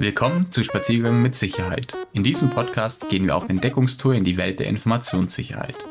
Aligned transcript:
Willkommen 0.00 0.50
zu 0.50 0.64
Spaziergang 0.64 1.22
mit 1.22 1.34
Sicherheit. 1.34 1.96
In 2.12 2.24
diesem 2.24 2.50
Podcast 2.50 3.08
gehen 3.08 3.26
wir 3.26 3.36
auf 3.36 3.48
Entdeckungstour 3.48 4.14
in 4.14 4.24
die 4.24 4.36
Welt 4.36 4.58
der 4.58 4.66
Informationssicherheit. 4.66 5.86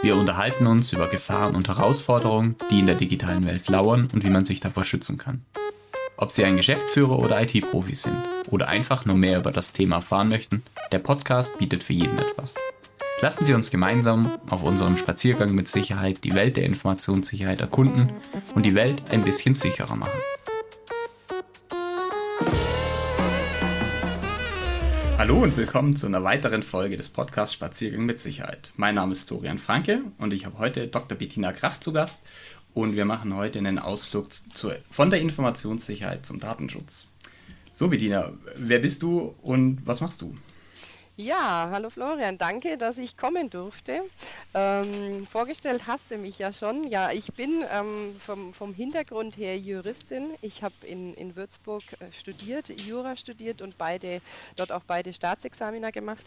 Wir 0.00 0.16
unterhalten 0.16 0.66
uns 0.66 0.92
über 0.92 1.08
Gefahren 1.08 1.56
und 1.56 1.66
Herausforderungen, 1.66 2.54
die 2.70 2.78
in 2.78 2.86
der 2.86 2.94
digitalen 2.94 3.44
Welt 3.44 3.68
lauern 3.68 4.08
und 4.12 4.24
wie 4.24 4.30
man 4.30 4.44
sich 4.44 4.60
davor 4.60 4.84
schützen 4.84 5.18
kann. 5.18 5.44
Ob 6.16 6.30
Sie 6.30 6.44
ein 6.44 6.56
Geschäftsführer 6.56 7.18
oder 7.18 7.42
IT-Profi 7.42 7.94
sind 7.94 8.16
oder 8.48 8.68
einfach 8.68 9.04
nur 9.04 9.16
mehr 9.16 9.38
über 9.38 9.50
das 9.50 9.72
Thema 9.72 9.96
erfahren 9.96 10.28
möchten, 10.28 10.62
der 10.92 11.00
Podcast 11.00 11.58
bietet 11.58 11.82
für 11.82 11.94
jeden 11.94 12.18
etwas. 12.18 12.54
Lassen 13.20 13.44
Sie 13.44 13.54
uns 13.54 13.70
gemeinsam 13.70 14.30
auf 14.48 14.62
unserem 14.62 14.96
Spaziergang 14.96 15.52
mit 15.52 15.66
Sicherheit 15.66 16.22
die 16.22 16.34
Welt 16.34 16.56
der 16.56 16.64
Informationssicherheit 16.64 17.60
erkunden 17.60 18.12
und 18.54 18.64
die 18.64 18.76
Welt 18.76 19.10
ein 19.10 19.24
bisschen 19.24 19.56
sicherer 19.56 19.96
machen. 19.96 20.20
Hallo 25.28 25.42
und 25.42 25.58
willkommen 25.58 25.94
zu 25.94 26.06
einer 26.06 26.24
weiteren 26.24 26.62
Folge 26.62 26.96
des 26.96 27.10
Podcasts 27.10 27.52
Spaziergang 27.52 28.06
mit 28.06 28.18
Sicherheit. 28.18 28.72
Mein 28.76 28.94
Name 28.94 29.12
ist 29.12 29.28
Florian 29.28 29.58
Franke 29.58 30.00
und 30.16 30.32
ich 30.32 30.46
habe 30.46 30.56
heute 30.56 30.88
Dr. 30.88 31.18
Bettina 31.18 31.52
Kraft 31.52 31.84
zu 31.84 31.92
Gast 31.92 32.24
und 32.72 32.96
wir 32.96 33.04
machen 33.04 33.36
heute 33.36 33.58
einen 33.58 33.78
Ausflug 33.78 34.28
zur, 34.54 34.78
von 34.90 35.10
der 35.10 35.20
Informationssicherheit 35.20 36.24
zum 36.24 36.40
Datenschutz. 36.40 37.12
So 37.74 37.88
Bettina, 37.88 38.32
wer 38.56 38.78
bist 38.78 39.02
du 39.02 39.34
und 39.42 39.86
was 39.86 40.00
machst 40.00 40.22
du? 40.22 40.34
Ja, 41.20 41.68
hallo 41.72 41.90
Florian, 41.90 42.38
danke, 42.38 42.78
dass 42.78 42.96
ich 42.96 43.16
kommen 43.16 43.50
durfte. 43.50 44.02
Ähm, 44.54 45.26
vorgestellt 45.26 45.88
hast 45.88 46.12
du 46.12 46.16
mich 46.16 46.38
ja 46.38 46.52
schon. 46.52 46.84
Ja, 46.86 47.10
ich 47.10 47.34
bin 47.34 47.64
ähm, 47.68 48.14
vom, 48.20 48.54
vom 48.54 48.72
Hintergrund 48.72 49.36
her 49.36 49.58
Juristin. 49.58 50.36
Ich 50.42 50.62
habe 50.62 50.86
in, 50.86 51.14
in 51.14 51.34
Würzburg 51.34 51.96
äh, 51.98 52.12
studiert, 52.12 52.68
Jura 52.68 53.16
studiert 53.16 53.62
und 53.62 53.76
beide, 53.76 54.20
dort 54.54 54.70
auch 54.70 54.84
beide 54.84 55.12
Staatsexaminer 55.12 55.90
gemacht. 55.90 56.24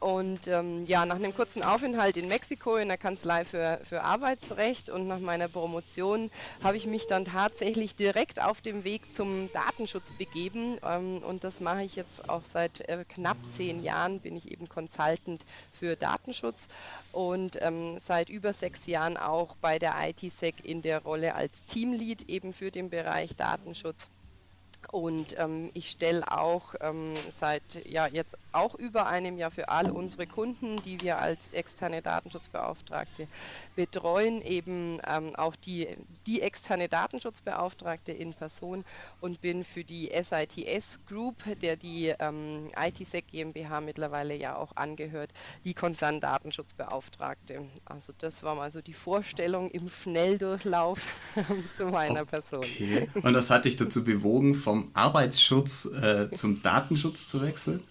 Und 0.00 0.46
ähm, 0.46 0.86
ja, 0.86 1.04
nach 1.06 1.16
einem 1.16 1.34
kurzen 1.34 1.62
Aufenthalt 1.62 2.16
in 2.16 2.28
Mexiko 2.28 2.76
in 2.76 2.88
der 2.88 2.98
Kanzlei 2.98 3.44
für, 3.44 3.80
für 3.82 4.02
Arbeitsrecht 4.02 4.90
und 4.90 5.08
nach 5.08 5.18
meiner 5.18 5.48
Promotion 5.48 6.30
habe 6.60 6.76
ich 6.76 6.86
mich 6.86 7.06
dann 7.08 7.24
tatsächlich 7.24 7.96
direkt 7.96 8.40
auf 8.40 8.60
dem 8.60 8.84
Weg 8.84 9.12
zum 9.12 9.50
Datenschutz 9.50 10.12
begeben. 10.12 10.78
Ähm, 10.84 11.22
und 11.24 11.42
das 11.44 11.60
mache 11.60 11.82
ich 11.82 11.96
jetzt 11.96 12.28
auch 12.28 12.44
seit 12.44 12.88
äh, 12.88 13.04
knapp 13.08 13.38
zehn 13.48 13.80
Jahren 13.80 14.20
bin 14.28 14.36
ich 14.36 14.50
eben 14.50 14.68
Consultant 14.68 15.42
für 15.72 15.96
Datenschutz 15.96 16.68
und 17.12 17.56
ähm, 17.62 17.98
seit 17.98 18.28
über 18.28 18.52
sechs 18.52 18.86
Jahren 18.86 19.16
auch 19.16 19.56
bei 19.56 19.78
der 19.78 19.94
ITSEC 20.06 20.62
in 20.66 20.82
der 20.82 21.02
Rolle 21.02 21.34
als 21.34 21.64
Teamlead 21.64 22.28
eben 22.28 22.52
für 22.52 22.70
den 22.70 22.90
Bereich 22.90 23.36
Datenschutz. 23.36 24.10
Und 24.90 25.38
ähm, 25.38 25.70
ich 25.74 25.90
stelle 25.90 26.30
auch 26.32 26.74
ähm, 26.80 27.14
seit 27.30 27.84
ja, 27.86 28.06
jetzt 28.06 28.36
auch 28.52 28.74
über 28.74 29.06
einem 29.06 29.36
Jahr 29.36 29.50
für 29.50 29.68
all 29.68 29.90
unsere 29.90 30.26
Kunden, 30.26 30.76
die 30.82 31.00
wir 31.02 31.18
als 31.18 31.52
externe 31.52 32.00
Datenschutzbeauftragte 32.00 33.28
betreuen, 33.76 34.40
eben 34.40 34.98
ähm, 35.06 35.36
auch 35.36 35.56
die, 35.56 35.88
die 36.26 36.40
externe 36.40 36.88
Datenschutzbeauftragte 36.88 38.12
in 38.12 38.32
Person 38.32 38.84
und 39.20 39.42
bin 39.42 39.62
für 39.62 39.84
die 39.84 40.10
SITS 40.10 41.00
Group, 41.06 41.36
der 41.60 41.76
die 41.76 42.14
ähm, 42.18 42.70
ITSEC 42.74 43.28
GmbH 43.28 43.82
mittlerweile 43.82 44.34
ja 44.36 44.56
auch 44.56 44.74
angehört, 44.74 45.30
die 45.64 45.74
Konzerndatenschutzbeauftragte. 45.74 47.66
Also 47.84 48.14
das 48.16 48.42
war 48.42 48.54
mal 48.54 48.70
so 48.70 48.80
die 48.80 48.94
Vorstellung 48.94 49.70
im 49.70 49.90
Schnelldurchlauf 49.90 51.12
zu 51.76 51.86
meiner 51.86 52.22
okay. 52.22 52.30
Person. 52.30 52.64
Und 53.22 53.34
das 53.34 53.50
hat 53.50 53.66
dich 53.66 53.76
dazu 53.76 54.02
bewogen, 54.02 54.54
vom 54.68 54.90
Arbeitsschutz 54.92 55.86
äh, 55.86 56.30
zum 56.32 56.62
Datenschutz 56.62 57.26
zu 57.26 57.40
wechseln? 57.40 57.82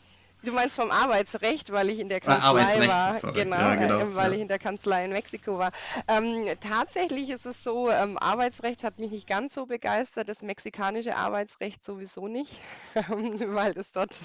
Du 0.44 0.54
meinst 0.54 0.76
vom 0.76 0.92
Arbeitsrecht, 0.92 1.72
weil 1.72 1.90
ich 1.90 2.00
in 2.00 2.10
der 2.10 2.20
ah, 2.26 2.54
Kanzlei 2.54 2.88
war. 2.88 3.34
Genau, 3.34 3.56
ja, 3.56 3.76
genau, 3.76 4.00
äh, 4.00 4.16
weil 4.16 4.32
ja. 4.32 4.36
ich 4.36 4.42
in 4.42 4.48
der 4.48 4.60
Kanzlei 4.60 5.04
in 5.04 5.12
Mexiko 5.12 5.58
war. 5.58 5.72
Ähm, 6.08 6.48
tatsächlich 6.62 7.30
ist 7.32 7.46
es 7.46 7.64
so, 7.64 7.90
ähm, 7.90 8.18
Arbeitsrecht 8.18 8.84
hat 8.84 9.00
mich 9.00 9.12
nicht 9.12 9.28
ganz 9.28 9.56
so 9.56 9.66
begeistert, 9.66 10.30
das 10.30 10.44
mexikanische 10.44 11.16
Arbeitsrecht 11.16 11.84
sowieso 11.84 12.28
nicht, 12.28 12.60
weil 12.94 13.78
es 13.78 13.92
dort 13.92 14.16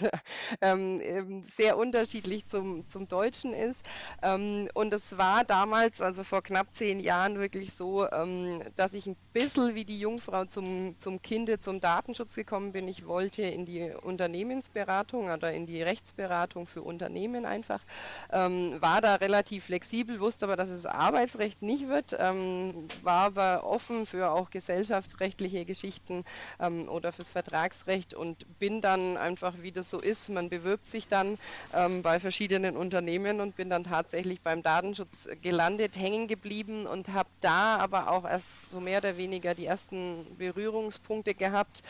ähm, 0.60 1.42
sehr 1.44 1.76
unterschiedlich 1.78 2.46
zum, 2.46 2.88
zum 2.90 3.08
Deutschen 3.08 3.54
ist. 3.54 3.84
Ähm, 4.22 4.68
und 4.74 4.92
es 4.92 5.16
war 5.16 5.44
damals, 5.44 6.02
also 6.02 6.24
vor 6.24 6.42
knapp 6.42 6.68
zehn 6.74 7.00
Jahren, 7.00 7.38
wirklich 7.38 7.72
so, 7.72 8.08
ähm, 8.10 8.62
dass 8.76 8.94
ich 8.94 9.06
ein 9.06 9.16
bisschen 9.32 9.74
wie 9.74 9.84
die 9.84 9.98
Jungfrau 9.98 10.44
zum, 10.44 10.94
zum 11.00 11.22
Kinde, 11.22 11.58
zum 11.58 11.80
Datenschutz 11.80 12.34
gekommen 12.34 12.72
bin. 12.72 12.86
Ich 12.86 13.06
wollte 13.06 13.42
in 13.42 13.64
die 13.64 13.90
Unternehmensberatung 14.02 15.30
oder 15.30 15.52
in 15.52 15.66
die 15.66 15.82
Rechts 15.82 16.11
Rechtsberatung 16.12 16.66
für 16.66 16.82
Unternehmen 16.82 17.46
einfach. 17.46 17.80
Ähm, 18.30 18.76
war 18.80 19.00
da 19.00 19.16
relativ 19.16 19.64
flexibel, 19.64 20.20
wusste 20.20 20.46
aber, 20.46 20.56
dass 20.56 20.68
es 20.68 20.86
Arbeitsrecht 20.86 21.62
nicht 21.62 21.88
wird, 21.88 22.16
ähm, 22.18 22.88
war 23.02 23.24
aber 23.26 23.64
offen 23.64 24.06
für 24.06 24.30
auch 24.30 24.50
gesellschaftsrechtliche 24.50 25.64
Geschichten 25.64 26.24
ähm, 26.60 26.88
oder 26.88 27.12
fürs 27.12 27.30
Vertragsrecht 27.30 28.14
und 28.14 28.44
bin 28.58 28.80
dann 28.80 29.16
einfach, 29.16 29.54
wie 29.60 29.72
das 29.72 29.90
so 29.90 30.00
ist, 30.00 30.28
man 30.28 30.50
bewirbt 30.50 30.88
sich 30.90 31.08
dann 31.08 31.38
ähm, 31.72 32.02
bei 32.02 32.20
verschiedenen 32.20 32.76
Unternehmen 32.76 33.40
und 33.40 33.56
bin 33.56 33.70
dann 33.70 33.84
tatsächlich 33.84 34.42
beim 34.42 34.62
Datenschutz 34.62 35.28
gelandet, 35.40 35.96
hängen 35.96 36.28
geblieben 36.28 36.86
und 36.86 37.08
habe 37.08 37.30
da 37.40 37.76
aber 37.76 38.10
auch 38.10 38.24
erst 38.24 38.46
so 38.70 38.80
mehr 38.80 38.98
oder 38.98 39.16
weniger 39.16 39.54
die 39.54 39.66
ersten 39.66 40.36
Berührungspunkte 40.36 41.34
gehabt 41.34 41.82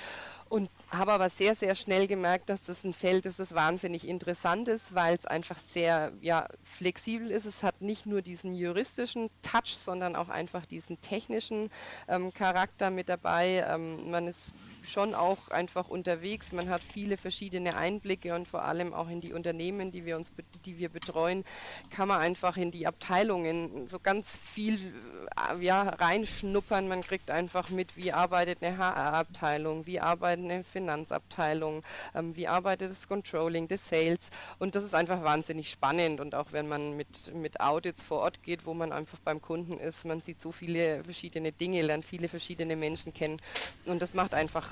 und 0.53 0.71
habe 0.91 1.13
aber 1.13 1.31
sehr, 1.31 1.55
sehr 1.55 1.75
schnell 1.75 2.07
gemerkt, 2.07 2.51
dass 2.51 2.63
das 2.65 2.85
ein 2.85 2.93
Feld 2.93 3.25
ist, 3.25 3.39
das 3.39 3.55
wahnsinnig 3.55 4.07
interessant 4.07 4.69
ist, 4.69 4.95
weil 4.95 5.17
es 5.17 5.25
einfach 5.25 5.59
sehr 5.59 6.13
ja, 6.21 6.47
flexibel 6.63 7.31
ist. 7.31 7.47
Es 7.47 7.63
hat 7.63 7.81
nicht 7.81 8.05
nur 8.05 8.21
diesen 8.21 8.53
juristischen 8.53 9.31
Touch, 9.41 9.79
sondern 9.79 10.15
auch 10.15 10.29
einfach 10.29 10.67
diesen 10.67 11.01
technischen 11.01 11.71
ähm, 12.07 12.35
Charakter 12.35 12.91
mit 12.91 13.09
dabei. 13.09 13.65
Ähm, 13.67 14.11
man 14.11 14.29
ist 14.29 14.53
schon 14.83 15.15
auch 15.15 15.49
einfach 15.49 15.89
unterwegs. 15.89 16.53
Man 16.53 16.69
hat 16.69 16.83
viele 16.83 17.17
verschiedene 17.17 17.77
Einblicke 17.77 18.35
und 18.35 18.49
vor 18.49 18.63
allem 18.65 18.93
auch 18.95 19.09
in 19.09 19.21
die 19.21 19.33
Unternehmen, 19.33 19.91
die 19.93 20.05
wir 20.05 20.17
uns, 20.17 20.33
die 20.65 20.79
wir 20.79 20.89
betreuen, 20.89 21.45
kann 21.91 22.09
man 22.09 22.21
einfach 22.21 22.57
in 22.57 22.71
die 22.71 22.87
Abteilungen 22.87 23.87
so 23.89 23.99
ganz 23.99 24.37
viel 24.37 24.93
äh, 25.37 25.63
ja, 25.65 25.83
reinschnuppern. 25.83 26.89
Man 26.89 27.03
kriegt 27.03 27.31
einfach 27.31 27.71
mit, 27.71 27.97
wie 27.97 28.13
arbeitet 28.13 28.63
eine 28.63 28.77
HR-Abteilung, 28.79 29.87
wie 29.87 30.01
arbeitet 30.01 30.45
eine 30.45 30.65
Finanzabteilung, 30.65 31.83
ähm, 32.15 32.37
wie 32.37 32.49
arbeitet 32.49 32.91
das 32.91 33.09
Controlling, 33.09 33.69
das 33.69 33.89
Sales. 33.89 34.31
Und 34.59 34.75
das 34.75 34.85
ist 34.85 34.95
einfach 34.95 35.23
wahnsinnig 35.23 35.71
spannend. 35.71 36.21
Und 36.21 36.35
auch 36.35 36.53
wenn 36.53 36.69
man 36.69 36.97
mit, 36.97 37.35
mit 37.35 37.61
Audits 37.61 38.03
vor 38.03 38.21
Ort 38.21 38.43
geht, 38.43 38.67
wo 38.67 38.75
man 38.75 38.93
einfach 38.93 39.19
beim 39.21 39.41
Kunden 39.41 39.79
ist, 39.79 40.05
man 40.05 40.21
sieht 40.21 40.41
so 40.41 40.53
viele 40.53 41.05
verschiedene 41.05 41.53
Dinge, 41.53 41.83
lernt 41.83 42.05
viele 42.05 42.29
verschiedene 42.29 42.77
Menschen 42.77 43.13
kennen. 43.15 43.41
Und 43.85 44.01
das 44.03 44.15
macht 44.15 44.35
einfach 44.35 44.72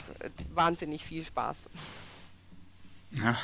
wahnsinnig 0.55 1.05
viel 1.05 1.25
Spaß. 1.25 1.59
Ja, 3.19 3.37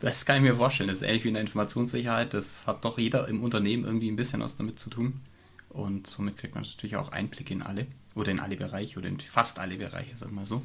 das 0.00 0.24
kann 0.24 0.36
ich 0.36 0.42
mir 0.42 0.56
vorstellen. 0.56 0.88
Das 0.88 0.98
ist 0.98 1.02
ähnlich 1.02 1.24
wie 1.24 1.28
in 1.28 1.34
der 1.34 1.42
Informationssicherheit. 1.42 2.32
Das 2.34 2.66
hat 2.66 2.84
doch 2.84 2.98
jeder 2.98 3.28
im 3.28 3.42
Unternehmen 3.42 3.84
irgendwie 3.84 4.10
ein 4.10 4.16
bisschen 4.16 4.40
was 4.40 4.56
damit 4.56 4.78
zu 4.78 4.90
tun. 4.90 5.20
Und 5.68 6.06
somit 6.06 6.38
kriegt 6.38 6.54
man 6.54 6.64
natürlich 6.64 6.96
auch 6.96 7.12
Einblick 7.12 7.50
in 7.50 7.62
alle 7.62 7.86
oder 8.14 8.30
in 8.30 8.40
alle 8.40 8.56
Bereiche 8.56 8.98
oder 8.98 9.08
in 9.08 9.20
fast 9.20 9.58
alle 9.58 9.76
Bereiche, 9.76 10.16
sagen 10.16 10.32
wir 10.32 10.40
mal 10.40 10.46
so. 10.46 10.62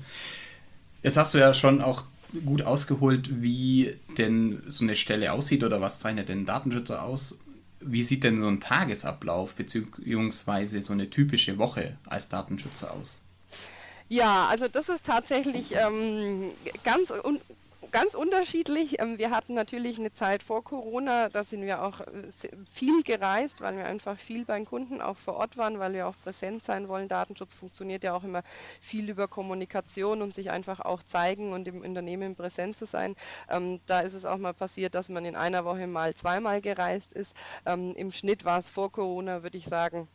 Jetzt 1.04 1.18
hast 1.18 1.34
du 1.34 1.38
ja 1.38 1.54
schon 1.54 1.82
auch 1.82 2.04
gut 2.46 2.62
ausgeholt, 2.62 3.42
wie 3.42 3.96
denn 4.18 4.62
so 4.68 4.84
eine 4.84 4.96
Stelle 4.96 5.32
aussieht 5.32 5.64
oder 5.64 5.80
was 5.80 6.00
zeichnet 6.00 6.30
denn 6.30 6.46
Datenschützer 6.46 7.04
aus. 7.04 7.40
Wie 7.80 8.04
sieht 8.04 8.24
denn 8.24 8.38
so 8.40 8.48
ein 8.48 8.60
Tagesablauf 8.60 9.56
bzw. 9.56 10.82
so 10.82 10.94
eine 10.94 11.10
typische 11.10 11.58
Woche 11.58 11.98
als 12.06 12.28
Datenschützer 12.28 12.92
aus? 12.92 13.22
Ja, 14.10 14.48
also 14.48 14.68
das 14.68 14.90
ist 14.90 15.06
tatsächlich 15.06 15.74
ähm, 15.76 16.54
ganz 16.84 17.12
un 17.12 17.42
ganz 17.92 18.16
unterschiedlich. 18.16 19.00
Ähm, 19.00 19.18
wir 19.18 19.32
hatten 19.32 19.54
natürlich 19.54 20.00
eine 20.00 20.12
Zeit 20.14 20.44
vor 20.44 20.64
Corona, 20.64 21.30
da 21.30 21.44
sind 21.44 21.62
wir 21.64 21.84
auch 21.84 22.02
äh, 22.02 22.28
viel 22.66 23.04
gereist, 23.04 23.62
weil 23.62 23.78
wir 23.78 23.86
einfach 23.86 24.18
viel 24.18 24.46
beim 24.46 24.66
Kunden 24.66 25.02
auch 25.02 25.18
vor 25.18 25.36
Ort 25.36 25.58
waren, 25.58 25.80
weil 25.80 25.94
wir 25.94 26.08
auch 26.08 26.18
präsent 26.18 26.64
sein 26.64 26.88
wollen. 26.90 27.08
Datenschutz 27.08 27.56
funktioniert 27.56 28.04
ja 28.04 28.14
auch 28.14 28.24
immer 28.24 28.44
viel 28.82 29.10
über 29.10 29.28
Kommunikation 29.28 30.22
und 30.22 30.34
sich 30.34 30.52
einfach 30.52 30.80
auch 30.82 31.04
zeigen 31.04 31.54
und 31.54 31.68
im 31.68 31.82
Unternehmen 31.82 32.36
präsent 32.36 32.78
zu 32.78 32.86
sein. 32.86 33.16
Ähm, 33.50 33.80
da 33.86 34.00
ist 34.02 34.14
es 34.14 34.26
auch 34.26 34.38
mal 34.38 34.54
passiert, 34.54 34.96
dass 34.96 35.10
man 35.10 35.26
in 35.26 35.36
einer 35.36 35.66
Woche 35.66 35.88
mal 35.88 36.14
zweimal 36.16 36.62
gereist 36.62 37.14
ist. 37.14 37.36
Ähm, 37.66 37.94
Im 37.96 38.12
Schnitt 38.12 38.46
war 38.46 38.60
es 38.60 38.70
vor 38.70 38.92
Corona, 38.92 39.44
würde 39.44 39.58
ich 39.58 39.66
sagen, 39.66 40.08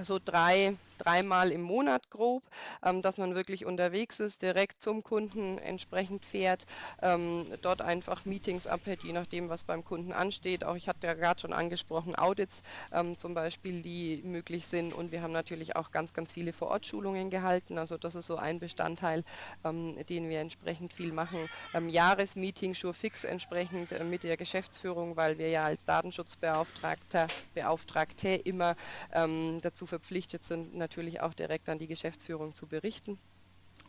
so 0.00 0.18
drei, 0.24 0.76
dreimal 0.98 1.52
im 1.52 1.62
Monat 1.62 2.10
grob, 2.10 2.42
ähm, 2.84 3.02
dass 3.02 3.18
man 3.18 3.34
wirklich 3.34 3.64
unterwegs 3.66 4.20
ist, 4.20 4.42
direkt 4.42 4.82
zum 4.82 5.02
Kunden 5.02 5.58
entsprechend 5.58 6.24
fährt, 6.24 6.66
ähm, 7.00 7.46
dort 7.62 7.82
einfach 7.82 8.24
Meetings 8.24 8.66
abhält, 8.66 9.02
je 9.02 9.12
nachdem, 9.12 9.48
was 9.48 9.64
beim 9.64 9.84
Kunden 9.84 10.12
ansteht. 10.12 10.64
Auch 10.64 10.76
ich 10.76 10.88
hatte 10.88 11.06
ja 11.06 11.14
gerade 11.14 11.40
schon 11.40 11.52
angesprochen, 11.52 12.16
Audits 12.16 12.62
ähm, 12.92 13.18
zum 13.18 13.34
Beispiel, 13.34 13.82
die 13.82 14.22
möglich 14.24 14.66
sind. 14.66 14.92
Und 14.92 15.12
wir 15.12 15.22
haben 15.22 15.32
natürlich 15.32 15.76
auch 15.76 15.90
ganz, 15.90 16.12
ganz 16.12 16.32
viele 16.32 16.52
Vorortschulungen 16.52 17.30
gehalten. 17.30 17.78
Also 17.78 17.98
das 17.98 18.14
ist 18.14 18.26
so 18.26 18.36
ein 18.36 18.58
Bestandteil, 18.58 19.24
ähm, 19.64 19.96
den 20.08 20.28
wir 20.28 20.40
entsprechend 20.40 20.92
viel 20.92 21.12
machen. 21.12 21.48
Ähm, 21.74 21.88
Jahresmeeting, 21.88 22.74
Sure 22.74 22.94
Fix 22.94 23.24
entsprechend 23.24 23.92
äh, 23.92 24.04
mit 24.04 24.22
der 24.24 24.36
Geschäftsführung, 24.36 25.16
weil 25.16 25.38
wir 25.38 25.48
ja 25.48 25.64
als 25.64 25.84
Datenschutzbeauftragter 25.84 27.28
Beauftragte 27.54 28.28
immer 28.30 28.76
ähm, 29.12 29.60
dazu 29.62 29.86
verpflichtet 29.86 30.44
sind, 30.44 30.74
natürlich 30.82 31.20
auch 31.20 31.34
direkt 31.34 31.68
an 31.68 31.78
die 31.78 31.86
Geschäftsführung 31.86 32.54
zu 32.54 32.66
berichten. 32.66 33.18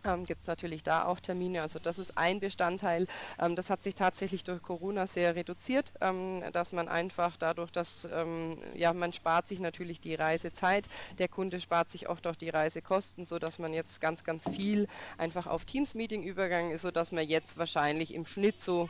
Ähm, 0.05 0.25
gibt 0.25 0.41
es 0.41 0.47
natürlich 0.47 0.83
da 0.83 1.05
auch 1.05 1.19
Termine. 1.19 1.61
Also 1.61 1.79
das 1.79 1.97
ist 1.97 2.17
ein 2.17 2.39
Bestandteil. 2.39 3.07
Ähm, 3.39 3.55
das 3.55 3.69
hat 3.69 3.81
sich 3.83 3.95
tatsächlich 3.95 4.43
durch 4.43 4.61
Corona 4.61 5.07
sehr 5.07 5.35
reduziert, 5.35 5.93
ähm, 6.01 6.43
dass 6.51 6.73
man 6.73 6.89
einfach 6.89 7.37
dadurch, 7.37 7.71
dass 7.71 8.07
ähm, 8.11 8.57
ja 8.75 8.93
man 8.93 9.13
spart 9.13 9.47
sich 9.47 9.59
natürlich 9.59 10.01
die 10.01 10.15
Reisezeit, 10.15 10.89
der 11.19 11.29
Kunde 11.29 11.61
spart 11.61 11.89
sich 11.89 12.09
oft 12.09 12.27
auch 12.27 12.35
die 12.35 12.49
Reisekosten, 12.49 13.25
sodass 13.25 13.59
man 13.59 13.73
jetzt 13.73 14.01
ganz, 14.01 14.23
ganz 14.23 14.49
viel 14.49 14.87
einfach 15.17 15.47
auf 15.47 15.63
Teams-Meeting 15.65 16.23
übergegangen 16.23 16.71
ist, 16.71 16.81
sodass 16.81 17.11
man 17.13 17.27
jetzt 17.27 17.57
wahrscheinlich 17.57 18.13
im 18.13 18.25
Schnitt 18.25 18.59
so 18.59 18.89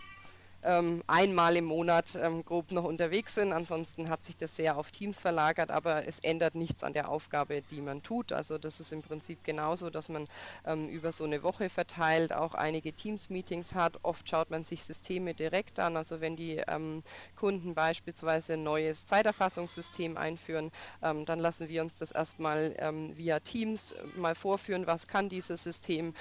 ähm, 0.63 1.03
einmal 1.07 1.57
im 1.57 1.65
Monat 1.65 2.15
ähm, 2.15 2.43
grob 2.45 2.71
noch 2.71 2.83
unterwegs 2.85 3.35
sind. 3.35 3.51
Ansonsten 3.51 4.09
hat 4.09 4.23
sich 4.23 4.37
das 4.37 4.55
sehr 4.55 4.77
auf 4.77 4.91
Teams 4.91 5.19
verlagert, 5.19 5.71
aber 5.71 6.07
es 6.07 6.19
ändert 6.19 6.55
nichts 6.55 6.83
an 6.83 6.93
der 6.93 7.09
Aufgabe, 7.09 7.61
die 7.61 7.81
man 7.81 8.01
tut. 8.01 8.31
Also 8.31 8.57
das 8.57 8.79
ist 8.79 8.93
im 8.93 9.01
Prinzip 9.01 9.43
genauso, 9.43 9.89
dass 9.89 10.09
man 10.09 10.27
ähm, 10.65 10.87
über 10.89 11.11
so 11.11 11.23
eine 11.25 11.43
Woche 11.43 11.69
verteilt 11.69 12.33
auch 12.33 12.53
einige 12.53 12.93
Teams-Meetings 12.93 13.73
hat. 13.73 13.97
Oft 14.03 14.29
schaut 14.29 14.49
man 14.49 14.63
sich 14.63 14.83
Systeme 14.83 15.33
direkt 15.33 15.79
an. 15.79 15.97
Also 15.97 16.21
wenn 16.21 16.35
die 16.35 16.61
ähm, 16.67 17.03
Kunden 17.35 17.73
beispielsweise 17.75 18.53
ein 18.53 18.63
neues 18.63 19.05
Zeiterfassungssystem 19.05 20.17
einführen, 20.17 20.71
ähm, 21.01 21.25
dann 21.25 21.39
lassen 21.39 21.67
wir 21.67 21.81
uns 21.81 21.95
das 21.95 22.11
erstmal 22.11 22.73
ähm, 22.79 23.17
via 23.17 23.39
Teams 23.41 23.95
mal 24.15 24.35
vorführen, 24.35 24.87
was 24.87 25.07
kann 25.07 25.29
dieses 25.29 25.63
System, 25.63 26.13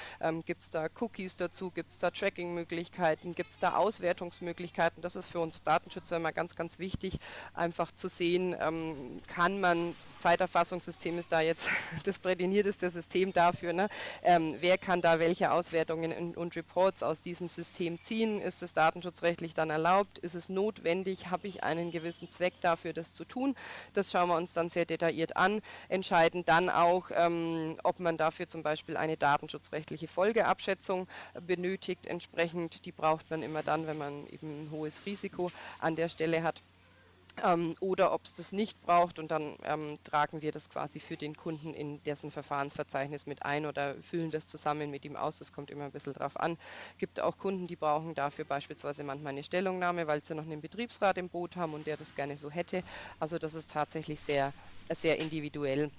gibt 0.46 0.62
es 0.62 0.70
da 0.70 0.88
Cookies 1.00 1.36
dazu, 1.36 1.70
gibt 1.70 1.90
es 1.90 1.98
da 1.98 2.10
Tracking-Möglichkeiten, 2.10 3.34
gibt 3.34 3.52
es 3.52 3.58
da 3.58 3.76
Auswertungen 3.76 4.31
Verwaltungsmöglichkeiten. 4.32 5.02
Das 5.02 5.16
ist 5.16 5.28
für 5.28 5.40
uns 5.40 5.62
Datenschützer 5.62 6.16
immer 6.16 6.32
ganz, 6.32 6.54
ganz 6.54 6.78
wichtig, 6.78 7.18
einfach 7.54 7.92
zu 7.92 8.08
sehen, 8.08 8.56
ähm, 8.58 9.20
kann 9.26 9.60
man, 9.60 9.94
Zeiterfassungssystem 10.22 11.18
ist 11.18 11.32
da 11.32 11.40
jetzt 11.40 11.68
das 12.04 12.18
prädinierteste 12.18 12.90
System 12.90 13.32
dafür, 13.32 13.72
ne? 13.72 13.88
ähm, 14.22 14.56
wer 14.60 14.78
kann 14.78 15.02
da 15.02 15.18
welche 15.18 15.50
Auswertungen 15.50 16.12
und, 16.12 16.36
und 16.36 16.56
Reports 16.56 17.02
aus 17.02 17.20
diesem 17.20 17.48
System 17.48 18.00
ziehen? 18.00 18.40
Ist 18.40 18.62
es 18.62 18.72
datenschutzrechtlich 18.72 19.52
dann 19.52 19.70
erlaubt? 19.70 20.18
Ist 20.18 20.34
es 20.34 20.48
notwendig? 20.48 21.30
Habe 21.30 21.48
ich 21.48 21.64
einen 21.64 21.90
gewissen 21.90 22.30
Zweck 22.30 22.54
dafür, 22.60 22.92
das 22.92 23.12
zu 23.12 23.24
tun? 23.24 23.56
Das 23.94 24.12
schauen 24.12 24.28
wir 24.28 24.36
uns 24.36 24.52
dann 24.52 24.68
sehr 24.68 24.84
detailliert 24.84 25.36
an, 25.36 25.60
entscheiden 25.88 26.44
dann 26.44 26.70
auch, 26.70 27.10
ähm, 27.12 27.78
ob 27.82 27.98
man 27.98 28.16
dafür 28.16 28.48
zum 28.48 28.62
Beispiel 28.62 28.96
eine 28.96 29.16
datenschutzrechtliche 29.16 30.06
Folgeabschätzung 30.06 31.08
benötigt. 31.46 32.06
Entsprechend, 32.06 32.84
die 32.86 32.92
braucht 32.92 33.28
man 33.30 33.42
immer 33.42 33.64
dann, 33.64 33.88
wenn 33.88 33.98
man 33.98 34.26
eben 34.28 34.64
ein 34.64 34.70
hohes 34.70 35.04
Risiko 35.04 35.50
an 35.80 35.96
der 35.96 36.08
Stelle 36.08 36.44
hat. 36.44 36.62
Ähm, 37.42 37.74
oder 37.80 38.12
ob 38.12 38.26
es 38.26 38.34
das 38.34 38.52
nicht 38.52 38.78
braucht 38.82 39.18
und 39.18 39.30
dann 39.30 39.56
ähm, 39.62 39.98
tragen 40.04 40.42
wir 40.42 40.52
das 40.52 40.68
quasi 40.68 41.00
für 41.00 41.16
den 41.16 41.34
Kunden 41.34 41.72
in 41.72 42.02
dessen 42.02 42.30
Verfahrensverzeichnis 42.30 43.24
mit 43.24 43.42
ein 43.42 43.64
oder 43.64 44.02
füllen 44.02 44.30
das 44.30 44.46
zusammen 44.46 44.90
mit 44.90 45.04
ihm 45.06 45.16
aus. 45.16 45.38
Das 45.38 45.50
kommt 45.50 45.70
immer 45.70 45.84
ein 45.86 45.92
bisschen 45.92 46.12
drauf 46.12 46.38
an. 46.38 46.58
Gibt 46.98 47.20
auch 47.20 47.38
Kunden, 47.38 47.66
die 47.66 47.76
brauchen 47.76 48.14
dafür 48.14 48.44
beispielsweise 48.44 49.02
manchmal 49.02 49.32
eine 49.32 49.44
Stellungnahme, 49.44 50.06
weil 50.06 50.22
sie 50.22 50.34
noch 50.34 50.44
einen 50.44 50.60
Betriebsrat 50.60 51.16
im 51.16 51.30
Boot 51.30 51.56
haben 51.56 51.72
und 51.72 51.86
der 51.86 51.96
das 51.96 52.14
gerne 52.14 52.36
so 52.36 52.50
hätte. 52.50 52.82
Also 53.18 53.38
das 53.38 53.54
ist 53.54 53.70
tatsächlich 53.70 54.20
sehr, 54.20 54.52
sehr 54.92 55.18
individuell. 55.18 55.90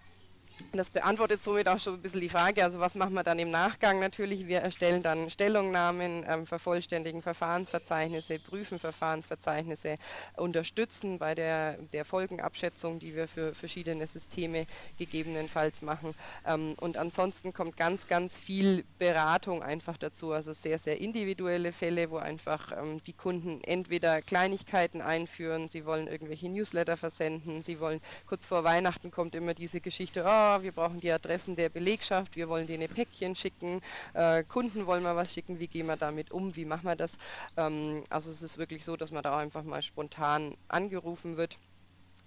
Das 0.75 0.89
beantwortet 0.89 1.43
somit 1.43 1.67
auch 1.67 1.79
schon 1.79 1.95
ein 1.95 2.01
bisschen 2.01 2.21
die 2.21 2.29
Frage, 2.29 2.63
also 2.63 2.79
was 2.79 2.95
machen 2.95 3.13
wir 3.13 3.23
dann 3.23 3.37
im 3.37 3.51
Nachgang 3.51 3.99
natürlich? 3.99 4.47
Wir 4.47 4.59
erstellen 4.59 5.03
dann 5.03 5.29
Stellungnahmen, 5.29 6.25
ähm, 6.27 6.47
vervollständigen 6.47 7.21
Verfahrensverzeichnisse, 7.21 8.39
prüfen 8.39 8.79
Verfahrensverzeichnisse, 8.79 9.97
unterstützen 10.35 11.19
bei 11.19 11.35
der, 11.35 11.77
der 11.93 12.05
Folgenabschätzung, 12.05 12.97
die 12.97 13.15
wir 13.15 13.27
für 13.27 13.53
verschiedene 13.53 14.07
Systeme 14.07 14.65
gegebenenfalls 14.97 15.83
machen. 15.83 16.15
Ähm, 16.45 16.75
und 16.79 16.97
ansonsten 16.97 17.53
kommt 17.53 17.77
ganz, 17.77 18.07
ganz 18.07 18.35
viel 18.35 18.83
Beratung 18.97 19.61
einfach 19.61 19.97
dazu, 19.97 20.31
also 20.31 20.53
sehr, 20.53 20.79
sehr 20.79 20.99
individuelle 20.99 21.71
Fälle, 21.71 22.09
wo 22.09 22.17
einfach 22.17 22.71
ähm, 22.71 23.03
die 23.05 23.13
Kunden 23.13 23.63
entweder 23.63 24.23
Kleinigkeiten 24.23 25.01
einführen, 25.01 25.69
sie 25.69 25.85
wollen 25.85 26.07
irgendwelche 26.07 26.49
Newsletter 26.49 26.97
versenden, 26.97 27.61
sie 27.61 27.79
wollen 27.79 28.01
kurz 28.25 28.47
vor 28.47 28.63
Weihnachten 28.63 29.11
kommt 29.11 29.35
immer 29.35 29.53
diese 29.53 29.79
Geschichte, 29.79 30.23
oh, 30.25 30.42
wir 30.61 30.71
brauchen 30.71 30.99
die 30.99 31.11
Adressen 31.11 31.55
der 31.55 31.69
Belegschaft, 31.69 32.35
wir 32.35 32.49
wollen 32.49 32.67
denen 32.67 32.89
Päckchen 32.89 33.35
schicken, 33.35 33.81
äh, 34.13 34.43
Kunden 34.43 34.85
wollen 34.85 35.03
mal 35.03 35.15
was 35.15 35.33
schicken, 35.33 35.59
wie 35.59 35.67
gehen 35.67 35.87
wir 35.87 35.97
damit 35.97 36.31
um, 36.31 36.55
wie 36.55 36.65
machen 36.65 36.85
wir 36.85 36.95
das? 36.95 37.17
Ähm, 37.57 38.03
also 38.09 38.31
es 38.31 38.41
ist 38.41 38.57
wirklich 38.57 38.83
so, 38.85 38.95
dass 38.97 39.11
man 39.11 39.23
da 39.23 39.37
einfach 39.37 39.63
mal 39.63 39.81
spontan 39.81 40.55
angerufen 40.67 41.37
wird 41.37 41.57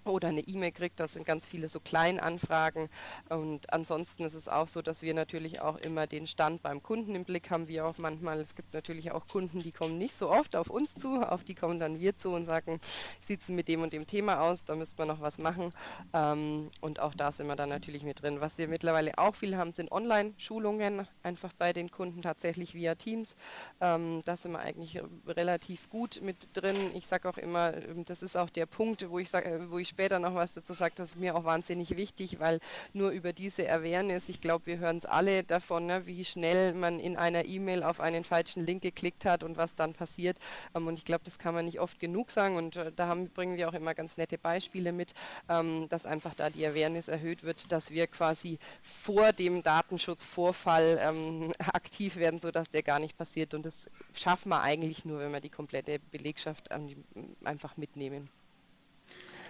oder 0.07 0.29
eine 0.29 0.41
E-Mail 0.41 0.71
kriegt. 0.71 0.99
Das 0.99 1.13
sind 1.13 1.25
ganz 1.25 1.45
viele 1.45 1.69
so 1.69 1.79
Kleinanfragen. 1.79 2.89
Und 3.29 3.71
ansonsten 3.73 4.23
ist 4.25 4.33
es 4.33 4.47
auch 4.47 4.67
so, 4.67 4.81
dass 4.81 5.01
wir 5.01 5.13
natürlich 5.13 5.61
auch 5.61 5.77
immer 5.77 6.07
den 6.07 6.27
Stand 6.27 6.61
beim 6.61 6.81
Kunden 6.81 7.15
im 7.15 7.25
Blick 7.25 7.49
haben, 7.49 7.67
wie 7.67 7.81
auch 7.81 7.97
manchmal. 7.97 8.39
Es 8.39 8.55
gibt 8.55 8.73
natürlich 8.73 9.11
auch 9.11 9.27
Kunden, 9.27 9.61
die 9.61 9.71
kommen 9.71 9.97
nicht 9.97 10.17
so 10.17 10.29
oft 10.29 10.55
auf 10.55 10.69
uns 10.69 10.95
zu, 10.95 11.21
auf 11.21 11.43
die 11.43 11.55
kommen 11.55 11.79
dann 11.79 11.99
wir 11.99 12.17
zu 12.17 12.29
und 12.29 12.45
sagen, 12.45 12.79
sieht 13.25 13.41
es 13.41 13.49
mit 13.49 13.67
dem 13.67 13.81
und 13.81 13.93
dem 13.93 14.07
Thema 14.07 14.41
aus, 14.41 14.63
da 14.65 14.75
müsste 14.75 14.95
man 14.99 15.07
noch 15.09 15.21
was 15.21 15.37
machen. 15.37 15.73
Ähm, 16.13 16.71
und 16.81 16.99
auch 16.99 17.13
da 17.13 17.31
sind 17.31 17.47
wir 17.47 17.55
dann 17.55 17.69
natürlich 17.69 18.03
mit 18.03 18.21
drin. 18.21 18.41
Was 18.41 18.57
wir 18.57 18.67
mittlerweile 18.67 19.17
auch 19.17 19.35
viel 19.35 19.57
haben, 19.57 19.71
sind 19.71 19.91
Online-Schulungen, 19.91 21.07
einfach 21.23 21.53
bei 21.53 21.73
den 21.73 21.91
Kunden 21.91 22.21
tatsächlich 22.21 22.73
via 22.73 22.95
Teams. 22.95 23.35
Ähm, 23.81 24.21
da 24.25 24.37
sind 24.37 24.51
wir 24.51 24.59
eigentlich 24.59 25.01
relativ 25.27 25.89
gut 25.89 26.21
mit 26.21 26.49
drin. 26.53 26.91
Ich 26.93 27.07
sage 27.07 27.29
auch 27.29 27.37
immer, 27.37 27.71
das 28.05 28.23
ist 28.23 28.35
auch 28.37 28.49
der 28.49 28.65
Punkt, 28.65 29.09
wo 29.09 29.19
ich 29.19 29.29
sage, 29.29 29.67
wo 29.69 29.77
ich 29.77 29.89
später 29.97 30.19
noch 30.19 30.35
was 30.35 30.53
dazu 30.53 30.75
sagt, 30.75 30.99
das 30.99 31.09
ist 31.09 31.19
mir 31.19 31.35
auch 31.35 31.43
wahnsinnig 31.43 31.97
wichtig, 31.97 32.39
weil 32.39 32.59
nur 32.93 33.09
über 33.09 33.33
diese 33.33 33.67
Awareness, 33.67 34.29
ich 34.29 34.41
glaube, 34.41 34.67
wir 34.67 34.77
hören 34.77 34.97
es 34.97 35.05
alle 35.05 35.43
davon, 35.43 35.87
ne, 35.87 36.05
wie 36.05 36.23
schnell 36.23 36.75
man 36.75 36.99
in 36.99 37.17
einer 37.17 37.45
E-Mail 37.45 37.81
auf 37.81 37.99
einen 37.99 38.23
falschen 38.23 38.63
Link 38.63 38.83
geklickt 38.83 39.25
hat 39.25 39.41
und 39.41 39.57
was 39.57 39.73
dann 39.73 39.95
passiert. 39.95 40.37
Ähm, 40.75 40.85
und 40.85 40.99
ich 40.99 41.03
glaube, 41.03 41.23
das 41.23 41.39
kann 41.39 41.55
man 41.55 41.65
nicht 41.65 41.79
oft 41.79 41.99
genug 41.99 42.29
sagen. 42.29 42.57
Und 42.57 42.75
äh, 42.75 42.91
da 42.95 43.07
haben, 43.07 43.27
bringen 43.29 43.57
wir 43.57 43.67
auch 43.69 43.73
immer 43.73 43.95
ganz 43.95 44.17
nette 44.17 44.37
Beispiele 44.37 44.91
mit, 44.91 45.15
ähm, 45.49 45.89
dass 45.89 46.05
einfach 46.05 46.35
da 46.35 46.51
die 46.51 46.67
Awareness 46.67 47.07
erhöht 47.07 47.41
wird, 47.41 47.71
dass 47.71 47.89
wir 47.89 48.05
quasi 48.05 48.59
vor 48.83 49.33
dem 49.33 49.63
Datenschutzvorfall 49.63 50.99
ähm, 51.01 51.55
aktiv 51.73 52.17
werden, 52.17 52.39
sodass 52.39 52.69
der 52.69 52.83
gar 52.83 52.99
nicht 52.99 53.17
passiert. 53.17 53.55
Und 53.55 53.65
das 53.65 53.89
schaffen 54.15 54.49
wir 54.49 54.61
eigentlich 54.61 55.05
nur, 55.05 55.21
wenn 55.21 55.31
wir 55.31 55.41
die 55.41 55.49
komplette 55.49 55.97
Belegschaft 56.11 56.67
ähm, 56.69 57.03
einfach 57.43 57.77
mitnehmen. 57.77 58.29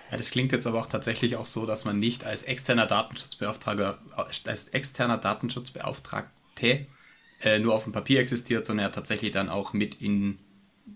Ja, 0.10 0.18
das 0.18 0.32
klingt 0.32 0.52
jetzt 0.54 0.66
aber 0.68 0.80
auch 0.80 0.88
tatsächlich 0.88 1.36
auch 1.36 1.46
so, 1.46 1.66
dass 1.66 1.84
man 1.86 2.00
nicht 2.00 2.24
als 2.24 2.44
externer 2.44 2.86
Datenschutzbeauftragter, 2.86 4.00
als 4.46 4.70
externer 4.70 5.18
Datenschutzbeauftragte 5.18 6.88
äh, 7.42 7.60
nur 7.60 7.76
auf 7.76 7.84
dem 7.84 7.94
Papier 7.94 8.20
existiert, 8.22 8.66
sondern 8.66 8.88
er 8.88 8.92
tatsächlich 8.92 9.32
dann 9.32 9.50
auch 9.50 9.74
mit 9.74 10.02
in 10.02 10.40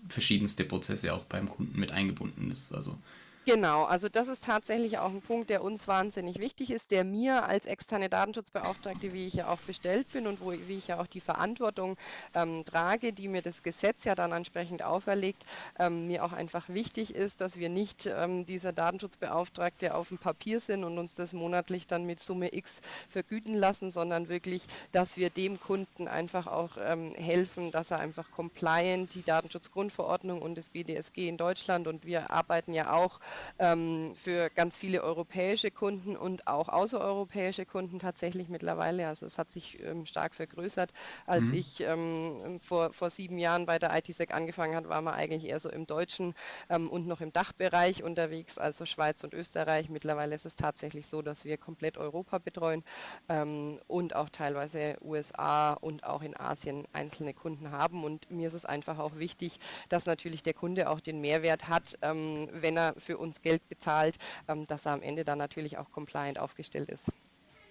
verschiedenste 0.08 0.64
Prozesse 0.64 1.12
auch 1.12 1.24
beim 1.24 1.48
Kunden 1.48 1.78
mit 1.78 1.90
eingebunden 1.92 2.50
ist. 2.50 2.72
Also 2.72 2.98
Genau, 3.44 3.82
also 3.82 4.08
das 4.08 4.28
ist 4.28 4.44
tatsächlich 4.44 4.98
auch 4.98 5.10
ein 5.10 5.20
Punkt, 5.20 5.50
der 5.50 5.64
uns 5.64 5.88
wahnsinnig 5.88 6.38
wichtig 6.38 6.70
ist, 6.70 6.92
der 6.92 7.02
mir 7.02 7.42
als 7.44 7.66
externe 7.66 8.08
Datenschutzbeauftragte, 8.08 9.12
wie 9.12 9.26
ich 9.26 9.34
ja 9.34 9.48
auch 9.48 9.62
bestellt 9.62 10.12
bin 10.12 10.28
und 10.28 10.40
wo, 10.40 10.52
wie 10.52 10.76
ich 10.78 10.86
ja 10.86 11.00
auch 11.00 11.08
die 11.08 11.20
Verantwortung 11.20 11.96
ähm, 12.34 12.64
trage, 12.64 13.12
die 13.12 13.26
mir 13.26 13.42
das 13.42 13.64
Gesetz 13.64 14.04
ja 14.04 14.14
dann 14.14 14.30
entsprechend 14.30 14.84
auferlegt, 14.84 15.44
ähm, 15.76 16.06
mir 16.06 16.24
auch 16.24 16.32
einfach 16.32 16.68
wichtig 16.68 17.16
ist, 17.16 17.40
dass 17.40 17.56
wir 17.56 17.68
nicht 17.68 18.06
ähm, 18.06 18.46
dieser 18.46 18.72
Datenschutzbeauftragte 18.72 19.92
auf 19.96 20.06
dem 20.10 20.18
Papier 20.20 20.60
sind 20.60 20.84
und 20.84 20.96
uns 20.98 21.16
das 21.16 21.32
monatlich 21.32 21.88
dann 21.88 22.04
mit 22.04 22.20
Summe 22.20 22.54
X 22.54 22.80
vergüten 23.08 23.54
lassen, 23.56 23.90
sondern 23.90 24.28
wirklich, 24.28 24.66
dass 24.92 25.16
wir 25.16 25.30
dem 25.30 25.58
Kunden 25.58 26.06
einfach 26.06 26.46
auch 26.46 26.76
ähm, 26.78 27.12
helfen, 27.16 27.72
dass 27.72 27.90
er 27.90 27.98
einfach 27.98 28.30
compliant 28.30 29.14
die 29.16 29.24
Datenschutzgrundverordnung 29.24 30.40
und 30.42 30.56
das 30.56 30.70
BDSG 30.70 31.28
in 31.28 31.38
Deutschland 31.38 31.88
und 31.88 32.04
wir 32.04 32.30
arbeiten 32.30 32.72
ja 32.72 32.92
auch 32.92 33.18
ähm, 33.58 34.14
für 34.16 34.50
ganz 34.50 34.76
viele 34.76 35.02
europäische 35.02 35.70
Kunden 35.70 36.16
und 36.16 36.46
auch 36.46 36.68
außereuropäische 36.68 37.66
Kunden 37.66 37.98
tatsächlich 37.98 38.48
mittlerweile. 38.48 39.08
Also 39.08 39.26
es 39.26 39.38
hat 39.38 39.50
sich 39.52 39.82
ähm, 39.82 40.06
stark 40.06 40.34
vergrößert. 40.34 40.92
Als 41.26 41.44
mhm. 41.44 41.54
ich 41.54 41.80
ähm, 41.80 42.60
vor, 42.60 42.92
vor 42.92 43.10
sieben 43.10 43.38
Jahren 43.38 43.66
bei 43.66 43.78
der 43.78 43.96
ITSEC 43.96 44.32
angefangen 44.32 44.74
habe, 44.76 44.88
war 44.88 45.02
man 45.02 45.14
eigentlich 45.14 45.46
eher 45.46 45.60
so 45.60 45.70
im 45.70 45.86
deutschen 45.86 46.34
ähm, 46.68 46.90
und 46.90 47.06
noch 47.06 47.20
im 47.20 47.32
Dachbereich 47.32 48.02
unterwegs, 48.02 48.58
also 48.58 48.84
Schweiz 48.84 49.24
und 49.24 49.34
Österreich. 49.34 49.88
Mittlerweile 49.88 50.34
ist 50.34 50.46
es 50.46 50.56
tatsächlich 50.56 51.06
so, 51.06 51.22
dass 51.22 51.44
wir 51.44 51.56
komplett 51.56 51.98
Europa 51.98 52.38
betreuen 52.38 52.84
ähm, 53.28 53.78
und 53.86 54.14
auch 54.14 54.28
teilweise 54.28 54.96
USA 55.02 55.72
und 55.74 56.04
auch 56.04 56.22
in 56.22 56.36
Asien 56.36 56.86
einzelne 56.92 57.34
Kunden 57.34 57.70
haben. 57.70 58.04
Und 58.04 58.30
mir 58.30 58.48
ist 58.48 58.54
es 58.54 58.64
einfach 58.64 58.98
auch 58.98 59.16
wichtig, 59.16 59.58
dass 59.88 60.06
natürlich 60.06 60.42
der 60.42 60.54
Kunde 60.54 60.88
auch 60.88 61.00
den 61.00 61.20
Mehrwert 61.20 61.68
hat, 61.68 61.98
wenn 62.02 62.76
er 62.76 62.94
für 62.98 63.18
uns 63.22 63.40
Geld 63.40 63.66
bezahlt, 63.68 64.18
ähm, 64.48 64.66
dass 64.66 64.86
er 64.86 64.92
am 64.92 65.02
Ende 65.02 65.24
dann 65.24 65.38
natürlich 65.38 65.78
auch 65.78 65.90
compliant 65.90 66.38
aufgestellt 66.38 66.90
ist. 66.90 67.10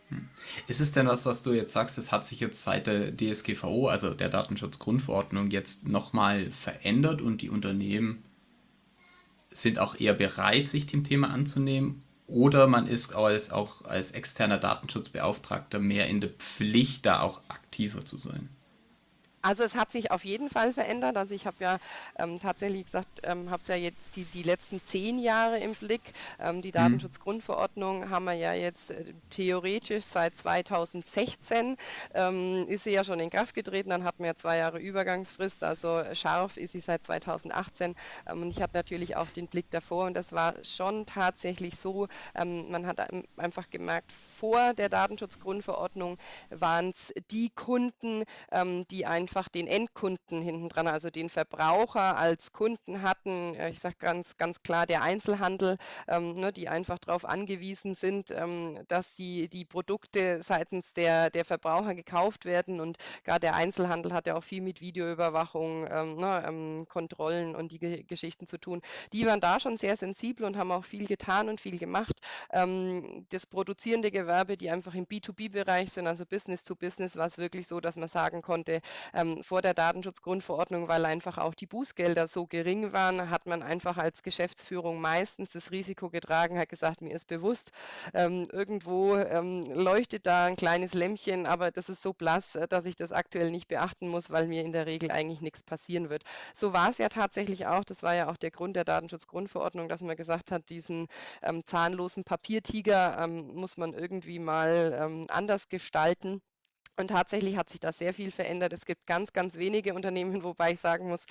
Hm. 0.10 0.28
Ist 0.68 0.82
es 0.82 0.92
denn 0.92 1.08
was, 1.08 1.26
was 1.26 1.44
du 1.44 1.54
jetzt 1.54 1.72
sagst, 1.72 1.98
es 1.98 2.12
hat 2.12 2.26
sich 2.26 2.40
jetzt 2.40 2.64
seit 2.64 2.88
der 2.88 3.16
DSGVO, 3.16 3.88
also 3.88 4.14
der 4.14 4.30
Datenschutzgrundverordnung, 4.30 5.52
jetzt 5.52 5.88
nochmal 5.88 6.52
verändert 6.52 7.22
und 7.22 7.42
die 7.42 7.50
Unternehmen 7.50 8.24
sind 9.52 9.80
auch 9.80 10.00
eher 10.00 10.14
bereit, 10.14 10.68
sich 10.68 10.86
dem 10.86 11.04
Thema 11.04 11.30
anzunehmen? 11.30 12.00
Oder 12.28 12.68
man 12.68 12.88
ist 12.88 13.14
als, 13.14 13.52
auch 13.52 13.84
als 13.84 14.12
externer 14.12 14.58
Datenschutzbeauftragter 14.58 15.80
mehr 15.80 16.08
in 16.08 16.22
der 16.22 16.30
Pflicht, 16.30 17.06
da 17.06 17.20
auch 17.20 17.42
aktiver 17.50 18.06
zu 18.06 18.18
sein? 18.18 18.48
Also 19.42 19.64
es 19.64 19.76
hat 19.76 19.92
sich 19.92 20.12
auf 20.12 20.24
jeden 20.24 20.50
Fall 20.50 20.72
verändert. 20.74 21.18
Also 21.18 21.34
ich 21.34 21.48
habe 21.48 21.58
ja 21.60 21.80
ähm, 22.18 22.40
tatsächlich 22.40 22.86
gesagt, 22.86 23.22
ähm, 23.24 23.50
habe 23.50 23.62
es 23.62 23.68
ja 23.68 23.76
jetzt 23.76 24.16
die, 24.16 24.24
die 24.26 24.44
letzten 24.44 24.84
zehn 24.86 25.18
Jahre 25.18 25.60
im 25.60 25.74
Blick. 25.74 26.14
Ähm, 26.40 26.62
die 26.62 26.70
mhm. 26.70 26.74
Datenschutzgrundverordnung 26.74 28.10
haben 28.10 28.26
wir 28.26 28.34
ja 28.34 28.54
jetzt 28.54 28.92
äh, 28.92 29.14
theoretisch 29.30 30.04
seit 30.04 30.38
2016 30.38 31.78
ähm, 32.14 32.66
ist 32.68 32.84
sie 32.84 32.92
ja 32.92 33.04
schon 33.04 33.20
in 33.20 33.32
Kraft 33.32 33.56
getreten. 33.56 33.90
Dann 33.90 34.04
hatten 34.04 34.24
wir 34.24 34.36
zwei 34.38 34.58
Jahre 34.58 34.80
Übergangsfrist. 34.80 35.64
Also 35.64 36.04
scharf 36.14 36.58
ist 36.58 36.74
sie 36.74 36.80
seit 36.80 37.04
2018. 37.04 37.96
Ähm, 38.28 38.44
und 38.44 38.52
ich 38.52 38.62
hatte 38.62 38.78
natürlich 38.78 39.16
auch 39.16 39.30
den 39.32 39.48
Blick 39.48 39.72
davor. 39.72 40.06
Und 40.06 40.14
das 40.14 40.34
war 40.34 40.54
schon 40.64 41.08
tatsächlich 41.08 41.78
so. 41.78 42.08
Ähm, 42.36 42.70
man 42.70 42.86
hat 42.86 43.00
einfach 43.38 43.70
gemerkt, 43.72 44.12
vor 44.12 44.74
der 44.76 44.90
Datenschutzgrundverordnung 44.90 46.18
waren 46.50 46.92
es 46.92 47.14
die 47.32 47.50
Kunden, 47.50 48.24
die 48.90 49.06
einfach 49.06 49.31
einfach 49.32 49.48
den 49.48 49.68
Endkunden 49.68 50.42
hinten 50.42 50.68
dran, 50.68 50.88
also 50.88 51.10
den 51.10 51.30
Verbraucher 51.30 52.18
als 52.18 52.52
Kunden 52.52 53.02
hatten. 53.02 53.56
Ich 53.70 53.80
sage 53.80 53.96
ganz, 53.98 54.36
ganz 54.36 54.62
klar, 54.62 54.86
der 54.86 55.04
Einzelhandel, 55.04 55.78
ähm, 56.10 56.36
ne, 56.36 56.52
die 56.52 56.68
einfach 56.68 57.00
darauf 57.00 57.24
angewiesen 57.24 57.96
sind, 57.96 58.32
ähm, 58.32 58.80
dass 58.90 59.16
die, 59.16 59.48
die 59.48 59.64
Produkte 59.64 60.44
seitens 60.44 60.92
der, 60.94 61.30
der 61.30 61.46
Verbraucher 61.46 61.96
gekauft 61.96 62.44
werden. 62.44 62.82
Und 62.82 62.98
gerade 63.24 63.40
der 63.40 63.56
Einzelhandel 63.56 64.12
hat 64.12 64.28
ja 64.28 64.36
auch 64.36 64.44
viel 64.44 64.62
mit 64.62 64.82
Videoüberwachung, 64.82 65.88
ähm, 65.90 66.16
ne, 66.18 66.44
ähm, 66.46 66.86
Kontrollen 66.90 67.56
und 67.56 67.72
die 67.72 67.80
Ge 67.80 68.04
Geschichten 68.04 68.48
zu 68.48 68.58
tun. 68.58 68.82
Die 69.14 69.26
waren 69.26 69.40
da 69.40 69.62
schon 69.62 69.78
sehr 69.78 69.96
sensibel 69.96 70.46
und 70.46 70.58
haben 70.58 70.74
auch 70.74 70.84
viel 70.84 71.08
getan 71.08 71.48
und 71.48 71.62
viel 71.62 71.80
gemacht. 71.80 72.20
Ähm, 72.52 73.26
das 73.30 73.46
produzierende 73.46 74.12
Gewerbe, 74.12 74.58
die 74.58 74.70
einfach 74.70 74.94
im 74.94 75.06
B2B-Bereich 75.06 75.94
sind, 75.94 76.08
also 76.08 76.26
Business 76.26 76.66
to 76.66 76.76
Business, 76.76 77.16
war 77.16 77.28
es 77.28 77.38
wirklich 77.38 77.68
so, 77.68 77.80
dass 77.80 77.96
man 77.96 78.10
sagen 78.10 78.42
konnte, 78.42 78.82
ähm, 79.22 79.44
vor 79.44 79.62
der 79.62 79.74
Datenschutzgrundverordnung, 79.74 80.88
weil 80.88 81.06
einfach 81.06 81.38
auch 81.38 81.54
die 81.54 81.68
Bußgelder 81.68 82.28
so 82.28 82.48
gering 82.48 82.94
waren, 82.94 83.30
hat 83.30 83.46
man 83.46 83.62
einfach 83.64 83.98
als 83.98 84.24
Geschäftsführung 84.24 85.00
meistens 85.00 85.52
das 85.52 85.72
Risiko 85.72 86.10
getragen, 86.10 86.58
hat 86.58 86.70
gesagt, 86.70 87.02
mir 87.02 87.14
ist 87.14 87.28
bewusst, 87.28 87.72
ähm, 88.14 88.48
irgendwo 88.52 89.16
ähm, 89.18 89.72
leuchtet 89.74 90.26
da 90.28 90.46
ein 90.46 90.56
kleines 90.56 90.94
Lämpchen, 90.94 91.46
aber 91.46 91.72
das 91.72 91.90
ist 91.90 92.02
so 92.02 92.14
blass, 92.14 92.56
äh, 92.56 92.68
dass 92.68 92.86
ich 92.86 92.96
das 92.96 93.12
aktuell 93.12 93.52
nicht 93.52 93.68
beachten 93.68 94.08
muss, 94.10 94.30
weil 94.32 94.48
mir 94.48 94.64
in 94.64 94.72
der 94.74 94.86
Regel 94.86 95.12
eigentlich 95.12 95.42
nichts 95.42 95.64
passieren 95.64 96.10
wird. 96.10 96.24
So 96.56 96.74
war 96.74 96.90
es 96.90 96.98
ja 96.98 97.10
tatsächlich 97.10 97.68
auch. 97.68 97.84
Das 97.84 98.04
war 98.04 98.16
ja 98.16 98.30
auch 98.30 98.38
der 98.38 98.52
Grund 98.52 98.76
der 98.76 98.86
Datenschutzgrundverordnung, 98.86 99.90
dass 99.90 100.02
man 100.02 100.16
gesagt 100.16 100.52
hat, 100.52 100.70
diesen 100.70 101.08
ähm, 101.42 101.64
zahnlosen 101.66 102.24
Papiertiger 102.24 103.18
ähm, 103.22 103.56
muss 103.56 103.78
man 103.78 103.94
irgendwie 103.94 104.40
mal 104.40 104.98
ähm, 105.00 105.28
anders 105.30 105.70
gestalten. 105.70 106.42
Und 107.02 107.08
tatsächlich 107.08 107.58
hat 107.58 107.70
sich 107.70 107.80
da 107.80 107.92
sehr 107.92 108.14
viel 108.14 108.30
verändert. 108.30 108.74
Es 108.74 108.86
gibt 108.86 109.08
ganz, 109.08 109.34
ganz 109.34 109.58
wenige 109.58 109.96
Unternehmen, 109.96 110.44
wobei 110.44 110.74
ich 110.74 110.80
sagen 110.80 111.10
muss, 111.10 111.22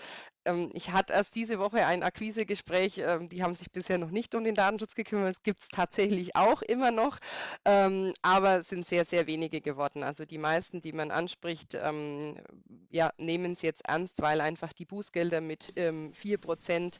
ähm, 0.44 0.70
ich 0.74 0.90
hatte 0.90 1.12
erst 1.12 1.36
diese 1.36 1.58
Woche 1.58 1.86
ein 1.86 2.02
Akquisegespräch, 2.02 2.98
ähm, 2.98 3.28
die 3.28 3.42
haben 3.42 3.54
sich 3.54 3.70
bisher 3.70 3.98
noch 3.98 4.10
nicht 4.10 4.34
um 4.34 4.42
den 4.42 4.56
Datenschutz 4.56 4.94
gekümmert. 4.94 5.36
Es 5.36 5.42
gibt 5.44 5.62
es 5.62 5.68
tatsächlich 5.68 6.34
auch 6.34 6.62
immer 6.62 6.90
noch, 6.90 7.18
ähm, 7.64 8.12
aber 8.22 8.58
es 8.58 8.68
sind 8.68 8.84
sehr, 8.86 9.04
sehr 9.04 9.28
wenige 9.28 9.60
geworden. 9.60 10.02
Also 10.02 10.24
die 10.24 10.38
meisten, 10.38 10.80
die 10.80 10.92
man 10.92 11.10
anspricht, 11.10 11.78
ja, 12.90 13.12
nehmen 13.18 13.52
es 13.52 13.62
jetzt 13.62 13.84
ernst, 13.86 14.20
weil 14.20 14.40
einfach 14.40 14.72
die 14.72 14.84
Bußgelder 14.84 15.40
mit 15.40 15.72
ähm, 15.76 16.12
4% 16.12 16.98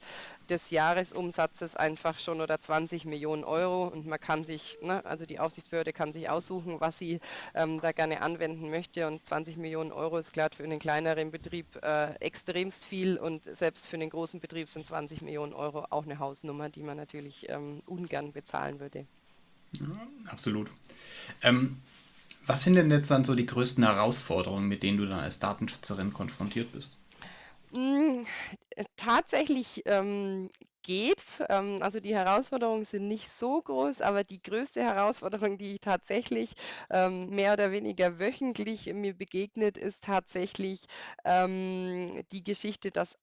des 0.48 0.70
Jahresumsatzes 0.70 1.74
einfach 1.76 2.18
schon 2.18 2.40
oder 2.40 2.60
20 2.60 3.04
Millionen 3.06 3.44
Euro 3.44 3.88
und 3.88 4.06
man 4.06 4.20
kann 4.20 4.44
sich, 4.44 4.78
ne, 4.82 5.04
also 5.04 5.26
die 5.26 5.40
Aufsichtsbehörde 5.40 5.92
kann 5.92 6.12
sich 6.12 6.30
aussuchen, 6.30 6.80
was 6.80 6.98
sie 6.98 7.20
ähm, 7.54 7.80
da 7.80 7.92
gerne 7.92 8.22
anwenden 8.22 8.59
möchte 8.68 9.06
und 9.06 9.24
20 9.24 9.56
Millionen 9.56 9.92
Euro 9.92 10.18
ist 10.18 10.32
klar 10.32 10.50
für 10.54 10.64
einen 10.64 10.78
kleineren 10.78 11.30
Betrieb 11.30 11.66
äh, 11.82 12.14
extremst 12.16 12.84
viel 12.84 13.16
und 13.16 13.44
selbst 13.44 13.86
für 13.86 13.96
einen 13.96 14.10
großen 14.10 14.40
Betrieb 14.40 14.68
sind 14.68 14.86
20 14.86 15.22
Millionen 15.22 15.54
Euro 15.54 15.86
auch 15.90 16.04
eine 16.04 16.18
Hausnummer, 16.18 16.68
die 16.68 16.82
man 16.82 16.96
natürlich 16.96 17.48
ähm, 17.48 17.82
ungern 17.86 18.32
bezahlen 18.32 18.80
würde. 18.80 19.06
Ja, 19.72 19.86
absolut. 20.26 20.70
Ähm, 21.42 21.80
was 22.46 22.64
sind 22.64 22.74
denn 22.74 22.90
jetzt 22.90 23.10
dann 23.10 23.24
so 23.24 23.34
die 23.34 23.46
größten 23.46 23.84
Herausforderungen, 23.84 24.66
mit 24.66 24.82
denen 24.82 24.98
du 24.98 25.06
dann 25.06 25.20
als 25.20 25.38
Datenschützerin 25.38 26.12
konfrontiert 26.12 26.72
bist? 26.72 26.98
Mm, 27.72 28.24
tatsächlich 28.96 29.82
ähm, 29.86 30.50
geht. 30.82 31.22
Ähm, 31.48 31.78
also 31.82 32.00
die 32.00 32.14
Herausforderungen 32.14 32.84
sind 32.84 33.08
nicht 33.08 33.28
so 33.30 33.60
groß, 33.62 34.00
aber 34.02 34.24
die 34.24 34.42
größte 34.42 34.82
Herausforderung, 34.82 35.58
die 35.58 35.74
ich 35.74 35.80
tatsächlich 35.80 36.54
ähm, 36.90 37.30
mehr 37.30 37.52
oder 37.54 37.72
weniger 37.72 38.18
wöchentlich 38.18 38.86
mir 38.92 39.14
begegnet, 39.14 39.78
ist 39.78 40.04
tatsächlich 40.04 40.86
ähm, 41.24 42.22
die 42.32 42.44
Geschichte, 42.44 42.90
dass 42.90 43.16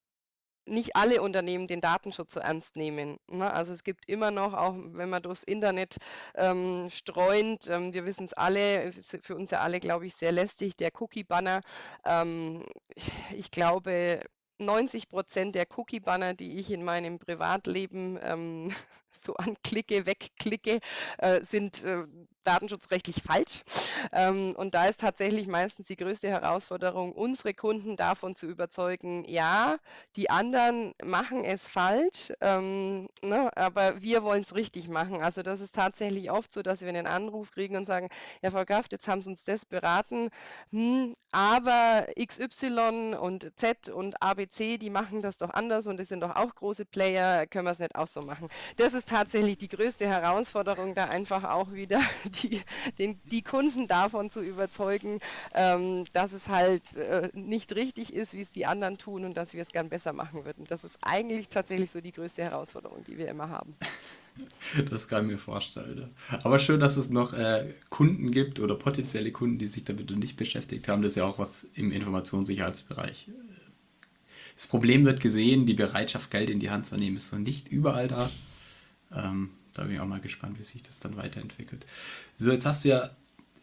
nicht 0.67 0.95
alle 0.95 1.21
Unternehmen 1.21 1.67
den 1.67 1.81
Datenschutz 1.81 2.33
so 2.33 2.39
ernst 2.39 2.75
nehmen. 2.75 3.17
Ne? 3.29 3.51
Also 3.51 3.73
es 3.73 3.83
gibt 3.83 4.07
immer 4.09 4.31
noch, 4.31 4.53
auch 4.53 4.75
wenn 4.77 5.09
man 5.09 5.23
durchs 5.23 5.43
Internet 5.43 5.97
ähm, 6.35 6.89
streunt, 6.91 7.67
ähm, 7.69 7.93
wir 7.93 8.05
wissen 8.05 8.25
es 8.25 8.33
alle, 8.33 8.91
für 8.91 9.35
uns 9.35 9.51
ja 9.51 9.59
alle, 9.61 9.79
glaube 9.79 10.05
ich, 10.07 10.15
sehr 10.15 10.31
lästig, 10.31 10.75
der 10.77 10.91
Cookie-Banner. 10.99 11.61
Ähm, 12.05 12.65
ich 13.35 13.51
glaube, 13.51 14.21
90 14.59 15.09
Prozent 15.09 15.55
der 15.55 15.67
Cookie-Banner, 15.75 16.33
die 16.33 16.59
ich 16.59 16.71
in 16.71 16.83
meinem 16.83 17.19
Privatleben 17.19 18.19
ähm, 18.21 18.71
so 19.25 19.35
anklicke, 19.35 20.05
wegklicke, 20.05 20.79
äh, 21.17 21.43
sind 21.43 21.83
äh, 21.83 22.05
datenschutzrechtlich 22.47 23.21
falsch. 23.21 23.63
Ähm, 24.11 24.55
und 24.57 24.73
da 24.73 24.87
ist 24.87 24.99
tatsächlich 25.01 25.47
meistens 25.47 25.87
die 25.87 25.95
größte 25.95 26.29
Herausforderung, 26.29 27.13
unsere 27.13 27.53
Kunden 27.53 27.97
davon 27.97 28.35
zu 28.35 28.47
überzeugen, 28.47 29.25
ja, 29.27 29.77
die 30.15 30.29
anderen 30.29 30.93
machen 31.03 31.43
es 31.43 31.67
falsch, 31.67 32.31
ähm, 32.41 33.09
ne, 33.21 33.51
aber 33.55 34.01
wir 34.01 34.23
wollen 34.23 34.41
es 34.41 34.55
richtig 34.55 34.87
machen. 34.87 35.21
Also 35.21 35.43
das 35.43 35.61
ist 35.61 35.75
tatsächlich 35.75 36.31
oft 36.31 36.53
so, 36.53 36.61
dass 36.61 36.81
wir 36.81 36.89
einen 36.89 37.07
Anruf 37.07 37.51
kriegen 37.51 37.75
und 37.75 37.85
sagen, 37.85 38.09
ja, 38.41 38.51
Frau 38.51 38.65
Kraft, 38.65 38.91
jetzt 38.93 39.07
haben 39.07 39.21
Sie 39.21 39.29
uns 39.29 39.43
das 39.43 39.65
beraten, 39.65 40.29
hm, 40.71 41.15
aber 41.31 42.07
XY 42.17 43.15
und 43.19 43.51
Z 43.57 43.89
und 43.89 44.21
ABC, 44.21 44.77
die 44.77 44.89
machen 44.89 45.21
das 45.21 45.37
doch 45.37 45.49
anders 45.49 45.85
und 45.85 45.99
die 45.99 46.05
sind 46.05 46.21
doch 46.21 46.35
auch 46.35 46.55
große 46.55 46.85
Player, 46.85 47.45
können 47.47 47.65
wir 47.65 47.71
es 47.71 47.79
nicht 47.79 47.95
auch 47.95 48.07
so 48.07 48.21
machen. 48.21 48.47
Das 48.77 48.93
ist 48.93 49.09
tatsächlich 49.09 49.57
die 49.57 49.67
größte 49.67 50.07
Herausforderung, 50.07 50.95
da 50.95 51.05
einfach 51.05 51.43
auch 51.43 51.73
wieder 51.73 51.99
die, 52.41 52.61
den, 52.97 53.19
die 53.25 53.41
Kunden 53.41 53.87
davon 53.87 54.31
zu 54.31 54.41
überzeugen, 54.41 55.19
ähm, 55.53 56.05
dass 56.13 56.33
es 56.33 56.47
halt 56.47 56.95
äh, 56.95 57.29
nicht 57.33 57.75
richtig 57.75 58.13
ist, 58.13 58.33
wie 58.33 58.41
es 58.41 58.51
die 58.51 58.65
anderen 58.65 58.97
tun 58.97 59.25
und 59.25 59.35
dass 59.35 59.53
wir 59.53 59.61
es 59.61 59.71
gern 59.71 59.89
besser 59.89 60.13
machen 60.13 60.45
würden. 60.45 60.65
Das 60.67 60.83
ist 60.83 60.99
eigentlich 61.01 61.49
tatsächlich 61.49 61.91
so 61.91 62.01
die 62.01 62.11
größte 62.11 62.43
Herausforderung, 62.43 63.03
die 63.07 63.17
wir 63.17 63.27
immer 63.27 63.49
haben. 63.49 63.75
Das 64.91 65.07
kann 65.07 65.25
ich 65.25 65.31
mir 65.31 65.37
vorstellen. 65.39 66.11
Aber 66.43 66.59
schön, 66.59 66.79
dass 66.79 66.95
es 66.95 67.09
noch 67.09 67.33
äh, 67.33 67.73
Kunden 67.89 68.31
gibt 68.31 68.59
oder 68.59 68.75
potenzielle 68.75 69.31
Kunden, 69.31 69.57
die 69.57 69.65
sich 69.65 69.83
damit 69.83 70.11
nicht 70.11 70.37
beschäftigt 70.37 70.87
haben. 70.87 71.01
Das 71.01 71.13
ist 71.13 71.15
ja 71.15 71.25
auch 71.25 71.39
was 71.39 71.65
im 71.73 71.91
Informationssicherheitsbereich. 71.91 73.29
Das 74.55 74.67
Problem 74.67 75.05
wird 75.05 75.21
gesehen, 75.21 75.65
die 75.65 75.73
Bereitschaft, 75.73 76.29
Geld 76.29 76.51
in 76.51 76.59
die 76.59 76.69
Hand 76.69 76.85
zu 76.85 76.97
nehmen, 76.97 77.15
ist 77.15 77.31
noch 77.31 77.39
nicht 77.39 77.69
überall 77.69 78.07
da. 78.07 78.29
Ähm, 79.11 79.51
da 79.77 79.83
bin 79.83 79.93
ich 79.93 79.99
auch 79.99 80.05
mal 80.05 80.19
gespannt, 80.19 80.59
wie 80.59 80.63
sich 80.63 80.83
das 80.83 80.99
dann 80.99 81.17
weiterentwickelt. 81.17 81.85
So, 82.37 82.51
jetzt 82.51 82.65
hast 82.65 82.83
du 82.83 82.89
ja 82.89 83.09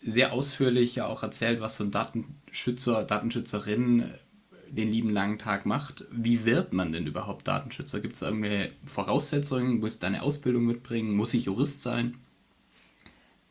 sehr 0.02 0.32
ausführlich 0.32 0.94
ja 0.96 1.06
auch 1.06 1.22
erzählt, 1.22 1.60
was 1.60 1.76
so 1.76 1.84
ein 1.84 1.90
Datenschützer, 1.90 3.04
Datenschützerin 3.04 4.12
den 4.68 4.90
lieben 4.90 5.10
langen 5.10 5.38
Tag 5.38 5.66
macht. 5.66 6.04
Wie 6.10 6.44
wird 6.44 6.72
man 6.72 6.92
denn 6.92 7.06
überhaupt 7.06 7.46
Datenschützer? 7.48 8.00
Gibt 8.00 8.16
es 8.16 8.22
irgendwelche 8.22 8.72
Voraussetzungen? 8.84 9.78
Muss 9.78 9.98
deine 9.98 10.22
Ausbildung 10.22 10.64
mitbringen? 10.64 11.16
Muss 11.16 11.34
ich 11.34 11.44
Jurist 11.44 11.82
sein? 11.82 12.16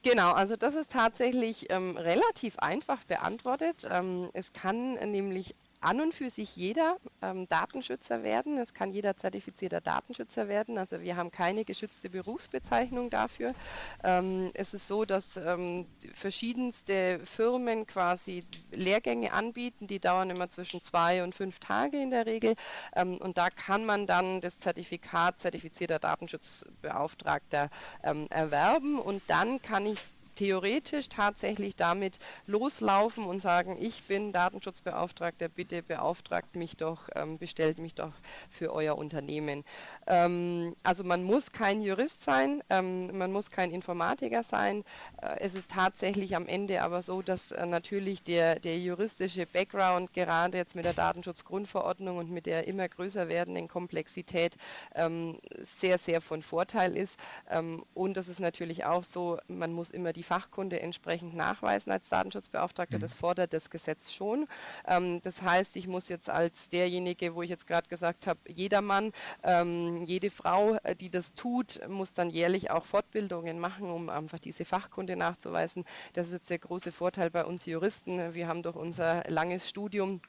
Genau, 0.03 0.33
also 0.33 0.57
das 0.57 0.75
ist 0.75 0.91
tatsächlich 0.91 1.67
ähm, 1.69 1.95
relativ 1.95 2.59
einfach 2.59 3.03
beantwortet. 3.05 3.87
Ähm, 3.89 4.29
es 4.33 4.51
kann 4.51 4.95
nämlich 4.95 5.55
an 5.83 6.01
und 6.01 6.13
für 6.13 6.29
sich 6.29 6.55
jeder 6.55 6.97
ähm, 7.21 7.47
Datenschützer 7.47 8.23
werden. 8.23 8.57
Es 8.57 8.73
kann 8.73 8.91
jeder 8.91 9.17
zertifizierter 9.17 9.81
Datenschützer 9.81 10.47
werden. 10.47 10.77
Also 10.77 11.01
wir 11.01 11.15
haben 11.15 11.31
keine 11.31 11.65
geschützte 11.65 12.09
Berufsbezeichnung 12.09 13.09
dafür. 13.09 13.53
Ähm, 14.03 14.51
es 14.53 14.73
ist 14.73 14.87
so, 14.87 15.05
dass 15.05 15.37
ähm, 15.37 15.85
verschiedenste 16.13 17.19
Firmen 17.25 17.85
quasi 17.85 18.43
Lehrgänge 18.71 19.33
anbieten. 19.33 19.87
Die 19.87 19.99
dauern 19.99 20.29
immer 20.29 20.49
zwischen 20.49 20.81
zwei 20.81 21.23
und 21.23 21.35
fünf 21.35 21.59
Tage 21.59 22.01
in 22.01 22.11
der 22.11 22.25
Regel. 22.25 22.55
Ähm, 22.95 23.17
und 23.17 23.37
da 23.37 23.49
kann 23.49 23.85
man 23.85 24.07
dann 24.07 24.41
das 24.41 24.57
Zertifikat 24.57 25.39
zertifizierter 25.39 25.99
Datenschutzbeauftragter 25.99 27.69
ähm, 28.03 28.27
erwerben. 28.29 28.99
Und 28.99 29.21
dann 29.27 29.61
kann 29.61 29.85
ich 29.85 29.99
theoretisch 30.35 31.09
tatsächlich 31.09 31.75
damit 31.75 32.19
loslaufen 32.47 33.25
und 33.25 33.41
sagen, 33.41 33.77
ich 33.79 34.03
bin 34.03 34.31
Datenschutzbeauftragter, 34.31 35.49
bitte 35.49 35.83
beauftragt 35.83 36.55
mich 36.55 36.77
doch, 36.77 37.09
ähm, 37.15 37.37
bestellt 37.37 37.77
mich 37.77 37.95
doch 37.95 38.13
für 38.49 38.73
euer 38.73 38.97
Unternehmen. 38.97 39.63
Ähm, 40.07 40.75
also 40.83 41.03
man 41.03 41.23
muss 41.23 41.51
kein 41.51 41.81
Jurist 41.81 42.23
sein, 42.23 42.63
ähm, 42.69 43.17
man 43.17 43.31
muss 43.31 43.49
kein 43.51 43.71
Informatiker 43.71 44.43
sein. 44.43 44.83
Äh, 45.21 45.39
es 45.39 45.55
ist 45.55 45.71
tatsächlich 45.71 46.35
am 46.35 46.47
Ende 46.47 46.81
aber 46.81 47.01
so, 47.01 47.21
dass 47.21 47.51
äh, 47.51 47.65
natürlich 47.65 48.23
der, 48.23 48.59
der 48.59 48.79
juristische 48.79 49.45
Background 49.45 50.13
gerade 50.13 50.57
jetzt 50.57 50.75
mit 50.75 50.85
der 50.85 50.93
Datenschutzgrundverordnung 50.93 52.17
und 52.17 52.31
mit 52.31 52.45
der 52.45 52.67
immer 52.67 52.87
größer 52.87 53.27
werdenden 53.27 53.67
Komplexität 53.67 54.55
ähm, 54.95 55.39
sehr, 55.61 55.97
sehr 55.97 56.21
von 56.21 56.41
Vorteil 56.41 56.95
ist. 56.97 57.17
Ähm, 57.49 57.83
und 57.93 58.17
das 58.17 58.27
ist 58.27 58.39
natürlich 58.39 58.85
auch 58.85 59.03
so, 59.03 59.37
man 59.47 59.73
muss 59.73 59.91
immer 59.91 60.13
die 60.13 60.22
die 60.23 60.27
Fachkunde 60.27 60.79
entsprechend 60.79 61.35
nachweisen 61.35 61.91
als 61.91 62.07
Datenschutzbeauftragter. 62.07 62.97
Mhm. 62.97 63.01
Das 63.01 63.13
fordert 63.13 63.51
das 63.51 63.69
Gesetz 63.69 64.13
schon. 64.13 64.47
Ähm, 64.87 65.21
das 65.21 65.41
heißt, 65.41 65.75
ich 65.75 65.87
muss 65.87 66.07
jetzt 66.07 66.29
als 66.29 66.69
derjenige, 66.69 67.35
wo 67.35 67.41
ich 67.41 67.49
jetzt 67.49 67.67
gerade 67.67 67.89
gesagt 67.89 68.25
habe, 68.25 68.39
jeder 68.47 68.81
Mann, 68.81 69.11
ähm, 69.43 70.05
jede 70.05 70.29
Frau, 70.29 70.77
äh, 70.83 70.95
die 70.95 71.09
das 71.09 71.33
tut, 71.35 71.81
muss 71.89 72.13
dann 72.13 72.29
jährlich 72.29 72.71
auch 72.71 72.85
Fortbildungen 72.85 73.59
machen, 73.59 73.89
um 73.89 74.09
einfach 74.09 74.39
diese 74.39 74.63
Fachkunde 74.63 75.17
nachzuweisen. 75.17 75.83
Das 76.13 76.27
ist 76.27 76.33
jetzt 76.33 76.49
der 76.49 76.59
große 76.59 76.93
Vorteil 76.93 77.29
bei 77.29 77.43
uns 77.43 77.65
Juristen. 77.65 78.33
Wir 78.33 78.47
haben 78.47 78.63
durch 78.63 78.77
unser 78.77 79.29
langes 79.29 79.67
Studium 79.67 80.21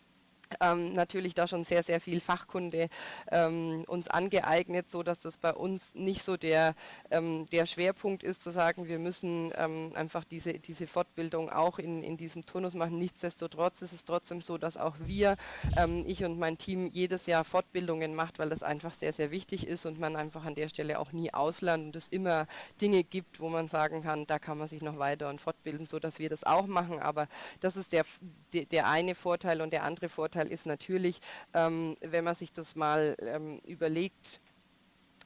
ähm, 0.60 0.94
natürlich 0.94 1.34
da 1.34 1.46
schon 1.46 1.64
sehr, 1.64 1.82
sehr 1.82 2.00
viel 2.00 2.20
Fachkunde 2.20 2.88
ähm, 3.30 3.84
uns 3.88 4.08
angeeignet, 4.08 4.90
so 4.90 5.02
dass 5.02 5.18
das 5.18 5.38
bei 5.38 5.52
uns 5.52 5.94
nicht 5.94 6.22
so 6.22 6.36
der, 6.36 6.74
ähm, 7.10 7.46
der 7.52 7.66
Schwerpunkt 7.66 8.22
ist, 8.22 8.42
zu 8.42 8.50
sagen, 8.50 8.88
wir 8.88 8.98
müssen 8.98 9.52
ähm, 9.56 9.92
einfach 9.94 10.24
diese, 10.24 10.54
diese 10.54 10.86
Fortbildung 10.86 11.50
auch 11.50 11.78
in, 11.78 12.02
in 12.02 12.16
diesem 12.16 12.46
Turnus 12.46 12.74
machen. 12.74 12.98
Nichtsdestotrotz 12.98 13.82
ist 13.82 13.92
es 13.92 14.04
trotzdem 14.04 14.40
so, 14.40 14.58
dass 14.58 14.76
auch 14.76 14.94
wir, 15.00 15.36
ähm, 15.76 16.04
ich 16.06 16.24
und 16.24 16.38
mein 16.38 16.58
Team, 16.58 16.88
jedes 16.88 17.26
Jahr 17.26 17.44
Fortbildungen 17.44 18.14
macht, 18.14 18.38
weil 18.38 18.50
das 18.50 18.62
einfach 18.62 18.94
sehr, 18.94 19.12
sehr 19.12 19.30
wichtig 19.30 19.66
ist 19.66 19.86
und 19.86 19.98
man 19.98 20.16
einfach 20.16 20.44
an 20.44 20.54
der 20.54 20.68
Stelle 20.68 20.98
auch 20.98 21.12
nie 21.12 21.32
auslernt 21.32 21.84
und 21.84 21.96
es 21.96 22.08
immer 22.08 22.46
Dinge 22.80 23.04
gibt, 23.04 23.40
wo 23.40 23.48
man 23.48 23.68
sagen 23.68 24.02
kann, 24.02 24.26
da 24.26 24.38
kann 24.38 24.58
man 24.58 24.68
sich 24.68 24.82
noch 24.82 24.98
weiter 24.98 25.28
und 25.28 25.40
fortbilden, 25.40 25.86
so 25.86 25.98
dass 25.98 26.18
wir 26.18 26.28
das 26.28 26.44
auch 26.44 26.66
machen. 26.66 27.00
Aber 27.00 27.28
das 27.60 27.76
ist 27.76 27.92
der, 27.92 28.04
der, 28.52 28.64
der 28.66 28.88
eine 28.88 29.14
Vorteil 29.14 29.60
und 29.60 29.72
der 29.72 29.84
andere 29.84 30.08
Vorteil 30.08 30.43
Vorteil 30.44 30.52
ist 30.52 30.66
natürlich, 30.66 31.20
ähm, 31.52 31.96
wenn 32.00 32.24
man 32.24 32.34
sich 32.34 32.52
das 32.52 32.76
mal 32.76 33.16
ähm, 33.20 33.60
überlegt, 33.66 34.40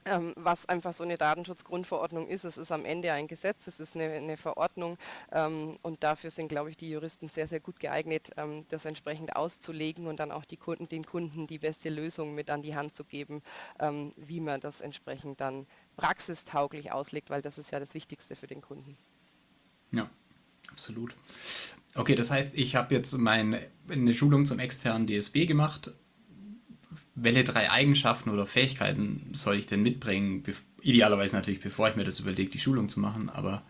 ähm, 0.05 0.33
was 0.37 0.67
einfach 0.67 0.93
so 0.93 1.03
eine 1.03 1.17
Datenschutzgrundverordnung 1.17 2.27
ist. 2.27 2.45
Es 2.45 2.57
ist 2.57 2.71
am 2.71 2.85
Ende 2.85 3.11
ein 3.11 3.27
Gesetz, 3.27 3.67
es 3.67 3.79
ist 3.79 3.95
eine, 3.95 4.11
eine 4.13 4.37
Verordnung 4.37 4.97
ähm, 5.31 5.77
und 5.81 6.03
dafür 6.03 6.31
sind, 6.31 6.47
glaube 6.47 6.69
ich, 6.69 6.77
die 6.77 6.89
Juristen 6.89 7.27
sehr, 7.27 7.47
sehr 7.47 7.59
gut 7.59 7.79
geeignet, 7.79 8.31
ähm, 8.37 8.65
das 8.69 8.85
entsprechend 8.85 9.35
auszulegen 9.35 10.07
und 10.07 10.19
dann 10.19 10.31
auch 10.31 10.45
die 10.45 10.57
Kunden, 10.57 10.87
den 10.87 11.05
Kunden 11.05 11.47
die 11.47 11.59
beste 11.59 11.89
Lösung 11.89 12.33
mit 12.33 12.49
an 12.49 12.61
die 12.61 12.75
Hand 12.75 12.95
zu 12.95 13.03
geben, 13.03 13.41
ähm, 13.79 14.13
wie 14.15 14.39
man 14.39 14.61
das 14.61 14.79
entsprechend 14.79 15.41
dann 15.41 15.67
praxistauglich 15.97 16.91
auslegt, 16.93 17.29
weil 17.29 17.41
das 17.41 17.57
ist 17.57 17.71
ja 17.71 17.79
das 17.79 17.93
Wichtigste 17.93 18.35
für 18.35 18.47
den 18.47 18.61
Kunden. 18.61 18.97
Ja, 19.91 20.09
absolut. 20.71 21.13
Okay, 21.99 22.15
das 22.15 22.31
heißt, 22.31 22.57
ich 22.57 22.77
habe 22.77 22.95
jetzt 22.95 23.17
meine, 23.17 23.59
eine 23.89 24.13
Schulung 24.13 24.45
zum 24.45 24.57
externen 24.57 25.05
DSB 25.05 25.45
gemacht. 25.45 25.91
Welche 27.13 27.43
drei 27.43 27.69
Eigenschaften 27.69 28.29
oder 28.29 28.45
Fähigkeiten 28.45 29.33
soll 29.33 29.57
ich 29.57 29.65
denn 29.65 29.83
mitbringen? 29.83 30.41
Idealerweise 30.81 31.35
natürlich, 31.35 31.59
bevor 31.59 31.89
ich 31.89 31.97
mir 31.97 32.05
das 32.05 32.21
überlege, 32.21 32.51
die 32.51 32.59
Schulung 32.59 32.87
zu 32.87 33.01
machen, 33.01 33.29
aber 33.29 33.63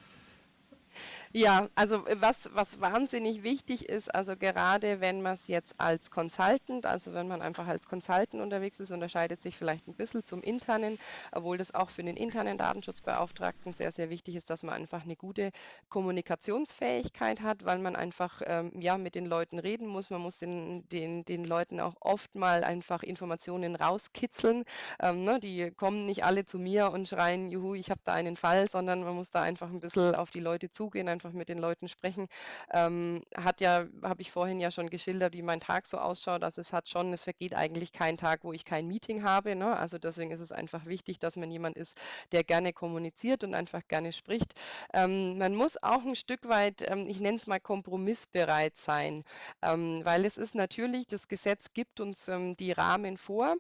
ja, 1.32 1.70
also 1.76 2.08
äh, 2.08 2.16
was, 2.20 2.50
was 2.56 2.80
wahnsinnig 2.82 3.44
wichtig 3.44 3.88
ist, 3.88 4.14
also 4.14 4.36
gerade 4.36 5.00
wenn 5.00 5.22
man 5.22 5.34
es 5.34 5.48
jetzt 5.48 5.76
als 5.80 6.10
Consultant, 6.10 6.88
also 6.88 7.14
wenn 7.14 7.28
man 7.28 7.44
einfach 7.44 7.68
als 7.68 7.88
Consultant 7.88 8.42
unterwegs 8.42 8.80
ist, 8.80 8.92
unterscheidet 8.92 9.40
sich 9.40 9.56
vielleicht 9.56 9.88
ein 9.88 9.94
bisschen 9.94 10.24
zum 10.24 10.42
internen, 10.42 10.98
obwohl 11.32 11.58
das 11.60 11.76
auch 11.76 11.90
für 11.92 12.04
den 12.04 12.18
internen 12.18 12.58
Datenschutzbeauftragten 12.58 13.74
sehr, 13.74 13.92
sehr 13.92 14.10
wichtig 14.10 14.36
ist, 14.36 14.50
dass 14.50 14.64
man 14.64 14.74
einfach 14.74 15.04
eine 15.04 15.16
gute 15.16 15.52
Kommunikationsfähigkeit 15.90 17.42
hat, 17.42 17.64
weil 17.64 17.78
man 17.78 17.96
einfach 17.96 18.42
ähm, 18.48 18.72
ja, 18.80 18.98
mit 18.98 19.14
den 19.14 19.28
Leuten 19.28 19.60
reden 19.60 19.88
muss. 19.88 20.10
Man 20.10 20.22
muss 20.22 20.40
den, 20.40 20.88
den, 20.90 21.26
den 21.26 21.46
Leuten 21.46 21.80
auch 21.80 21.96
oft 22.00 22.34
mal 22.36 22.64
einfach 22.64 23.04
Informationen 23.04 23.76
rauskitzeln. 23.76 24.64
Ähm, 25.00 25.26
ne? 25.26 25.40
Die 25.40 25.70
kommen 25.72 26.08
nicht 26.08 26.24
alle 26.24 26.46
zu 26.46 26.58
mir 26.58 26.92
und 26.92 27.08
schreien, 27.08 27.50
juhu, 27.50 27.76
ich 27.76 27.92
habe 27.92 28.02
da 28.04 28.14
einen 28.14 28.36
Fall, 28.36 28.68
sondern 28.68 29.04
man 29.04 29.16
muss 29.16 29.30
da 29.30 29.44
einfach 29.44 29.70
ein 29.70 29.80
bisschen 29.80 30.16
auf 30.16 30.32
die 30.32 30.40
Leute 30.40 30.72
zugehen, 30.72 31.08
einfach 31.20 31.34
mit 31.34 31.50
den 31.50 31.60
Leuten 31.60 31.90
sprechen. 31.90 32.28
Ähm, 32.72 33.24
hat 33.36 33.60
ja, 33.60 33.88
habe 34.04 34.22
ich 34.22 34.32
vorhin 34.32 34.62
ja 34.62 34.72
schon 34.72 34.90
geschildert, 34.90 35.34
wie 35.34 35.42
mein 35.42 35.60
Tag 35.60 35.86
so 35.86 35.98
ausschaut. 35.98 36.44
Also 36.44 36.62
es 36.62 36.72
hat 36.72 36.88
schon, 36.88 37.12
es 37.12 37.24
vergeht 37.26 37.54
eigentlich 37.54 37.92
kein 37.92 38.16
Tag, 38.16 38.44
wo 38.44 38.54
ich 38.54 38.64
kein 38.64 38.88
Meeting 38.88 39.24
habe. 39.24 39.56
Ne? 39.56 39.76
Also 39.78 39.98
deswegen 39.98 40.32
ist 40.32 40.40
es 40.40 40.54
einfach 40.54 40.86
wichtig, 40.86 41.20
dass 41.20 41.36
man 41.36 41.52
jemand 41.52 41.76
ist, 41.76 41.98
der 42.32 42.46
gerne 42.46 42.72
kommuniziert 42.72 43.44
und 43.44 43.54
einfach 43.54 43.86
gerne 43.90 44.14
spricht. 44.14 44.54
Ähm, 44.94 45.38
man 45.38 45.56
muss 45.56 45.82
auch 45.84 46.06
ein 46.06 46.16
Stück 46.16 46.48
weit, 46.48 46.90
ähm, 46.90 47.06
ich 47.10 47.20
nenne 47.20 47.38
es 47.38 47.48
mal 47.48 47.60
kompromissbereit 47.60 48.78
sein, 48.78 49.26
ähm, 49.62 50.02
weil 50.06 50.24
es 50.26 50.38
ist 50.38 50.56
natürlich, 50.56 51.06
das 51.08 51.28
Gesetz 51.28 51.74
gibt 51.74 52.00
uns 52.00 52.30
ähm, 52.30 52.56
die 52.56 52.72
Rahmen 52.72 53.18
vor. 53.18 53.56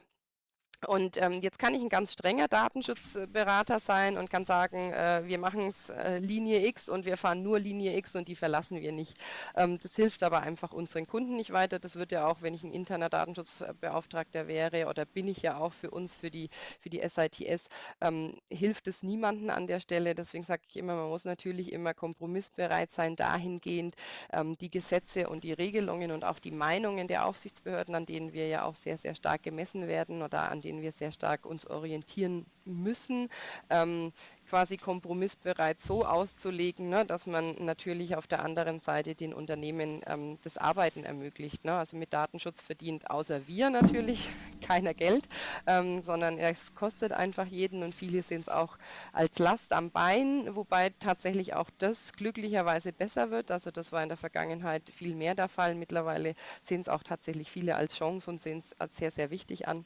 Und 0.88 1.18
ähm, 1.18 1.42
jetzt 1.42 1.60
kann 1.60 1.76
ich 1.76 1.82
ein 1.82 1.89
ganz 1.89 2.13
strenger 2.13 2.48
Datenschutzberater 2.48 3.82
sein 3.82 4.18
und 4.18 4.30
kann 4.30 4.46
sagen, 4.46 4.94
äh, 4.94 5.24
wir 5.26 5.38
machen 5.38 5.68
es 5.68 5.89
äh, 5.89 6.20
Linie 6.20 6.65
X 6.68 6.88
und 6.88 7.06
wir 7.06 7.18
fahren 7.18 7.44
nur 7.44 7.60
Linie 7.60 7.98
X 7.98 8.15
und 8.15 8.30
die 8.30 8.36
verlassen 8.36 8.80
wir 8.80 8.94
nicht. 8.94 9.18
Ähm, 9.58 9.78
das 9.84 9.96
hilft 9.98 10.24
aber 10.24 10.42
einfach 10.42 10.72
unseren 10.72 11.06
Kunden 11.06 11.36
nicht 11.36 11.52
weiter. 11.52 11.80
Das 11.80 11.98
wird 11.98 12.13
ja 12.13 12.26
auch, 12.26 12.42
wenn 12.42 12.54
ich 12.54 12.63
ein 12.63 12.72
interner 12.72 13.10
Datenschutzbeauftragter 13.10 14.48
wäre 14.48 14.88
oder 14.88 15.06
bin 15.06 15.28
ich 15.28 15.42
ja 15.42 15.58
auch 15.58 15.74
für 15.74 15.92
uns, 15.92 16.15
für 16.15 16.32
die, 16.32 16.50
für 16.80 16.89
die 16.89 17.02
SITS, 17.06 17.68
ähm, 18.00 18.38
hilft 18.50 18.88
es 18.88 19.04
niemanden 19.04 19.50
an 19.50 19.68
der 19.68 19.82
Stelle. 19.82 20.15
Deswegen 20.15 20.46
sage 20.46 20.62
ich 20.70 20.78
immer, 20.78 20.96
man 20.96 21.10
muss 21.10 21.26
natürlich 21.26 21.74
immer 21.74 21.94
kompromissbereit 21.94 22.94
sein, 22.94 23.18
dahingehend 23.18 23.96
ähm, 24.32 24.58
die 24.58 24.72
Gesetze 24.72 25.28
und 25.28 25.44
die 25.44 25.54
Regelungen 25.54 26.12
und 26.12 26.24
auch 26.24 26.39
die 26.39 26.52
Meinungen 26.52 27.10
der 27.10 27.26
Aufsichtsbehörden, 27.26 27.96
an 27.96 28.06
denen 28.06 28.32
wir 28.32 28.48
ja 28.48 28.63
auch 28.63 28.76
sehr, 28.76 28.98
sehr 28.98 29.13
stark 29.13 29.44
gemessen 29.44 29.89
werden 29.89 30.22
oder 30.22 30.50
an 30.50 30.62
denen 30.62 30.68
denen 30.69 30.84
wir 30.84 30.91
sehr 30.91 31.12
stark 31.12 31.47
uns 31.47 31.65
orientieren 31.65 32.45
müssen, 32.63 33.27
ähm, 33.71 34.13
quasi 34.47 34.77
kompromissbereit 34.77 35.82
so 35.82 36.05
auszulegen, 36.05 36.89
ne, 36.89 37.05
dass 37.05 37.25
man 37.25 37.55
natürlich 37.60 38.15
auf 38.15 38.27
der 38.27 38.43
anderen 38.43 38.79
Seite 38.79 39.15
den 39.15 39.34
Unternehmen 39.34 40.01
ähm, 40.05 40.38
das 40.43 40.58
Arbeiten 40.58 41.03
ermöglicht. 41.03 41.65
Ne? 41.65 41.73
Also 41.73 41.97
mit 41.97 42.13
Datenschutz 42.13 42.62
verdient 42.62 43.10
außer 43.10 43.47
wir 43.47 43.71
natürlich 43.71 44.29
keiner 44.62 44.93
Geld, 44.93 45.25
ähm, 45.65 46.03
sondern 46.03 46.38
es 46.38 46.75
kostet 46.75 47.13
einfach 47.13 47.47
jeden 47.47 47.82
und 47.82 47.95
viele 47.95 48.21
sehen 48.21 48.41
es 48.41 48.49
auch 48.49 48.77
als 49.12 49.39
Last 49.39 49.73
am 49.73 49.89
Bein, 49.89 50.55
wobei 50.55 50.91
tatsächlich 50.99 51.55
auch 51.55 51.69
das 51.79 52.13
glücklicherweise 52.13 52.93
besser 52.93 53.32
wird. 53.32 53.49
Also 53.49 53.71
das 53.71 53.91
war 53.91 54.03
in 54.03 54.10
der 54.10 54.17
Vergangenheit 54.17 54.84
viel 54.91 55.15
mehr 55.15 55.34
der 55.34 55.47
Fall. 55.47 55.73
Mittlerweile 55.73 56.36
sehen 56.62 56.82
es 56.82 56.89
auch 56.89 57.01
tatsächlich 57.01 57.49
viele 57.49 57.75
als 57.75 57.95
Chance 57.95 58.29
und 58.29 58.39
sehen 58.39 58.60
es 58.60 58.79
als 58.79 58.97
sehr, 58.97 59.10
sehr 59.10 59.32
wichtig 59.32 59.67
an. 59.67 59.86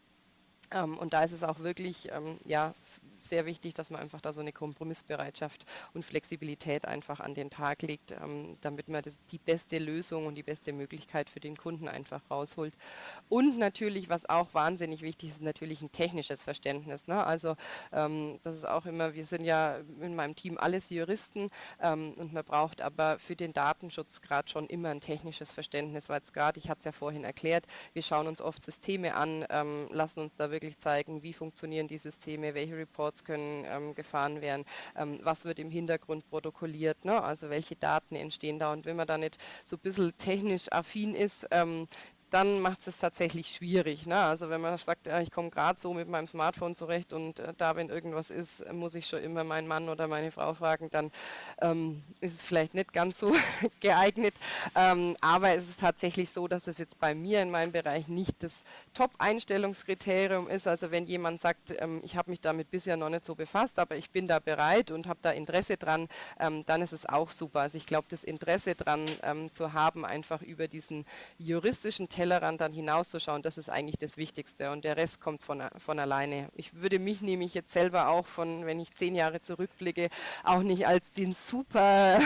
Ähm, 0.74 0.98
und 0.98 1.14
da 1.14 1.24
ist 1.24 1.32
es 1.34 1.44
auch 1.44 1.60
wirklich, 1.60 2.10
ähm, 2.12 2.40
ja, 2.46 2.76
sehr 3.34 3.48
wichtig, 3.48 3.74
dass 3.74 3.90
man 3.90 4.00
einfach 4.00 4.22
da 4.22 4.32
so 4.32 4.42
eine 4.42 4.52
Kompromissbereitschaft 4.52 5.66
und 5.96 6.06
Flexibilität 6.06 6.86
einfach 6.86 7.20
an 7.20 7.34
den 7.34 7.50
Tag 7.50 7.82
legt, 7.82 8.12
ähm, 8.12 8.58
damit 8.62 8.90
man 8.90 9.02
das, 9.02 9.16
die 9.32 9.40
beste 9.40 9.80
Lösung 9.80 10.28
und 10.28 10.36
die 10.36 10.44
beste 10.44 10.72
Möglichkeit 10.72 11.32
für 11.32 11.40
den 11.40 11.58
Kunden 11.58 11.88
einfach 11.88 12.22
rausholt. 12.30 12.76
Und 13.30 13.58
natürlich, 13.58 14.08
was 14.08 14.30
auch 14.30 14.54
wahnsinnig 14.54 15.02
wichtig 15.02 15.32
ist, 15.32 15.42
natürlich 15.42 15.82
ein 15.82 15.92
technisches 15.92 16.44
Verständnis. 16.44 17.08
Ne? 17.08 17.26
Also 17.26 17.56
ähm, 17.92 18.40
das 18.44 18.56
ist 18.56 18.68
auch 18.68 18.86
immer, 18.86 19.16
wir 19.16 19.26
sind 19.26 19.46
ja 19.46 19.78
in 20.00 20.14
meinem 20.14 20.36
Team 20.36 20.60
alles 20.60 20.92
Juristen 20.92 21.50
ähm, 21.82 22.14
und 22.20 22.34
man 22.34 22.44
braucht 22.44 22.82
aber 22.82 23.18
für 23.18 23.36
den 23.36 23.52
Datenschutz 23.52 24.22
gerade 24.22 24.48
schon 24.48 24.68
immer 24.68 24.90
ein 24.90 25.02
technisches 25.02 25.52
Verständnis, 25.52 26.08
weil 26.08 26.22
es 26.22 26.34
gerade, 26.34 26.60
ich 26.60 26.70
hatte 26.70 26.80
es 26.80 26.86
ja 26.86 26.92
vorhin 26.92 27.24
erklärt, 27.24 27.66
wir 27.94 28.04
schauen 28.04 28.28
uns 28.28 28.42
oft 28.42 28.64
Systeme 28.64 29.16
an, 29.16 29.48
lassen 29.90 30.20
uns 30.20 30.36
da 30.36 30.52
wirklich 30.52 30.78
zeigen, 30.78 31.24
wie 31.24 31.34
funktionieren 31.34 31.88
die 31.88 31.98
Systeme, 31.98 32.54
welche 32.54 32.78
Reports 32.78 33.23
können 33.24 33.66
ähm, 33.68 33.96
gefahren 33.96 34.42
werden, 34.42 34.66
ähm, 34.96 35.20
was 35.24 35.46
wird 35.46 35.60
im 35.60 35.72
Hintergrund 35.72 36.30
protokolliert, 36.30 37.06
ne? 37.06 37.22
also 37.22 37.50
welche 37.50 37.76
Daten 37.76 38.16
entstehen 38.16 38.60
da. 38.60 38.72
Und 38.72 38.86
wenn 38.86 38.96
man 38.96 39.08
da 39.08 39.18
nicht 39.18 39.38
so 39.66 39.76
ein 39.76 39.80
bisschen 39.80 40.18
technisch 40.18 40.72
affin 40.72 41.16
ist, 41.16 41.48
ähm, 41.52 41.88
dann 42.34 42.62
macht 42.62 42.88
es 42.88 42.98
tatsächlich 42.98 43.48
schwierig. 43.50 44.08
Ne? 44.08 44.18
Also 44.18 44.50
wenn 44.50 44.60
man 44.60 44.76
sagt, 44.80 45.06
ja, 45.06 45.22
ich 45.22 45.30
komme 45.30 45.52
gerade 45.52 45.80
so 45.80 45.94
mit 45.94 46.08
meinem 46.10 46.26
Smartphone 46.26 46.76
zurecht 46.76 47.14
und 47.14 47.40
äh, 47.40 47.54
da, 47.56 47.76
wenn 47.76 47.90
irgendwas 47.90 48.32
ist, 48.32 48.66
muss 48.74 48.96
ich 48.96 49.06
schon 49.06 49.22
immer 49.22 49.44
meinen 49.44 49.68
Mann 49.68 49.88
oder 49.88 50.08
meine 50.08 50.32
Frau 50.32 50.56
fragen, 50.56 50.90
dann 50.90 51.12
ähm, 51.62 52.02
ist 52.22 52.40
es 52.40 52.44
vielleicht 52.44 52.74
nicht 52.74 52.92
ganz 52.92 53.20
so 53.20 53.36
geeignet. 53.82 54.34
Ähm, 54.74 55.16
aber 55.22 55.54
es 55.56 55.70
ist 55.70 55.82
tatsächlich 55.82 56.32
so, 56.32 56.48
dass 56.48 56.66
es 56.66 56.80
jetzt 56.80 56.98
bei 57.00 57.14
mir 57.14 57.40
in 57.44 57.52
meinem 57.52 57.72
Bereich 57.72 58.08
nicht 58.08 58.42
das 58.42 58.64
Top-Einstellungskriterium 58.94 60.48
ist. 60.48 60.68
Also 60.68 60.92
wenn 60.92 61.06
jemand 61.06 61.42
sagt, 61.42 61.74
ähm, 61.80 62.02
ich 62.04 62.16
habe 62.16 62.32
mich 62.32 62.42
damit 62.42 62.72
bisher 62.72 62.98
noch 62.98 63.10
nicht 63.10 63.26
so 63.26 63.36
befasst, 63.36 63.80
aber 63.80 63.96
ich 63.96 64.12
bin 64.12 64.28
da 64.28 64.40
bereit 64.40 64.92
und 64.92 65.08
habe 65.08 65.20
da 65.22 65.32
Interesse 65.32 65.78
dran, 65.78 66.08
ähm, 66.40 66.64
dann 66.66 66.82
ist 66.82 66.94
es 66.94 67.06
auch 67.08 67.32
super. 67.32 67.62
Also 67.62 67.78
ich 67.78 67.86
glaube, 67.86 68.08
das 68.10 68.24
Interesse 68.24 68.76
dran 68.76 69.10
ähm, 69.24 69.54
zu 69.54 69.74
haben, 69.74 70.06
einfach 70.06 70.42
über 70.42 70.68
diesen 70.68 71.06
juristischen 71.38 72.10
Tellerrand 72.10 72.62
dann 72.62 72.74
hinauszuschauen, 72.74 73.42
das 73.42 73.58
ist 73.58 73.70
eigentlich 73.70 73.98
das 73.98 74.18
Wichtigste 74.18 74.72
und 74.72 74.84
der 74.84 74.98
Rest 74.98 75.20
kommt 75.20 75.42
von, 75.42 75.64
von 75.78 76.00
alleine. 76.00 76.50
Ich 76.56 76.82
würde 76.82 77.00
mich 77.00 77.22
nämlich 77.22 77.54
jetzt 77.54 77.72
selber 77.72 78.10
auch 78.10 78.26
von, 78.26 78.66
wenn 78.66 78.80
ich 78.80 78.94
zehn 78.96 79.16
Jahre 79.16 79.42
zurückblicke, 79.42 80.10
auch 80.44 80.62
nicht 80.62 80.88
als 80.88 81.12
den 81.12 81.34
super 81.34 82.20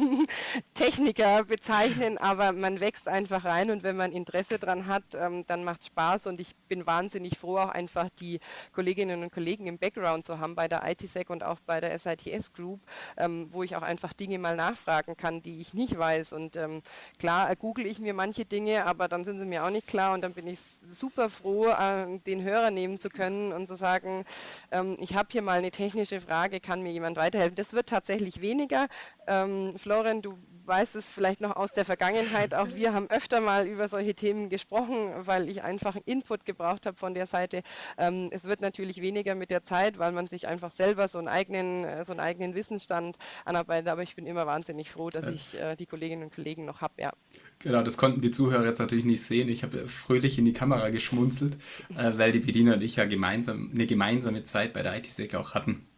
Techniker 0.74 1.44
bezeichnen, 1.44 2.18
aber 2.18 2.52
man 2.52 2.80
wächst 2.80 3.08
einfach 3.08 3.44
rein 3.44 3.70
und 3.70 3.82
wenn 3.82 3.96
man 3.96 4.12
Interesse 4.12 4.58
dran 4.58 4.86
hat, 4.86 5.04
ähm, 5.14 5.44
dann 5.46 5.64
macht 5.64 5.82
es 5.82 5.89
Spaß 5.92 6.26
und 6.26 6.40
ich 6.40 6.54
bin 6.68 6.86
wahnsinnig 6.86 7.38
froh, 7.38 7.58
auch 7.58 7.68
einfach 7.68 8.08
die 8.20 8.40
Kolleginnen 8.72 9.22
und 9.22 9.32
Kollegen 9.32 9.66
im 9.66 9.78
Background 9.78 10.26
zu 10.26 10.38
haben 10.38 10.54
bei 10.54 10.68
der 10.68 10.88
ITSEC 10.88 11.30
und 11.30 11.42
auch 11.42 11.58
bei 11.66 11.80
der 11.80 11.98
SITS 11.98 12.52
Group, 12.52 12.80
ähm, 13.16 13.48
wo 13.50 13.62
ich 13.62 13.76
auch 13.76 13.82
einfach 13.82 14.12
Dinge 14.12 14.38
mal 14.38 14.56
nachfragen 14.56 15.16
kann, 15.16 15.42
die 15.42 15.60
ich 15.60 15.74
nicht 15.74 15.98
weiß 15.98 16.32
und 16.32 16.56
ähm, 16.56 16.82
klar 17.18 17.54
google 17.56 17.86
ich 17.86 17.98
mir 17.98 18.14
manche 18.14 18.44
Dinge, 18.44 18.86
aber 18.86 19.08
dann 19.08 19.24
sind 19.24 19.40
sie 19.40 19.46
mir 19.46 19.64
auch 19.64 19.70
nicht 19.70 19.86
klar 19.86 20.14
und 20.14 20.22
dann 20.22 20.32
bin 20.32 20.46
ich 20.46 20.60
super 20.90 21.28
froh, 21.28 21.68
äh, 21.68 22.18
den 22.20 22.42
Hörer 22.42 22.70
nehmen 22.70 23.00
zu 23.00 23.08
können 23.08 23.52
und 23.52 23.66
zu 23.66 23.76
sagen, 23.76 24.24
ähm, 24.70 24.96
ich 25.00 25.14
habe 25.14 25.28
hier 25.32 25.42
mal 25.42 25.58
eine 25.58 25.70
technische 25.70 26.20
Frage, 26.20 26.60
kann 26.60 26.82
mir 26.82 26.92
jemand 26.92 27.16
weiterhelfen? 27.16 27.56
Das 27.56 27.72
wird 27.72 27.88
tatsächlich 27.88 28.40
weniger. 28.40 28.86
Ähm, 29.26 29.74
Florian, 29.76 30.22
du 30.22 30.38
weißt 30.70 30.94
es 30.94 31.10
vielleicht 31.10 31.40
noch 31.40 31.56
aus 31.56 31.72
der 31.72 31.84
Vergangenheit, 31.84 32.54
auch 32.54 32.68
wir 32.76 32.94
haben 32.94 33.10
öfter 33.10 33.40
mal 33.40 33.66
über 33.66 33.88
solche 33.88 34.14
Themen 34.14 34.48
gesprochen, 34.50 35.10
weil 35.16 35.48
ich 35.48 35.62
einfach 35.62 35.96
Input 36.06 36.44
gebraucht 36.44 36.86
habe 36.86 36.96
von 36.96 37.12
der 37.12 37.26
Seite. 37.26 37.62
Ähm, 37.98 38.28
es 38.30 38.44
wird 38.44 38.60
natürlich 38.60 39.02
weniger 39.02 39.34
mit 39.34 39.50
der 39.50 39.64
Zeit, 39.64 39.98
weil 39.98 40.12
man 40.12 40.28
sich 40.28 40.46
einfach 40.46 40.70
selber 40.70 41.08
so 41.08 41.18
einen 41.18 41.26
eigenen, 41.26 41.84
äh, 41.84 42.04
so 42.04 42.12
einen 42.12 42.20
eigenen 42.20 42.54
Wissensstand 42.54 43.16
anarbeitet, 43.44 43.88
aber 43.88 44.04
ich 44.04 44.14
bin 44.14 44.26
immer 44.26 44.46
wahnsinnig 44.46 44.90
froh, 44.90 45.10
dass 45.10 45.26
ich 45.26 45.58
äh, 45.58 45.74
die 45.74 45.86
Kolleginnen 45.86 46.22
und 46.22 46.32
Kollegen 46.32 46.66
noch 46.66 46.80
habe, 46.80 46.94
ja. 46.98 47.12
Genau, 47.58 47.82
das 47.82 47.96
konnten 47.96 48.20
die 48.20 48.30
Zuhörer 48.30 48.64
jetzt 48.64 48.78
natürlich 48.78 49.04
nicht 49.04 49.24
sehen. 49.24 49.48
Ich 49.48 49.64
habe 49.64 49.88
fröhlich 49.88 50.38
in 50.38 50.44
die 50.44 50.52
Kamera 50.52 50.90
geschmunzelt, 50.90 51.56
äh, 51.90 52.12
weil 52.16 52.30
die 52.30 52.38
Bediener 52.38 52.74
und 52.74 52.82
ich 52.82 52.94
ja 52.94 53.06
gemeinsam 53.06 53.72
eine 53.74 53.88
gemeinsame 53.88 54.44
Zeit 54.44 54.72
bei 54.72 54.82
der 54.82 54.96
IT-Sec 54.96 55.34
auch 55.34 55.52
hatten. 55.54 55.89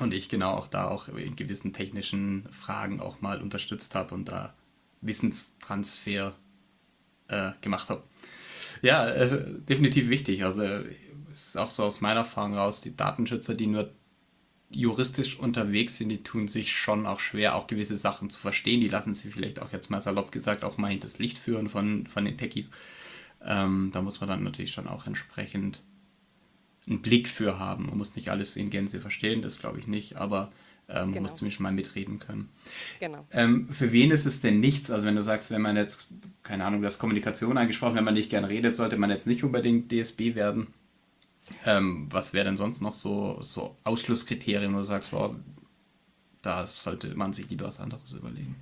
Und 0.00 0.12
ich 0.12 0.28
genau 0.28 0.54
auch 0.54 0.66
da 0.66 0.88
auch 0.88 1.08
in 1.08 1.36
gewissen 1.36 1.72
technischen 1.72 2.48
Fragen 2.50 3.00
auch 3.00 3.20
mal 3.20 3.40
unterstützt 3.40 3.94
habe 3.94 4.14
und 4.14 4.28
da 4.28 4.54
Wissenstransfer 5.02 6.34
äh, 7.28 7.52
gemacht 7.60 7.90
habe. 7.90 8.02
Ja, 8.82 9.06
äh, 9.08 9.44
definitiv 9.68 10.08
wichtig. 10.08 10.44
Also 10.44 10.62
es 10.62 11.48
ist 11.48 11.58
auch 11.58 11.70
so 11.70 11.84
aus 11.84 12.00
meiner 12.00 12.20
Erfahrung 12.20 12.54
raus, 12.54 12.80
die 12.80 12.96
Datenschützer, 12.96 13.54
die 13.54 13.66
nur 13.66 13.90
juristisch 14.70 15.38
unterwegs 15.38 15.98
sind, 15.98 16.08
die 16.08 16.22
tun 16.22 16.48
sich 16.48 16.72
schon 16.72 17.06
auch 17.06 17.20
schwer, 17.20 17.54
auch 17.54 17.66
gewisse 17.66 17.96
Sachen 17.96 18.30
zu 18.30 18.40
verstehen. 18.40 18.80
Die 18.80 18.88
lassen 18.88 19.14
sich 19.14 19.32
vielleicht 19.32 19.62
auch 19.62 19.72
jetzt 19.72 19.90
mal 19.90 20.00
salopp 20.00 20.32
gesagt 20.32 20.64
auch 20.64 20.78
mal 20.78 20.88
hinters 20.88 21.18
Licht 21.18 21.38
führen 21.38 21.68
von, 21.68 22.06
von 22.06 22.24
den 22.24 22.36
Techies. 22.36 22.70
Ähm, 23.42 23.90
da 23.92 24.02
muss 24.02 24.20
man 24.20 24.28
dann 24.28 24.42
natürlich 24.42 24.72
schon 24.72 24.88
auch 24.88 25.06
entsprechend 25.06 25.80
einen 26.86 27.02
Blick 27.02 27.28
für 27.28 27.58
haben. 27.58 27.86
Man 27.86 27.98
muss 27.98 28.16
nicht 28.16 28.30
alles 28.30 28.56
in 28.56 28.70
Gänze 28.70 29.00
verstehen, 29.00 29.42
das 29.42 29.58
glaube 29.58 29.78
ich 29.78 29.86
nicht, 29.86 30.16
aber 30.16 30.52
ähm, 30.88 30.96
man 30.96 31.12
genau. 31.12 31.22
muss 31.22 31.36
zumindest 31.36 31.60
mal 31.60 31.72
mitreden 31.72 32.18
können. 32.18 32.50
Genau. 33.00 33.26
Ähm, 33.30 33.68
für 33.70 33.92
wen 33.92 34.10
ist 34.10 34.26
es 34.26 34.40
denn 34.40 34.60
nichts? 34.60 34.90
Also 34.90 35.06
wenn 35.06 35.16
du 35.16 35.22
sagst, 35.22 35.50
wenn 35.50 35.62
man 35.62 35.76
jetzt, 35.76 36.08
keine 36.42 36.64
Ahnung, 36.64 36.82
das 36.82 36.98
Kommunikation 36.98 37.56
angesprochen, 37.56 37.96
wenn 37.96 38.04
man 38.04 38.14
nicht 38.14 38.30
gern 38.30 38.44
redet, 38.44 38.76
sollte 38.76 38.96
man 38.96 39.10
jetzt 39.10 39.26
nicht 39.26 39.44
unbedingt 39.44 39.90
DSB 39.90 40.34
werden. 40.34 40.68
Ähm, 41.64 42.08
was 42.10 42.32
wäre 42.32 42.44
denn 42.44 42.56
sonst 42.56 42.80
noch 42.80 42.94
so, 42.94 43.38
so 43.40 43.76
Ausschlusskriterien, 43.84 44.72
wo 44.74 44.78
du 44.78 44.84
sagst, 44.84 45.12
wow, 45.12 45.34
da 46.42 46.66
sollte 46.66 47.14
man 47.14 47.32
sich 47.32 47.48
lieber 47.48 47.66
was 47.66 47.80
anderes 47.80 48.12
überlegen? 48.12 48.56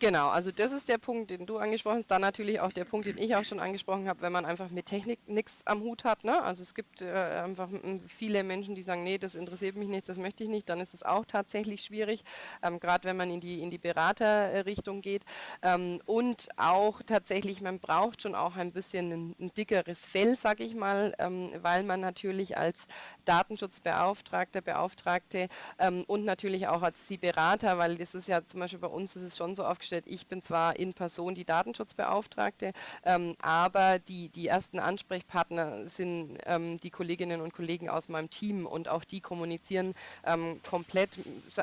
Genau, 0.00 0.28
also 0.28 0.52
das 0.52 0.70
ist 0.70 0.88
der 0.88 0.98
Punkt, 0.98 1.32
den 1.32 1.44
du 1.44 1.56
angesprochen 1.58 1.98
hast. 1.98 2.06
Dann 2.06 2.20
natürlich 2.20 2.60
auch 2.60 2.70
der 2.70 2.84
Punkt, 2.84 3.08
den 3.08 3.18
ich 3.18 3.34
auch 3.34 3.42
schon 3.42 3.58
angesprochen 3.58 4.08
habe, 4.08 4.20
wenn 4.22 4.30
man 4.30 4.44
einfach 4.44 4.70
mit 4.70 4.86
Technik 4.86 5.18
nichts 5.26 5.66
am 5.66 5.80
Hut 5.80 6.04
hat. 6.04 6.22
Ne? 6.22 6.40
Also 6.40 6.62
es 6.62 6.72
gibt 6.72 7.00
äh, 7.02 7.10
einfach 7.10 7.68
viele 8.06 8.44
Menschen, 8.44 8.76
die 8.76 8.82
sagen, 8.82 9.02
nee, 9.02 9.18
das 9.18 9.34
interessiert 9.34 9.74
mich 9.74 9.88
nicht, 9.88 10.08
das 10.08 10.16
möchte 10.16 10.44
ich 10.44 10.50
nicht. 10.50 10.68
Dann 10.68 10.78
ist 10.80 10.94
es 10.94 11.02
auch 11.02 11.24
tatsächlich 11.24 11.82
schwierig, 11.82 12.22
ähm, 12.62 12.78
gerade 12.78 13.08
wenn 13.08 13.16
man 13.16 13.28
in 13.28 13.40
die, 13.40 13.60
in 13.60 13.72
die 13.72 13.78
Beraterrichtung 13.78 15.02
geht. 15.02 15.24
Ähm, 15.62 16.00
und 16.04 16.46
auch 16.56 17.02
tatsächlich, 17.02 17.60
man 17.60 17.80
braucht 17.80 18.22
schon 18.22 18.36
auch 18.36 18.54
ein 18.54 18.70
bisschen 18.72 19.10
ein, 19.12 19.36
ein 19.40 19.54
dickeres 19.54 20.06
Fell, 20.06 20.36
sage 20.36 20.62
ich 20.62 20.76
mal, 20.76 21.12
ähm, 21.18 21.50
weil 21.60 21.82
man 21.82 21.98
natürlich 22.00 22.56
als 22.56 22.86
Datenschutzbeauftragter, 23.24 24.60
Beauftragte 24.60 25.48
ähm, 25.78 26.04
und 26.06 26.24
natürlich 26.24 26.68
auch 26.68 26.82
als 26.82 27.04
die 27.06 27.18
Berater, 27.18 27.78
weil 27.78 27.96
das 27.96 28.14
ist 28.14 28.28
ja 28.28 28.44
zum 28.44 28.60
Beispiel 28.60 28.78
bei 28.78 28.86
uns 28.88 29.16
ist 29.16 29.22
es 29.22 29.36
schon 29.36 29.54
so 29.56 29.64
aufgestellt, 29.64 29.87
aufgestellt. 29.88 30.04
Ich 30.06 30.26
bin 30.26 30.42
zwar 30.42 30.78
in 30.78 30.92
Person 30.92 31.34
die 31.34 31.44
Datenschutzbeauftragte, 31.44 32.72
ähm, 33.04 33.34
aber 33.40 33.98
die, 33.98 34.28
die 34.28 34.46
ersten 34.46 34.78
Ansprechpartner 34.78 35.88
sind 35.88 36.38
ähm, 36.46 36.78
die 36.80 36.90
Kolleginnen 36.90 37.40
und 37.40 37.54
Kollegen 37.54 37.88
aus 37.88 38.08
meinem 38.08 38.30
Team 38.30 38.66
und 38.66 38.88
auch 38.88 39.04
die 39.04 39.20
kommunizieren 39.20 39.94
ähm, 40.24 40.60
komplett 40.68 41.10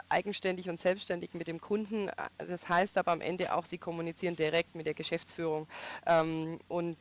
eigenständig 0.10 0.70
und 0.70 0.80
selbstständig 0.80 1.34
mit 1.34 1.48
dem 1.48 1.62
Kunden. 1.62 2.10
Das 2.38 2.68
heißt 2.68 2.98
aber 2.98 3.12
am 3.12 3.22
Ende 3.22 3.54
auch, 3.54 3.66
sie 3.66 3.78
kommunizieren 3.78 4.36
direkt 4.36 4.76
mit 4.76 4.86
der 4.86 4.94
Geschäftsführung. 4.94 5.68
Ähm, 6.06 6.60
und 6.68 6.98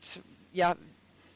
ja, 0.52 0.76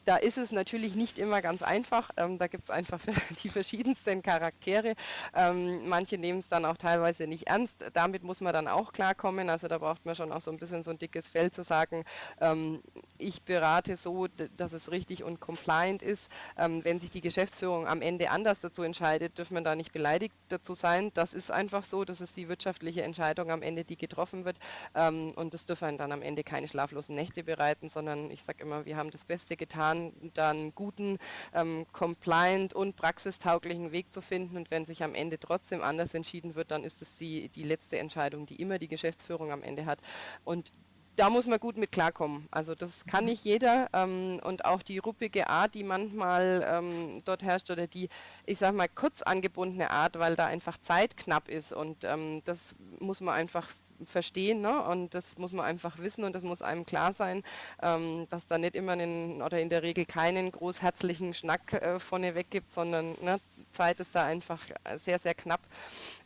da 0.09 0.17
ist 0.17 0.39
es 0.39 0.51
natürlich 0.51 0.95
nicht 0.95 1.19
immer 1.19 1.39
ganz 1.39 1.61
einfach. 1.61 2.09
Ähm, 2.17 2.39
da 2.39 2.47
gibt 2.47 2.63
es 2.63 2.71
einfach 2.71 2.99
die 3.43 3.49
verschiedensten 3.49 4.23
Charaktere. 4.23 4.95
Ähm, 5.35 5.87
manche 5.87 6.17
nehmen 6.17 6.39
es 6.39 6.47
dann 6.47 6.65
auch 6.65 6.77
teilweise 6.77 7.27
nicht 7.27 7.45
ernst. 7.45 7.85
Damit 7.93 8.23
muss 8.23 8.41
man 8.41 8.51
dann 8.51 8.67
auch 8.67 8.91
klarkommen. 8.91 9.51
Also 9.51 9.67
da 9.67 9.77
braucht 9.77 10.07
man 10.07 10.15
schon 10.15 10.31
auch 10.31 10.41
so 10.41 10.49
ein 10.49 10.57
bisschen 10.57 10.81
so 10.81 10.89
ein 10.89 10.97
dickes 10.97 11.27
Fell 11.27 11.51
zu 11.51 11.63
sagen, 11.63 12.05
ähm, 12.41 12.81
ich 13.19 13.43
berate 13.43 13.97
so, 13.97 14.27
dass 14.57 14.73
es 14.73 14.91
richtig 14.91 15.23
und 15.23 15.39
compliant 15.39 16.01
ist. 16.01 16.31
Ähm, 16.57 16.83
wenn 16.83 16.99
sich 16.99 17.11
die 17.11 17.21
Geschäftsführung 17.21 17.87
am 17.87 18.01
Ende 18.01 18.31
anders 18.31 18.59
dazu 18.59 18.81
entscheidet, 18.81 19.37
dürfen 19.37 19.53
man 19.53 19.63
da 19.63 19.75
nicht 19.75 19.91
beleidigt 19.91 20.35
dazu 20.49 20.73
sein. 20.73 21.11
Das 21.13 21.33
ist 21.33 21.51
einfach 21.51 21.83
so. 21.83 22.05
Das 22.05 22.21
ist 22.21 22.35
die 22.35 22.49
wirtschaftliche 22.49 23.03
Entscheidung 23.03 23.51
am 23.51 23.61
Ende, 23.61 23.83
die 23.83 23.97
getroffen 23.97 24.45
wird. 24.45 24.57
Ähm, 24.95 25.33
und 25.35 25.53
das 25.53 25.65
dürfen 25.65 25.97
dann 25.97 26.11
am 26.11 26.21
Ende 26.21 26.43
keine 26.43 26.67
schlaflosen 26.67 27.15
Nächte 27.15 27.43
bereiten, 27.43 27.89
sondern 27.89 28.31
ich 28.31 28.43
sage 28.43 28.63
immer, 28.63 28.85
wir 28.85 28.97
haben 28.97 29.11
das 29.11 29.25
Beste 29.25 29.55
getan 29.57 29.99
dann, 29.99 30.31
dann 30.33 30.75
guten, 30.75 31.17
ähm, 31.53 31.85
compliant 31.91 32.73
und 32.73 32.95
praxistauglichen 32.95 33.91
Weg 33.91 34.13
zu 34.13 34.21
finden. 34.21 34.57
Und 34.57 34.71
wenn 34.71 34.85
sich 34.85 35.03
am 35.03 35.15
Ende 35.15 35.39
trotzdem 35.39 35.81
anders 35.81 36.13
entschieden 36.13 36.55
wird, 36.55 36.71
dann 36.71 36.83
ist 36.83 37.01
es 37.01 37.15
die, 37.17 37.49
die 37.49 37.63
letzte 37.63 37.99
Entscheidung, 37.99 38.45
die 38.45 38.61
immer 38.61 38.79
die 38.79 38.87
Geschäftsführung 38.87 39.51
am 39.51 39.63
Ende 39.63 39.85
hat. 39.85 39.99
Und 40.43 40.71
da 41.19 41.29
muss 41.29 41.47
man 41.47 41.59
gut 41.59 41.75
mit 41.75 41.91
klarkommen. 41.91 42.47
Also 42.49 42.75
das 42.75 43.05
kann 43.05 43.25
nicht 43.25 43.43
jeder 43.43 43.89
ähm, 43.91 44.39
und 44.41 44.63
auch 44.63 44.81
die 44.81 44.99
ruppige 44.99 45.49
Art, 45.49 45.75
die 45.75 45.83
manchmal 45.83 46.65
ähm, 46.65 47.17
dort 47.25 47.43
herrscht 47.43 47.69
oder 47.69 47.87
die, 47.87 48.07
ich 48.45 48.57
sag 48.57 48.73
mal, 48.73 48.87
kurz 48.87 49.21
angebundene 49.21 49.91
Art, 49.91 50.17
weil 50.17 50.37
da 50.37 50.45
einfach 50.45 50.77
Zeit 50.77 51.17
knapp 51.17 51.49
ist 51.49 51.73
und 51.73 52.05
ähm, 52.05 52.41
das 52.45 52.73
muss 52.99 53.19
man 53.19 53.35
einfach 53.35 53.67
verstehen 54.05 54.61
ne? 54.61 54.81
und 54.81 55.13
das 55.13 55.37
muss 55.37 55.51
man 55.51 55.65
einfach 55.65 55.97
wissen 55.97 56.23
und 56.23 56.33
das 56.33 56.43
muss 56.43 56.61
einem 56.61 56.85
klar 56.85 57.11
sein, 57.11 57.43
ähm, 57.81 58.25
dass 58.29 58.47
da 58.47 58.57
nicht 58.57 58.75
immer 58.75 58.93
einen 58.93 59.41
oder 59.41 59.59
in 59.59 59.69
der 59.69 59.83
Regel 59.83 60.05
keinen 60.05 60.53
großherzlichen 60.53 61.33
Schnack 61.33 61.73
äh, 61.73 61.99
vorneweg 61.99 62.49
gibt, 62.49 62.71
sondern 62.71 63.17
ne, 63.21 63.41
Zeit 63.73 63.99
ist 63.99 64.15
da 64.15 64.23
einfach 64.23 64.61
sehr, 64.95 65.19
sehr 65.19 65.33
knapp 65.33 65.59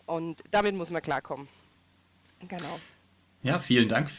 und 0.05 0.43
damit 0.51 0.75
muss 0.75 0.91
man 0.91 1.01
klarkommen. 1.01 1.47
Genau. 2.47 2.79
Ja, 3.41 3.59
vielen 3.59 3.89
Dank. 3.89 4.11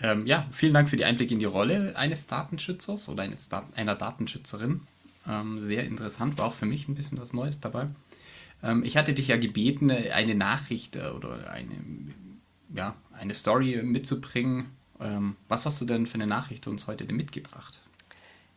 Ähm, 0.00 0.26
ja, 0.26 0.46
vielen 0.52 0.74
Dank 0.74 0.88
für 0.88 0.96
die 0.96 1.04
Einblicke 1.04 1.34
in 1.34 1.40
die 1.40 1.46
Rolle 1.46 1.96
eines 1.96 2.26
Datenschützers 2.26 3.08
oder 3.08 3.22
eines 3.22 3.48
Dat 3.48 3.64
einer 3.76 3.94
Datenschützerin. 3.94 4.82
Ähm, 5.28 5.60
sehr 5.60 5.84
interessant, 5.84 6.38
war 6.38 6.46
auch 6.46 6.54
für 6.54 6.66
mich 6.66 6.88
ein 6.88 6.94
bisschen 6.94 7.18
was 7.18 7.32
Neues 7.32 7.60
dabei. 7.60 7.88
Ähm, 8.62 8.84
ich 8.84 8.96
hatte 8.96 9.14
dich 9.14 9.28
ja 9.28 9.36
gebeten, 9.36 9.90
eine 9.90 10.34
Nachricht 10.34 10.96
äh, 10.96 11.08
oder 11.08 11.50
eine, 11.50 11.74
ja, 12.74 12.94
eine 13.12 13.34
Story 13.34 13.80
mitzubringen. 13.82 14.66
Ähm, 15.00 15.36
was 15.48 15.66
hast 15.66 15.80
du 15.80 15.84
denn 15.84 16.06
für 16.06 16.14
eine 16.14 16.26
Nachricht 16.26 16.66
uns 16.66 16.86
heute 16.86 17.04
mitgebracht? 17.12 17.80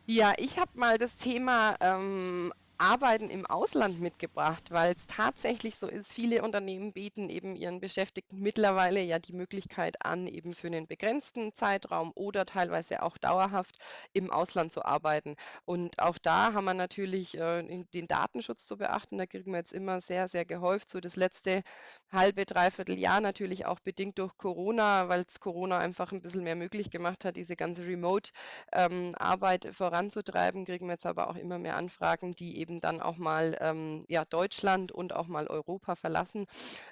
Ja, 0.06 0.32
ich 0.36 0.58
habe 0.58 0.70
mal 0.74 0.98
das 0.98 1.16
Thema 1.16 1.76
ähm, 1.80 2.52
Arbeiten 2.82 3.30
im 3.30 3.46
Ausland 3.46 4.00
mitgebracht, 4.00 4.72
weil 4.72 4.94
es 4.94 5.06
tatsächlich 5.06 5.76
so 5.76 5.86
ist, 5.86 6.12
viele 6.12 6.42
Unternehmen 6.42 6.92
bieten 6.92 7.30
eben 7.30 7.54
ihren 7.54 7.78
Beschäftigten 7.78 8.40
mittlerweile 8.40 9.00
ja 9.00 9.20
die 9.20 9.34
Möglichkeit 9.34 10.04
an, 10.04 10.26
eben 10.26 10.52
für 10.52 10.66
einen 10.66 10.88
begrenzten 10.88 11.54
Zeitraum 11.54 12.10
oder 12.16 12.44
teilweise 12.44 13.04
auch 13.04 13.18
dauerhaft 13.18 13.78
im 14.12 14.32
Ausland 14.32 14.72
zu 14.72 14.84
arbeiten. 14.84 15.36
Und 15.64 16.00
auch 16.00 16.18
da 16.18 16.54
haben 16.54 16.64
wir 16.64 16.74
natürlich 16.74 17.38
äh, 17.38 17.62
den 17.94 18.08
Datenschutz 18.08 18.66
zu 18.66 18.76
beachten. 18.76 19.16
Da 19.16 19.26
kriegen 19.26 19.52
wir 19.52 19.58
jetzt 19.58 19.72
immer 19.72 20.00
sehr, 20.00 20.26
sehr 20.26 20.44
gehäuft. 20.44 20.90
So 20.90 20.98
das 20.98 21.14
letzte 21.14 21.62
halbe, 22.10 22.46
dreiviertel 22.46 22.98
Jahr 22.98 23.20
natürlich 23.20 23.64
auch 23.64 23.78
bedingt 23.80 24.18
durch 24.18 24.36
Corona, 24.36 25.08
weil 25.08 25.24
es 25.26 25.38
Corona 25.38 25.78
einfach 25.78 26.10
ein 26.10 26.20
bisschen 26.20 26.42
mehr 26.42 26.56
möglich 26.56 26.90
gemacht 26.90 27.24
hat, 27.24 27.36
diese 27.36 27.54
ganze 27.54 27.86
Remote-Arbeit 27.86 29.64
ähm, 29.66 29.72
voranzutreiben, 29.72 30.64
kriegen 30.64 30.86
wir 30.86 30.94
jetzt 30.94 31.06
aber 31.06 31.30
auch 31.30 31.36
immer 31.36 31.58
mehr 31.58 31.76
Anfragen, 31.76 32.34
die 32.34 32.58
eben 32.58 32.71
eben 32.72 32.80
dann 32.80 33.00
auch 33.00 33.18
mal 33.18 33.56
ähm, 33.60 34.04
ja, 34.08 34.24
Deutschland 34.24 34.92
und 34.92 35.14
auch 35.14 35.26
mal 35.28 35.46
Europa 35.46 35.94
verlassen. 35.94 36.46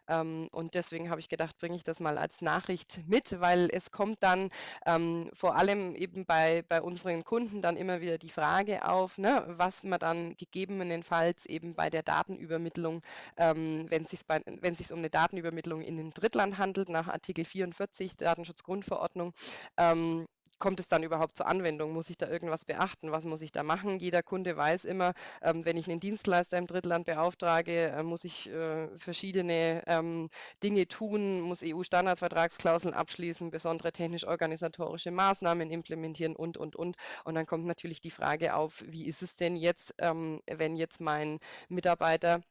Ähm, 0.09 0.49
und 0.53 0.75
deswegen 0.75 1.11
habe 1.11 1.21
ich 1.21 1.29
gedacht, 1.29 1.59
bringe 1.59 1.77
ich 1.77 1.85
das 1.85 2.01
mal 2.01 2.19
als 2.19 2.43
Nachricht 2.43 3.01
mit, 3.07 3.41
weil 3.41 3.71
es 3.73 3.91
kommt 3.91 4.23
dann 4.23 4.51
ähm, 4.87 5.31
vor 5.33 5.57
allem 5.57 5.95
eben 5.95 6.27
bei, 6.27 6.63
bei 6.69 6.83
unseren 6.83 7.25
Kunden 7.25 7.63
dann 7.63 7.77
immer 7.77 8.01
wieder 8.01 8.19
die 8.19 8.29
Frage 8.29 8.87
auf, 8.87 9.19
ne, 9.19 9.45
was 9.49 9.83
man 9.83 9.99
dann 9.99 10.37
gegebenenfalls 10.37 11.47
eben 11.47 11.75
bei 11.75 11.89
der 11.91 12.03
Datenübermittlung, 12.03 13.03
ähm, 13.37 13.87
wenn 13.89 14.05
es 14.05 14.11
sich 14.11 14.21
wenn 14.29 14.75
sich 14.75 14.93
um 14.93 14.99
eine 14.99 15.11
Datenübermittlung 15.11 15.83
in 15.83 15.99
ein 15.99 16.11
Drittland 16.11 16.59
handelt, 16.59 16.89
nach 16.89 17.09
Artikel 17.09 17.45
44 17.45 18.17
Datenschutzgrundverordnung, 18.17 19.33
ähm, 19.77 20.27
kommt 20.61 20.79
es 20.81 20.87
dann 20.89 21.03
überhaupt 21.03 21.37
zur 21.37 21.47
Anwendung? 21.47 21.93
Muss 21.93 22.11
ich 22.11 22.17
da 22.19 22.29
irgendwas 22.29 22.65
beachten? 22.65 23.11
Was 23.11 23.25
muss 23.25 23.43
ich 23.43 23.51
da 23.51 23.65
machen? 23.65 23.99
Jeder 23.99 24.23
Kunde 24.23 24.57
weiß 24.57 24.85
immer, 24.85 25.15
ähm, 25.43 25.65
wenn 25.65 25.77
ich 25.77 25.89
einen 25.91 25.99
Dienstleister 26.01 26.59
im 26.59 26.69
Drittland 26.69 27.07
beauftrage, 27.07 27.89
äh, 27.89 28.03
muss 28.05 28.25
ich 28.25 28.49
äh, 28.51 28.89
verschiedene 28.99 29.83
ähm, 29.87 30.31
Dinge 30.63 30.87
tun, 30.87 31.41
muss 31.41 31.63
EU-Standardvertragsklauseln 31.65 32.95
abschließen, 32.95 33.51
besondere 33.51 33.93
technisch-organisatorische 33.93 35.11
Maßnahmen 35.11 35.71
implementieren 35.71 36.37
und, 36.37 36.57
und, 36.59 36.77
und. 36.77 36.97
Und 37.25 37.35
dann 37.35 37.47
kommt 37.47 37.67
natürlich 37.67 38.01
die 38.01 38.11
Frage 38.11 38.55
auf, 38.55 38.85
wie 38.87 39.07
ist 39.07 39.23
es 39.23 39.37
denn 39.37 39.57
jetzt, 39.57 39.95
ähm, 39.99 40.41
wenn 40.47 40.77
jetzt 40.77 41.01
mein 41.01 41.41
Mitarbeiter 41.69 42.43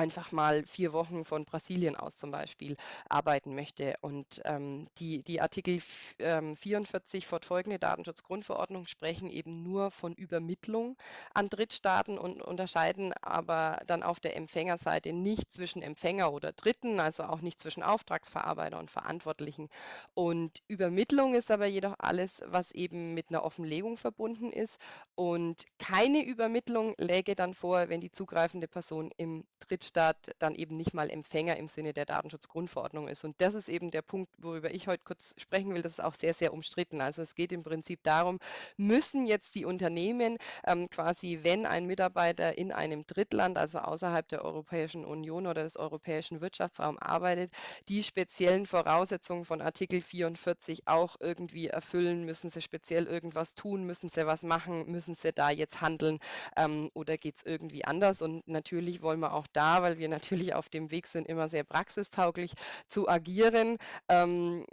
einfach 0.00 0.32
mal 0.32 0.64
vier 0.64 0.94
Wochen 0.94 1.26
von 1.26 1.44
Brasilien 1.44 1.94
aus 1.94 2.16
zum 2.16 2.30
Beispiel 2.30 2.76
arbeiten 3.10 3.54
möchte. 3.54 3.94
Und 4.00 4.40
ähm, 4.46 4.88
die, 4.98 5.22
die 5.22 5.42
Artikel 5.42 5.80
ähm, 6.18 6.56
44 6.56 7.26
fortfolgende 7.26 7.78
Datenschutzgrundverordnung 7.78 8.86
sprechen 8.86 9.30
eben 9.30 9.62
nur 9.62 9.90
von 9.90 10.14
Übermittlung 10.14 10.96
an 11.34 11.50
Drittstaaten 11.50 12.18
und 12.18 12.40
unterscheiden 12.40 13.12
aber 13.20 13.80
dann 13.86 14.02
auf 14.02 14.20
der 14.20 14.36
Empfängerseite 14.36 15.12
nicht 15.12 15.52
zwischen 15.52 15.82
Empfänger 15.82 16.32
oder 16.32 16.52
Dritten, 16.52 16.98
also 16.98 17.24
auch 17.24 17.42
nicht 17.42 17.60
zwischen 17.60 17.82
Auftragsverarbeiter 17.82 18.78
und 18.78 18.90
Verantwortlichen. 18.90 19.68
Und 20.14 20.62
Übermittlung 20.66 21.34
ist 21.34 21.50
aber 21.50 21.66
jedoch 21.66 21.96
alles, 21.98 22.42
was 22.46 22.72
eben 22.72 23.12
mit 23.12 23.28
einer 23.28 23.44
Offenlegung 23.44 23.98
verbunden 23.98 24.50
ist. 24.50 24.78
Und 25.14 25.64
keine 25.78 26.24
Übermittlung 26.24 26.94
läge 26.96 27.34
dann 27.34 27.52
vor, 27.52 27.90
wenn 27.90 28.00
die 28.00 28.10
zugreifende 28.10 28.66
Person 28.66 29.10
im 29.18 29.44
Drittstaat 29.60 29.89
dann 29.92 30.54
eben 30.54 30.76
nicht 30.76 30.94
mal 30.94 31.10
Empfänger 31.10 31.56
im 31.56 31.68
Sinne 31.68 31.92
der 31.92 32.06
Datenschutzgrundverordnung 32.06 33.08
ist. 33.08 33.24
Und 33.24 33.40
das 33.40 33.54
ist 33.54 33.68
eben 33.68 33.90
der 33.90 34.02
Punkt, 34.02 34.30
worüber 34.38 34.72
ich 34.72 34.86
heute 34.86 35.02
kurz 35.04 35.34
sprechen 35.38 35.74
will. 35.74 35.82
Das 35.82 35.92
ist 35.92 36.02
auch 36.02 36.14
sehr, 36.14 36.34
sehr 36.34 36.52
umstritten. 36.52 37.00
Also 37.00 37.22
es 37.22 37.34
geht 37.34 37.52
im 37.52 37.62
Prinzip 37.62 38.02
darum, 38.02 38.38
müssen 38.76 39.26
jetzt 39.26 39.54
die 39.54 39.64
Unternehmen 39.64 40.38
ähm, 40.66 40.88
quasi, 40.90 41.40
wenn 41.42 41.66
ein 41.66 41.86
Mitarbeiter 41.86 42.56
in 42.58 42.72
einem 42.72 43.06
Drittland, 43.06 43.58
also 43.58 43.78
außerhalb 43.80 44.26
der 44.28 44.44
Europäischen 44.44 45.04
Union 45.04 45.46
oder 45.46 45.64
des 45.64 45.76
europäischen 45.76 46.40
Wirtschaftsraums 46.40 47.00
arbeitet, 47.00 47.52
die 47.88 48.02
speziellen 48.02 48.66
Voraussetzungen 48.66 49.44
von 49.44 49.60
Artikel 49.60 50.00
44 50.00 50.86
auch 50.86 51.16
irgendwie 51.20 51.68
erfüllen? 51.68 52.24
Müssen 52.24 52.50
sie 52.50 52.62
speziell 52.62 53.06
irgendwas 53.06 53.54
tun? 53.54 53.84
Müssen 53.84 54.10
sie 54.10 54.26
was 54.26 54.42
machen? 54.42 54.90
Müssen 54.90 55.14
sie 55.14 55.32
da 55.32 55.50
jetzt 55.50 55.80
handeln? 55.80 56.18
Ähm, 56.56 56.90
oder 56.94 57.16
geht 57.18 57.36
es 57.36 57.42
irgendwie 57.44 57.84
anders? 57.84 58.22
Und 58.22 58.46
natürlich 58.48 59.02
wollen 59.02 59.20
wir 59.20 59.32
auch 59.32 59.46
da 59.52 59.69
weil 59.82 59.98
wir 59.98 60.08
natürlich 60.08 60.54
auf 60.54 60.68
dem 60.68 60.90
Weg 60.90 61.06
sind, 61.06 61.26
immer 61.28 61.48
sehr 61.48 61.64
praxistauglich 61.64 62.52
zu 62.88 63.08
agieren. 63.08 63.76
Ähm, 64.08 64.66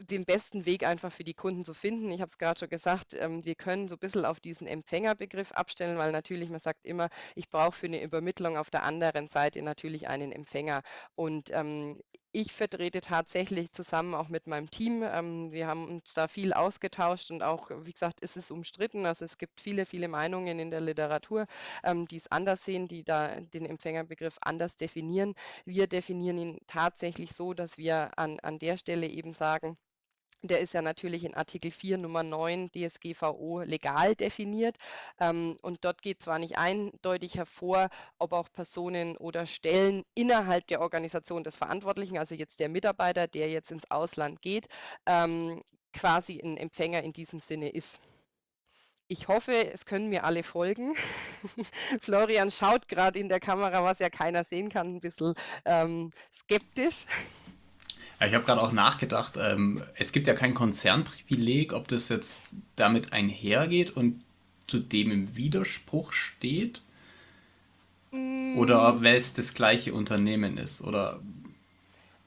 den 0.00 0.24
besten 0.24 0.66
Weg 0.66 0.84
einfach 0.84 1.12
für 1.12 1.24
die 1.24 1.34
Kunden 1.34 1.64
zu 1.64 1.74
finden. 1.74 2.10
Ich 2.10 2.20
habe 2.20 2.30
es 2.30 2.38
gerade 2.38 2.58
schon 2.58 2.68
gesagt, 2.68 3.14
ähm, 3.14 3.44
wir 3.44 3.54
können 3.54 3.88
so 3.88 3.96
ein 3.96 3.98
bisschen 3.98 4.24
auf 4.24 4.40
diesen 4.40 4.66
Empfängerbegriff 4.66 5.52
abstellen, 5.52 5.98
weil 5.98 6.12
natürlich 6.12 6.50
man 6.50 6.60
sagt 6.60 6.86
immer, 6.86 7.08
ich 7.34 7.48
brauche 7.50 7.72
für 7.72 7.86
eine 7.86 8.02
Übermittlung 8.02 8.56
auf 8.56 8.70
der 8.70 8.82
anderen 8.84 9.28
Seite 9.28 9.62
natürlich 9.62 10.08
einen 10.08 10.32
Empfänger. 10.32 10.82
Und 11.14 11.50
ähm, 11.52 12.00
ich 12.32 12.52
vertrete 12.52 13.00
tatsächlich 13.00 13.72
zusammen 13.72 14.14
auch 14.14 14.28
mit 14.28 14.46
meinem 14.46 14.70
Team. 14.70 15.02
Ähm, 15.02 15.50
wir 15.52 15.66
haben 15.66 15.88
uns 15.88 16.14
da 16.14 16.28
viel 16.28 16.52
ausgetauscht 16.52 17.30
und 17.30 17.42
auch, 17.42 17.70
wie 17.70 17.92
gesagt, 17.92 18.20
ist 18.20 18.36
es 18.36 18.50
umstritten. 18.50 19.04
Also 19.04 19.24
es 19.24 19.36
gibt 19.36 19.60
viele, 19.60 19.84
viele 19.84 20.08
Meinungen 20.08 20.58
in 20.60 20.70
der 20.70 20.80
Literatur, 20.80 21.46
ähm, 21.82 22.06
die 22.06 22.16
es 22.16 22.30
anders 22.30 22.64
sehen, 22.64 22.86
die 22.88 23.02
da 23.04 23.40
den 23.40 23.66
Empfängerbegriff 23.66 24.38
anders 24.42 24.76
definieren. 24.76 25.34
Wir 25.64 25.88
definieren 25.88 26.38
ihn 26.38 26.58
tatsächlich 26.68 27.32
so, 27.32 27.52
dass 27.52 27.78
wir 27.78 28.16
an, 28.16 28.38
an 28.40 28.58
der 28.60 28.76
Stelle 28.76 29.08
eben 29.08 29.32
sagen, 29.32 29.76
der 30.42 30.60
ist 30.60 30.74
ja 30.74 30.82
natürlich 30.82 31.24
in 31.24 31.34
Artikel 31.34 31.70
4 31.70 31.98
Nummer 31.98 32.22
9 32.22 32.70
DSGVO 32.72 33.62
legal 33.62 34.14
definiert. 34.14 34.76
Ähm, 35.18 35.56
und 35.62 35.84
dort 35.84 36.02
geht 36.02 36.22
zwar 36.22 36.38
nicht 36.38 36.56
eindeutig 36.56 37.36
hervor, 37.36 37.88
ob 38.18 38.32
auch 38.32 38.50
Personen 38.52 39.16
oder 39.16 39.46
Stellen 39.46 40.04
innerhalb 40.14 40.66
der 40.68 40.80
Organisation 40.80 41.44
des 41.44 41.56
Verantwortlichen, 41.56 42.18
also 42.18 42.34
jetzt 42.34 42.60
der 42.60 42.68
Mitarbeiter, 42.68 43.28
der 43.28 43.50
jetzt 43.50 43.70
ins 43.70 43.90
Ausland 43.90 44.40
geht, 44.42 44.68
ähm, 45.06 45.62
quasi 45.92 46.40
ein 46.42 46.56
Empfänger 46.56 47.02
in 47.02 47.12
diesem 47.12 47.40
Sinne 47.40 47.68
ist. 47.70 48.00
Ich 49.08 49.26
hoffe, 49.26 49.72
es 49.72 49.86
können 49.86 50.08
mir 50.08 50.22
alle 50.22 50.44
folgen. 50.44 50.94
Florian 52.00 52.52
schaut 52.52 52.86
gerade 52.86 53.18
in 53.18 53.28
der 53.28 53.40
Kamera, 53.40 53.82
was 53.82 53.98
ja 53.98 54.08
keiner 54.08 54.44
sehen 54.44 54.68
kann, 54.68 54.96
ein 54.96 55.00
bisschen 55.00 55.34
ähm, 55.64 56.12
skeptisch. 56.32 57.06
Ja, 58.20 58.26
ich 58.26 58.34
habe 58.34 58.44
gerade 58.44 58.60
auch 58.60 58.72
nachgedacht, 58.72 59.34
ähm, 59.38 59.82
es 59.94 60.12
gibt 60.12 60.26
ja 60.26 60.34
kein 60.34 60.52
Konzernprivileg, 60.52 61.72
ob 61.72 61.88
das 61.88 62.10
jetzt 62.10 62.38
damit 62.76 63.12
einhergeht 63.12 63.96
und 63.96 64.22
zu 64.66 64.78
dem 64.78 65.10
im 65.10 65.36
Widerspruch 65.36 66.12
steht. 66.12 66.82
Mm. 68.10 68.58
Oder 68.58 69.02
weil 69.02 69.16
es 69.16 69.32
das 69.32 69.54
gleiche 69.54 69.94
Unternehmen 69.94 70.58
ist, 70.58 70.82
oder? 70.82 71.20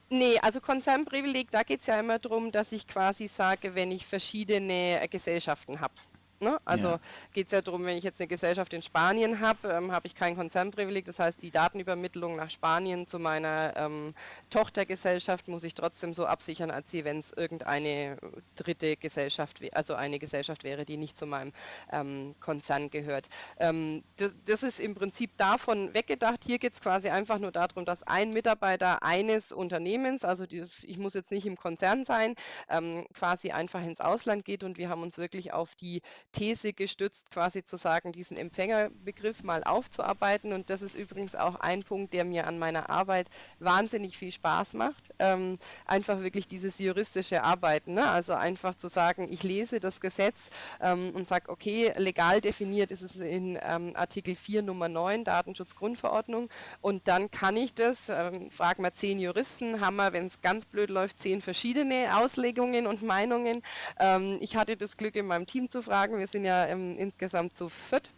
Nee, 0.10 0.40
also 0.42 0.62
Konzernprivileg, 0.62 1.52
da 1.52 1.64
geht 1.64 1.82
es 1.82 1.88
ja 1.88 2.00
immer 2.00 2.20
darum, 2.20 2.52
dass 2.52 2.72
ich 2.72 2.88
quasi 2.88 3.28
sage, 3.28 3.76
wenn 3.76 3.92
ich 3.92 4.06
verschiedene 4.06 5.00
Gesellschaften 5.10 5.80
habe. 5.80 5.94
Ne? 6.40 6.60
Also 6.66 6.90
ja. 6.90 7.00
geht 7.34 7.48
es 7.48 7.52
ja 7.52 7.62
darum, 7.62 7.86
wenn 7.86 7.98
ich 7.98 8.04
jetzt 8.04 8.20
eine 8.20 8.28
Gesellschaft 8.28 8.74
in 8.74 8.82
Spanien 8.82 9.40
habe, 9.40 9.70
ähm, 9.70 9.92
habe 9.92 10.08
ich 10.08 10.16
kein 10.16 10.36
Konzernprivileg. 10.36 11.06
Das 11.06 11.20
heißt, 11.20 11.42
die 11.42 11.52
Datenübermittlung 11.52 12.36
nach 12.36 12.50
Spanien 12.50 13.08
zu 13.08 13.20
meiner 13.20 13.74
ähm, 13.78 14.14
Tochtergesellschaft 14.50 15.48
muss 15.48 15.64
ich 15.64 15.74
trotzdem 15.74 16.14
so 16.14 16.26
absichern, 16.26 16.72
als 16.72 16.94
wenn 16.94 17.20
es 17.20 17.32
irgendeine 17.32 18.18
dritte 18.56 18.98
Gesellschaft, 18.98 19.62
also 19.72 19.96
eine 19.96 20.20
Gesellschaft 20.20 20.64
wäre, 20.64 20.86
die 20.86 20.98
nicht 20.98 21.18
zu 21.18 21.26
meinem 21.26 21.54
ähm, 21.92 22.36
Konzern 22.40 22.90
gehört. 22.92 23.30
Ähm, 23.58 24.04
das, 24.18 24.36
das, 24.46 24.64
ist 24.64 24.80
im 24.80 24.94
Prinzip 24.94 25.36
davon 25.38 25.94
weggedacht. 25.94 26.44
Hier 26.46 26.60
geht 26.60 26.74
es 26.74 26.82
quasi 26.82 27.10
einfach 27.10 27.40
nur 27.40 27.52
darum, 27.52 27.86
dass 27.86 28.04
ein 28.04 28.32
Mitarbeiter 28.32 29.02
eines 29.02 29.52
Unternehmens, 29.52 30.24
also 30.24 30.46
dieses, 30.46 30.84
ich 30.84 31.00
muss 31.00 31.14
jetzt 31.14 31.32
nicht 31.32 31.48
im 31.48 31.58
Konzern 31.58 32.04
sein, 32.06 32.36
ähm, 32.70 33.08
quasi 33.14 33.52
einfach 33.52 33.82
ins 33.82 34.02
Ausland 34.02 34.46
geht 34.46 34.64
und 34.64 34.78
wir 34.78 34.90
haben 34.90 35.02
uns 35.02 35.18
wirklich 35.18 35.52
auf 35.52 35.74
die 35.76 36.02
These 36.34 36.74
gestützt 36.74 37.32
quasi 37.32 37.64
zu 37.64 37.78
sagen, 37.78 38.12
diesen 38.12 38.36
Empfängerbegriff 38.38 39.44
mal 39.44 39.64
aufzuarbeiten. 39.64 40.52
Und 40.52 40.70
das 40.70 40.82
ist 40.82 40.96
übrigens 40.96 41.36
auch 41.36 41.56
ein 41.56 41.84
Punkt, 41.84 42.14
der 42.14 42.26
mir 42.26 42.48
an 42.48 42.60
meiner 42.60 42.90
Arbeit 42.90 43.28
wahnsinnig 43.60 44.18
viel 44.18 44.32
Spaß 44.32 44.74
macht. 44.74 45.04
Ähm, 45.20 45.60
einfach 45.86 46.22
wirklich 46.22 46.48
dieses 46.48 46.80
juristische 46.80 47.44
Arbeiten. 47.44 47.94
Ne? 47.94 48.10
Also 48.10 48.34
einfach 48.34 48.76
zu 48.76 48.90
sagen, 48.90 49.28
ich 49.32 49.44
lese 49.44 49.80
das 49.80 50.02
Gesetz 50.02 50.50
ähm, 50.82 51.14
und 51.16 51.28
sage, 51.28 51.50
okay, 51.50 51.94
legal 51.98 52.42
definiert 52.42 52.92
ist 52.92 53.04
es 53.04 53.20
in 53.20 53.58
ähm, 53.62 53.94
Artikel 53.96 54.36
4 54.36 54.64
Nummer 54.64 54.90
9 54.90 55.24
Datenschutzgrundverordnung. 55.24 56.50
Und 56.82 57.08
dann 57.08 57.32
kann 57.32 57.56
ich 57.56 57.74
das, 57.74 58.10
ähm, 58.10 58.50
fragen 58.50 58.84
wir 58.84 58.94
zehn 58.94 59.20
Juristen, 59.20 59.80
haben 59.80 59.96
wir, 59.98 60.14
wenn 60.14 60.26
es 60.26 60.42
ganz 60.42 60.66
blöd 60.66 60.90
läuft, 60.90 61.22
zehn 61.22 61.42
verschiedene 61.42 62.18
Auslegungen 62.18 62.88
und 62.88 63.04
Meinungen. 63.04 63.62
Ähm, 64.00 64.40
ich 64.42 64.56
hatte 64.56 64.76
das 64.76 64.98
Glück, 64.98 65.16
in 65.16 65.28
meinem 65.28 65.46
Team 65.46 65.70
zu 65.70 65.82
fragen. 65.82 66.23
Wir 66.24 66.28
sind 66.30 66.46
ja 66.46 66.68
ähm, 66.68 66.98
insgesamt 66.98 67.58
zu 67.58 67.68
viert. 67.68 68.10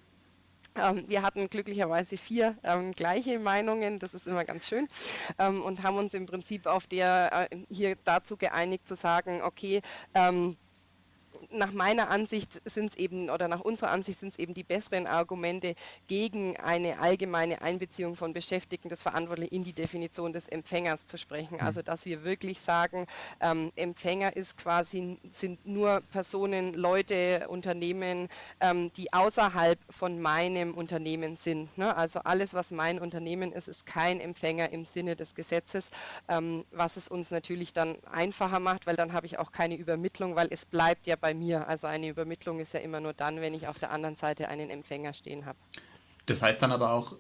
Ähm, 0.75 1.05
wir 1.07 1.23
hatten 1.23 1.49
glücklicherweise 1.49 2.17
vier 2.17 2.55
ähm, 2.63 2.91
gleiche 2.91 3.39
Meinungen, 3.39 3.97
das 3.97 4.13
ist 4.13 4.27
immer 4.27 4.45
ganz 4.45 4.67
schön, 4.67 4.87
ähm, 5.39 5.63
und 5.63 5.81
haben 5.81 5.97
uns 5.97 6.13
im 6.13 6.27
Prinzip 6.27 6.67
auf 6.67 6.85
der 6.85 7.49
äh, 7.51 7.57
hier 7.67 7.95
dazu 8.03 8.37
geeinigt 8.37 8.87
zu 8.87 8.95
sagen, 8.95 9.41
okay, 9.41 9.81
ähm, 10.13 10.55
nach 11.57 11.71
meiner 11.71 12.09
Ansicht 12.09 12.61
sind 12.65 12.91
es 12.91 12.97
eben, 12.97 13.29
oder 13.29 13.47
nach 13.47 13.61
unserer 13.61 13.91
Ansicht 13.91 14.19
sind 14.19 14.33
es 14.33 14.39
eben 14.39 14.53
die 14.53 14.63
besseren 14.63 15.07
Argumente 15.07 15.75
gegen 16.07 16.57
eine 16.57 16.99
allgemeine 16.99 17.61
Einbeziehung 17.61 18.15
von 18.15 18.33
Beschäftigten 18.33 18.89
des 18.89 19.01
Verantwortlichen 19.01 19.53
in 19.53 19.63
die 19.63 19.73
Definition 19.73 20.33
des 20.33 20.47
Empfängers 20.47 21.05
zu 21.05 21.17
sprechen. 21.17 21.59
Also 21.61 21.81
dass 21.81 22.05
wir 22.05 22.23
wirklich 22.23 22.59
sagen, 22.59 23.07
ähm, 23.39 23.71
Empfänger 23.75 24.35
ist 24.35 24.57
quasi, 24.57 25.17
sind 25.31 25.65
nur 25.65 26.01
Personen, 26.11 26.73
Leute, 26.73 27.47
Unternehmen, 27.47 28.27
ähm, 28.59 28.91
die 28.93 29.13
außerhalb 29.13 29.79
von 29.89 30.21
meinem 30.21 30.73
Unternehmen 30.73 31.35
sind. 31.35 31.77
Ne? 31.77 31.95
Also 31.95 32.19
alles, 32.19 32.53
was 32.53 32.71
mein 32.71 32.99
Unternehmen 32.99 33.51
ist, 33.51 33.67
ist 33.67 33.85
kein 33.85 34.19
Empfänger 34.19 34.71
im 34.71 34.85
Sinne 34.85 35.15
des 35.15 35.35
Gesetzes, 35.35 35.89
ähm, 36.27 36.65
was 36.71 36.97
es 36.97 37.07
uns 37.07 37.31
natürlich 37.31 37.73
dann 37.73 37.97
einfacher 38.11 38.59
macht, 38.59 38.87
weil 38.87 38.95
dann 38.95 39.13
habe 39.13 39.25
ich 39.25 39.39
auch 39.39 39.51
keine 39.51 39.75
Übermittlung, 39.75 40.35
weil 40.35 40.47
es 40.51 40.65
bleibt 40.65 41.07
ja 41.07 41.15
bei 41.15 41.33
mir. 41.33 41.44
Also 41.53 41.87
eine 41.87 42.09
Übermittlung 42.09 42.59
ist 42.59 42.73
ja 42.73 42.79
immer 42.79 42.99
nur 42.99 43.13
dann, 43.13 43.41
wenn 43.41 43.53
ich 43.53 43.67
auf 43.67 43.79
der 43.79 43.91
anderen 43.91 44.15
Seite 44.15 44.47
einen 44.47 44.69
Empfänger 44.69 45.13
stehen 45.13 45.45
habe. 45.45 45.57
Das 46.25 46.41
heißt 46.41 46.61
dann 46.61 46.71
aber 46.71 46.91
auch, 46.91 47.15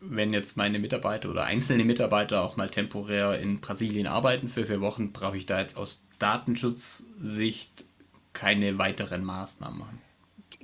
wenn 0.00 0.32
jetzt 0.32 0.56
meine 0.56 0.78
Mitarbeiter 0.78 1.30
oder 1.30 1.44
einzelne 1.44 1.84
Mitarbeiter 1.84 2.42
auch 2.42 2.56
mal 2.56 2.70
temporär 2.70 3.38
in 3.38 3.60
Brasilien 3.60 4.06
arbeiten 4.06 4.48
für 4.48 4.66
vier 4.66 4.80
Wochen, 4.80 5.12
brauche 5.12 5.36
ich 5.36 5.46
da 5.46 5.60
jetzt 5.60 5.76
aus 5.76 6.06
Datenschutzsicht 6.18 7.84
keine 8.32 8.78
weiteren 8.78 9.24
Maßnahmen 9.24 9.78
machen. 9.78 10.09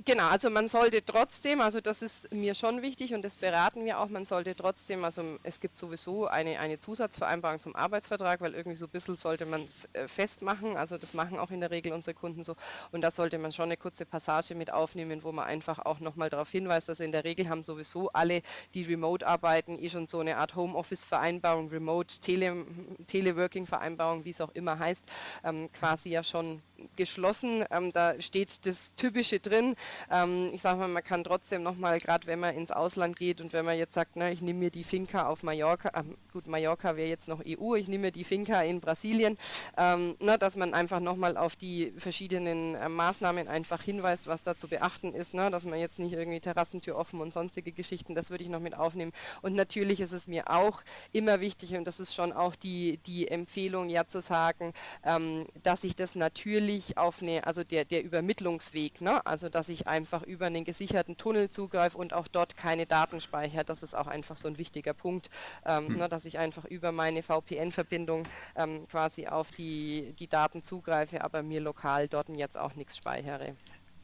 Genau, 0.07 0.29
also 0.29 0.49
man 0.49 0.69
sollte 0.69 1.03
trotzdem, 1.03 1.59
also 1.59 1.81
das 1.81 2.01
ist 2.01 2.33
mir 2.33 2.55
schon 2.55 2.81
wichtig 2.81 3.13
und 3.13 3.23
das 3.23 3.35
beraten 3.35 3.83
wir 3.83 3.99
auch, 3.99 4.07
man 4.07 4.25
sollte 4.25 4.55
trotzdem, 4.55 5.03
also 5.03 5.37
es 5.43 5.59
gibt 5.59 5.77
sowieso 5.77 6.27
eine, 6.27 6.61
eine 6.61 6.79
Zusatzvereinbarung 6.79 7.59
zum 7.59 7.75
Arbeitsvertrag, 7.75 8.39
weil 8.39 8.53
irgendwie 8.53 8.77
so 8.77 8.85
ein 8.85 8.91
bisschen 8.91 9.17
sollte 9.17 9.45
man 9.45 9.63
es 9.65 9.83
äh, 9.91 10.07
festmachen, 10.07 10.77
also 10.77 10.97
das 10.97 11.13
machen 11.13 11.37
auch 11.37 11.51
in 11.51 11.59
der 11.59 11.71
Regel 11.71 11.91
unsere 11.91 12.13
Kunden 12.13 12.45
so. 12.45 12.55
Und 12.93 13.01
da 13.01 13.11
sollte 13.11 13.37
man 13.37 13.51
schon 13.51 13.65
eine 13.65 13.75
kurze 13.75 14.05
Passage 14.05 14.55
mit 14.55 14.71
aufnehmen, 14.71 15.23
wo 15.25 15.33
man 15.33 15.43
einfach 15.45 15.79
auch 15.79 15.99
nochmal 15.99 16.29
darauf 16.29 16.49
hinweist, 16.51 16.87
dass 16.87 17.01
in 17.01 17.11
der 17.11 17.25
Regel 17.25 17.49
haben 17.49 17.61
sowieso 17.61 18.09
alle, 18.13 18.43
die 18.75 18.83
remote 18.83 19.27
arbeiten, 19.27 19.77
eh 19.77 19.89
schon 19.89 20.07
so 20.07 20.21
eine 20.21 20.37
Art 20.37 20.55
Homeoffice-Vereinbarung, 20.55 21.67
Remote 21.67 22.21
Tele 22.21 22.65
Teleworking-Vereinbarung, 23.07 24.23
wie 24.23 24.29
es 24.29 24.39
auch 24.39 24.55
immer 24.55 24.79
heißt, 24.79 25.03
ähm, 25.43 25.69
quasi 25.73 26.11
ja 26.11 26.23
schon 26.23 26.61
geschlossen. 26.95 27.65
Ähm, 27.71 27.91
da 27.93 28.19
steht 28.21 28.65
das 28.65 28.93
Typische 28.95 29.39
drin. 29.39 29.75
Ähm, 30.11 30.51
ich 30.53 30.61
sage 30.61 30.79
mal, 30.79 30.87
man 30.87 31.03
kann 31.03 31.23
trotzdem 31.23 31.63
nochmal, 31.63 31.99
gerade 31.99 32.27
wenn 32.27 32.39
man 32.39 32.55
ins 32.55 32.71
Ausland 32.71 33.17
geht 33.17 33.41
und 33.41 33.53
wenn 33.53 33.65
man 33.65 33.77
jetzt 33.77 33.93
sagt, 33.93 34.15
ne, 34.15 34.31
ich 34.31 34.41
nehme 34.41 34.59
mir 34.59 34.71
die 34.71 34.83
Finca 34.83 35.27
auf 35.27 35.43
Mallorca, 35.43 35.89
äh, 35.99 36.03
gut, 36.33 36.47
Mallorca 36.47 36.95
wäre 36.95 37.09
jetzt 37.09 37.27
noch 37.27 37.41
EU, 37.45 37.75
ich 37.75 37.87
nehme 37.87 38.07
mir 38.07 38.11
die 38.11 38.23
Finca 38.23 38.61
in 38.61 38.81
Brasilien, 38.81 39.37
ähm, 39.77 40.15
ne, 40.19 40.37
dass 40.37 40.55
man 40.55 40.73
einfach 40.73 40.99
nochmal 40.99 41.37
auf 41.37 41.55
die 41.55 41.93
verschiedenen 41.97 42.75
äh, 42.75 42.89
Maßnahmen 42.89 43.47
einfach 43.47 43.81
hinweist, 43.81 44.27
was 44.27 44.43
da 44.43 44.55
zu 44.55 44.67
beachten 44.67 45.13
ist, 45.13 45.33
ne, 45.33 45.49
dass 45.51 45.65
man 45.65 45.79
jetzt 45.79 45.99
nicht 45.99 46.13
irgendwie 46.13 46.39
Terrassentür 46.39 46.95
offen 46.95 47.21
und 47.21 47.33
sonstige 47.33 47.71
Geschichten, 47.71 48.15
das 48.15 48.29
würde 48.29 48.43
ich 48.43 48.49
noch 48.49 48.59
mit 48.59 48.75
aufnehmen. 48.75 49.11
Und 49.41 49.55
natürlich 49.55 50.01
ist 50.01 50.13
es 50.13 50.27
mir 50.27 50.49
auch 50.49 50.81
immer 51.11 51.41
wichtig, 51.41 51.75
und 51.75 51.85
das 51.85 51.99
ist 51.99 52.13
schon 52.13 52.31
auch 52.31 52.55
die, 52.55 52.99
die 53.05 53.27
Empfehlung, 53.27 53.89
ja 53.89 54.07
zu 54.07 54.21
sagen, 54.21 54.73
ähm, 55.03 55.45
dass 55.63 55.83
ich 55.83 55.95
das 55.95 56.15
natürlich 56.15 56.66
natürlich 56.67 56.97
auf 56.97 57.21
eine, 57.21 57.47
also 57.47 57.63
der, 57.63 57.85
der 57.85 58.03
Übermittlungsweg, 58.03 58.99
ne? 58.99 59.25
also 59.25 59.47
dass 59.47 59.69
ich 59.69 59.87
einfach 59.87 60.23
über 60.23 60.47
einen 60.47 60.65
gesicherten 60.65 61.15
Tunnel 61.15 61.49
zugreife 61.49 61.97
und 61.97 62.13
auch 62.13 62.27
dort 62.27 62.57
keine 62.57 62.85
Daten 62.85 63.21
speichere. 63.21 63.63
Das 63.63 63.83
ist 63.83 63.95
auch 63.95 64.07
einfach 64.07 64.35
so 64.35 64.49
ein 64.49 64.57
wichtiger 64.57 64.93
Punkt, 64.93 65.29
ähm, 65.65 65.87
hm. 65.87 65.97
ne? 65.97 66.09
dass 66.09 66.25
ich 66.25 66.39
einfach 66.39 66.65
über 66.65 66.91
meine 66.91 67.23
VPN-Verbindung 67.23 68.23
ähm, 68.55 68.85
quasi 68.89 69.27
auf 69.27 69.49
die, 69.51 70.13
die 70.19 70.27
Daten 70.27 70.61
zugreife, 70.61 71.23
aber 71.23 71.41
mir 71.41 71.61
lokal 71.61 72.09
dort 72.09 72.27
jetzt 72.29 72.57
auch 72.57 72.75
nichts 72.75 72.97
speichere. 72.97 73.55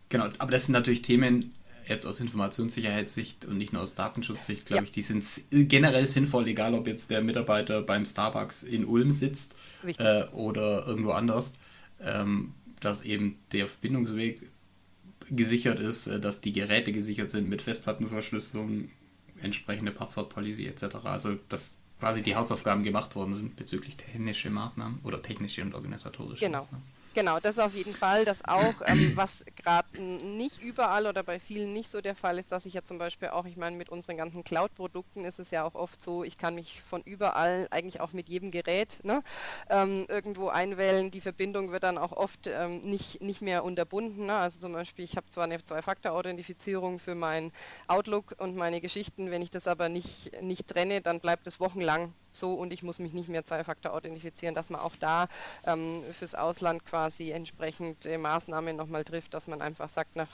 Genau, 0.07 0.29
aber 0.37 0.51
das 0.51 0.65
sind 0.65 0.73
natürlich 0.73 1.01
Themen, 1.01 1.53
jetzt 1.85 2.05
aus 2.05 2.21
Informationssicherheitssicht 2.21 3.43
und 3.43 3.57
nicht 3.57 3.73
nur 3.73 3.81
aus 3.81 3.95
Datenschutzsicht, 3.95 4.65
glaube 4.65 4.83
ja. 4.83 4.85
ich, 4.85 4.91
die 4.91 5.01
sind 5.01 5.25
generell 5.51 6.05
sinnvoll, 6.05 6.47
egal 6.47 6.73
ob 6.75 6.87
jetzt 6.87 7.11
der 7.11 7.21
Mitarbeiter 7.21 7.81
beim 7.81 8.05
Starbucks 8.05 8.63
in 8.63 8.85
Ulm 8.85 9.11
sitzt 9.11 9.53
äh, 9.97 10.23
oder 10.27 10.87
irgendwo 10.87 11.11
anders 11.11 11.51
ähm, 12.03 12.53
dass 12.79 13.03
eben 13.03 13.37
der 13.51 13.67
Verbindungsweg 13.67 14.41
gesichert 15.29 15.79
ist, 15.79 16.07
äh, 16.07 16.19
dass 16.19 16.41
die 16.41 16.53
Geräte 16.53 16.91
gesichert 16.91 17.29
sind 17.29 17.49
mit 17.49 17.61
Festplattenverschlüsselung, 17.61 18.89
entsprechende 19.41 19.91
Passwortpolicy 19.91 20.67
etc. 20.67 20.95
Also 21.03 21.37
dass 21.49 21.77
quasi 21.99 22.21
die 22.21 22.35
Hausaufgaben 22.35 22.83
gemacht 22.83 23.15
worden 23.15 23.33
sind 23.33 23.55
bezüglich 23.55 23.97
technischer 23.97 24.49
Maßnahmen 24.49 24.99
oder 25.03 25.21
technische 25.21 25.61
und 25.61 25.73
organisatorische 25.73 26.45
genau. 26.45 26.59
Maßnahmen. 26.59 26.85
Genau, 27.15 27.39
das 27.39 27.59
auf 27.59 27.75
jeden 27.75 27.93
Fall. 27.93 28.25
Das 28.25 28.43
auch, 28.43 28.81
ähm, 28.83 29.15
was 29.15 29.45
gerade 29.55 30.01
nicht 30.01 30.57
überall 30.57 31.05
oder 31.05 31.21
bei 31.23 31.39
vielen 31.39 31.71
nicht 31.71 31.91
so 31.91 32.01
der 32.01 32.15
Fall 32.15 32.39
ist, 32.39 32.51
dass 32.51 32.65
ich 32.65 32.73
ja 32.73 32.83
zum 32.83 32.97
Beispiel 32.97 33.27
auch, 33.29 33.45
ich 33.45 33.55
meine, 33.55 33.77
mit 33.77 33.89
unseren 33.89 34.17
ganzen 34.17 34.43
Cloud-Produkten 34.43 35.23
ist 35.23 35.37
es 35.37 35.51
ja 35.51 35.63
auch 35.63 35.75
oft 35.75 36.01
so, 36.01 36.23
ich 36.23 36.37
kann 36.39 36.55
mich 36.55 36.81
von 36.81 37.03
überall, 37.03 37.67
eigentlich 37.69 38.01
auch 38.01 38.13
mit 38.13 38.29
jedem 38.29 38.49
Gerät, 38.49 38.99
ne, 39.03 39.21
ähm, 39.69 40.07
irgendwo 40.09 40.47
einwählen. 40.47 41.11
Die 41.11 41.21
Verbindung 41.21 41.71
wird 41.71 41.83
dann 41.83 41.99
auch 41.99 42.13
oft 42.13 42.47
ähm, 42.47 42.81
nicht, 42.81 43.21
nicht 43.21 43.41
mehr 43.43 43.63
unterbunden. 43.63 44.25
Ne? 44.25 44.35
Also 44.35 44.59
zum 44.59 44.73
Beispiel, 44.73 45.05
ich 45.05 45.15
habe 45.15 45.29
zwar 45.29 45.43
eine 45.43 45.63
Zwei-Faktor-Authentifizierung 45.63 46.97
für 46.97 47.13
mein 47.13 47.51
Outlook 47.87 48.33
und 48.39 48.55
meine 48.55 48.81
Geschichten, 48.81 49.29
wenn 49.29 49.43
ich 49.43 49.51
das 49.51 49.67
aber 49.67 49.87
nicht, 49.87 50.31
nicht 50.41 50.67
trenne, 50.67 51.01
dann 51.01 51.19
bleibt 51.19 51.45
es 51.47 51.59
wochenlang 51.59 52.15
so 52.35 52.53
und 52.53 52.73
ich 52.73 52.83
muss 52.83 52.99
mich 52.99 53.13
nicht 53.13 53.29
mehr 53.29 53.45
Zwei-Faktor 53.45 53.93
authentifizieren, 53.93 54.55
dass 54.55 54.69
man 54.69 54.81
auch 54.81 54.95
da 54.99 55.27
ähm, 55.65 56.03
fürs 56.11 56.35
Ausland 56.35 56.85
quasi 56.85 57.31
entsprechend 57.31 58.05
äh, 58.05 58.17
Maßnahmen 58.17 58.75
nochmal 58.75 59.03
trifft, 59.03 59.33
dass 59.33 59.47
man 59.47 59.61
einfach 59.61 59.89
sagt, 59.89 60.15
nach 60.15 60.29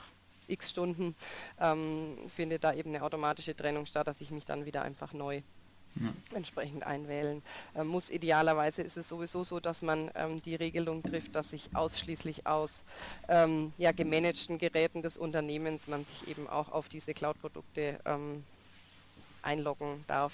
x 0.48 0.72
Stunden 0.72 1.16
ähm, 1.60 2.18
findet 2.28 2.64
da 2.64 2.74
eben 2.74 2.90
eine 2.90 3.04
automatische 3.04 3.56
Trennung 3.56 3.86
statt, 3.86 4.08
dass 4.08 4.22
ich 4.22 4.32
mich 4.32 4.46
dann 4.46 4.66
wieder 4.66 4.82
einfach 4.82 5.14
neu 5.14 5.42
ja. 5.96 6.14
entsprechend 6.36 6.84
einwählen 6.84 7.42
äh, 7.76 7.84
muss. 7.84 8.10
Idealerweise 8.10 8.82
ist 8.82 8.98
es 8.98 9.10
sowieso 9.10 9.44
so, 9.44 9.60
dass 9.60 9.82
man 9.82 10.12
ähm, 10.16 10.42
die 10.42 10.56
Regelung 10.56 11.04
trifft, 11.04 11.36
dass 11.36 11.52
sich 11.52 11.70
ausschließlich 11.74 12.48
aus 12.48 12.84
ähm, 13.28 13.74
ja, 13.78 13.92
gemanagten 13.92 14.58
Geräten 14.58 15.02
des 15.02 15.18
Unternehmens 15.18 15.88
man 15.88 16.06
sich 16.06 16.28
eben 16.28 16.48
auch 16.48 16.72
auf 16.72 16.90
diese 16.90 17.14
Cloud-Produkte 17.14 18.00
ähm, 18.06 18.44
einloggen 19.42 20.04
darf. 20.08 20.34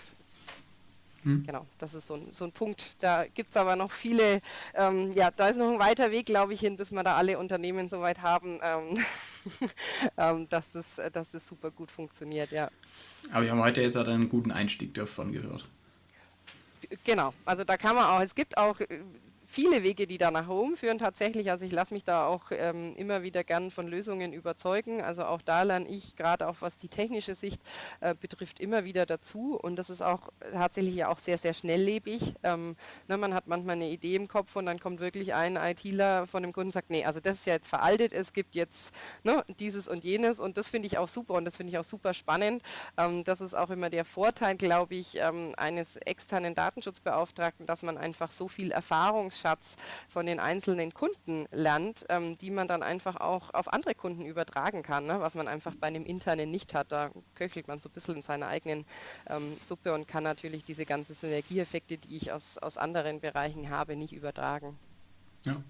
Hm. 1.25 1.43
Genau, 1.43 1.65
das 1.79 1.95
ist 1.95 2.07
so 2.07 2.13
ein, 2.13 2.31
so 2.31 2.45
ein 2.45 2.51
Punkt. 2.51 3.01
Da 3.01 3.25
gibt 3.25 3.49
es 3.49 3.57
aber 3.57 3.75
noch 3.75 3.91
viele, 3.91 4.41
ähm, 4.75 5.11
ja, 5.15 5.31
da 5.31 5.49
ist 5.49 5.57
noch 5.57 5.71
ein 5.71 5.79
weiter 5.79 6.11
Weg, 6.11 6.27
glaube 6.27 6.53
ich, 6.53 6.59
hin, 6.59 6.77
bis 6.77 6.91
wir 6.91 7.03
da 7.03 7.15
alle 7.15 7.39
Unternehmen 7.39 7.89
so 7.89 7.99
weit 7.99 8.21
haben, 8.21 8.59
ähm, 8.61 9.03
ähm, 10.17 10.47
dass, 10.49 10.69
das, 10.69 11.01
dass 11.11 11.29
das 11.29 11.47
super 11.47 11.71
gut 11.71 11.89
funktioniert, 11.89 12.51
ja. 12.51 12.69
Aber 13.31 13.43
wir 13.43 13.51
haben 13.51 13.63
heute 13.63 13.81
jetzt 13.81 13.95
halt 13.95 14.07
einen 14.07 14.29
guten 14.29 14.51
Einstieg 14.51 14.93
davon 14.93 15.31
gehört. 15.31 15.67
Genau, 17.03 17.33
also 17.45 17.63
da 17.63 17.75
kann 17.77 17.95
man 17.95 18.05
auch, 18.05 18.21
es 18.21 18.35
gibt 18.35 18.55
auch 18.57 18.79
äh, 18.79 18.99
viele 19.55 19.83
Wege, 19.83 20.05
die 20.05 20.17
da 20.17 20.31
nach 20.31 20.49
Home 20.49 20.75
führen 20.75 20.97
tatsächlich. 20.97 21.49
Also 21.49 21.63
ich 21.63 21.71
lasse 21.71 21.93
mich 21.93 22.03
da 22.03 22.27
auch 22.27 22.51
ähm, 22.51 22.93
immer 22.97 23.23
wieder 23.23 23.45
gern 23.45 23.71
von 23.71 23.87
Lösungen 23.87 24.33
überzeugen. 24.33 25.01
Also 25.01 25.23
auch 25.23 25.41
da 25.41 25.63
lerne 25.63 25.87
ich 25.87 26.17
gerade 26.17 26.49
auch 26.49 26.57
was 26.59 26.75
die 26.77 26.89
technische 26.89 27.35
Sicht 27.35 27.61
äh, 28.01 28.15
betrifft 28.15 28.59
immer 28.59 28.83
wieder 28.83 29.05
dazu 29.05 29.57
und 29.57 29.77
das 29.77 29.89
ist 29.89 30.01
auch 30.01 30.27
tatsächlich 30.51 30.95
ja 30.95 31.07
auch 31.07 31.19
sehr, 31.19 31.37
sehr 31.37 31.53
schnelllebig. 31.53 32.33
Ähm, 32.43 32.75
ne, 33.07 33.15
man 33.15 33.33
hat 33.33 33.47
manchmal 33.47 33.77
eine 33.77 33.89
Idee 33.89 34.15
im 34.15 34.27
Kopf 34.27 34.53
und 34.57 34.65
dann 34.65 34.77
kommt 34.77 34.99
wirklich 34.99 35.33
ein 35.33 35.55
ITler 35.55 36.27
von 36.27 36.43
dem 36.43 36.51
Kunden 36.51 36.67
und 36.67 36.73
sagt, 36.73 36.89
nee, 36.89 37.05
also 37.05 37.21
das 37.21 37.37
ist 37.37 37.47
ja 37.47 37.53
jetzt 37.53 37.69
veraltet, 37.69 38.11
es 38.11 38.33
gibt 38.33 38.55
jetzt 38.55 38.93
ne, 39.23 39.45
dieses 39.61 39.87
und 39.87 40.03
jenes 40.03 40.41
und 40.41 40.57
das 40.57 40.67
finde 40.67 40.87
ich 40.87 40.97
auch 40.97 41.07
super 41.07 41.35
und 41.35 41.45
das 41.45 41.55
finde 41.55 41.71
ich 41.71 41.77
auch 41.77 41.85
super 41.85 42.13
spannend. 42.13 42.61
Ähm, 42.97 43.23
das 43.23 43.39
ist 43.39 43.53
auch 43.55 43.69
immer 43.69 43.89
der 43.89 44.03
Vorteil, 44.03 44.57
glaube 44.57 44.95
ich, 44.95 45.15
ähm, 45.17 45.53
eines 45.55 45.95
externen 45.95 46.55
Datenschutzbeauftragten, 46.55 47.65
dass 47.65 47.83
man 47.83 47.97
einfach 47.97 48.31
so 48.31 48.49
viel 48.49 48.71
Erfahrungsschatz 48.71 49.44
Erfahrungsschatz 49.45 49.75
von 50.07 50.25
den 50.25 50.39
einzelnen 50.39 50.93
Kunden 50.93 51.45
lernt, 51.51 52.05
ähm, 52.09 52.37
die 52.37 52.51
man 52.51 52.67
dann 52.67 52.83
einfach 52.83 53.17
auch 53.17 53.53
auf 53.53 53.71
andere 53.71 53.95
Kunden 53.95 54.25
übertragen 54.25 54.83
kann, 54.83 55.05
ne? 55.05 55.19
was 55.19 55.35
man 55.35 55.47
einfach 55.47 55.75
bei 55.75 55.87
einem 55.87 56.05
internen 56.05 56.51
nicht 56.51 56.73
hat. 56.73 56.91
Da 56.91 57.11
köchelt 57.35 57.67
man 57.67 57.79
so 57.79 57.89
ein 57.89 57.93
bisschen 57.93 58.15
in 58.15 58.21
seiner 58.21 58.47
eigenen 58.47 58.85
ähm, 59.27 59.57
Suppe 59.65 59.93
und 59.93 60.07
kann 60.07 60.23
natürlich 60.23 60.63
diese 60.63 60.85
ganzen 60.85 61.15
Synergieeffekte, 61.15 61.97
die 61.97 62.15
ich 62.15 62.31
aus, 62.31 62.57
aus 62.57 62.77
anderen 62.77 63.19
Bereichen 63.19 63.69
habe, 63.69 63.95
nicht 63.95 64.13
übertragen. 64.13 64.77
Ja. 65.43 65.61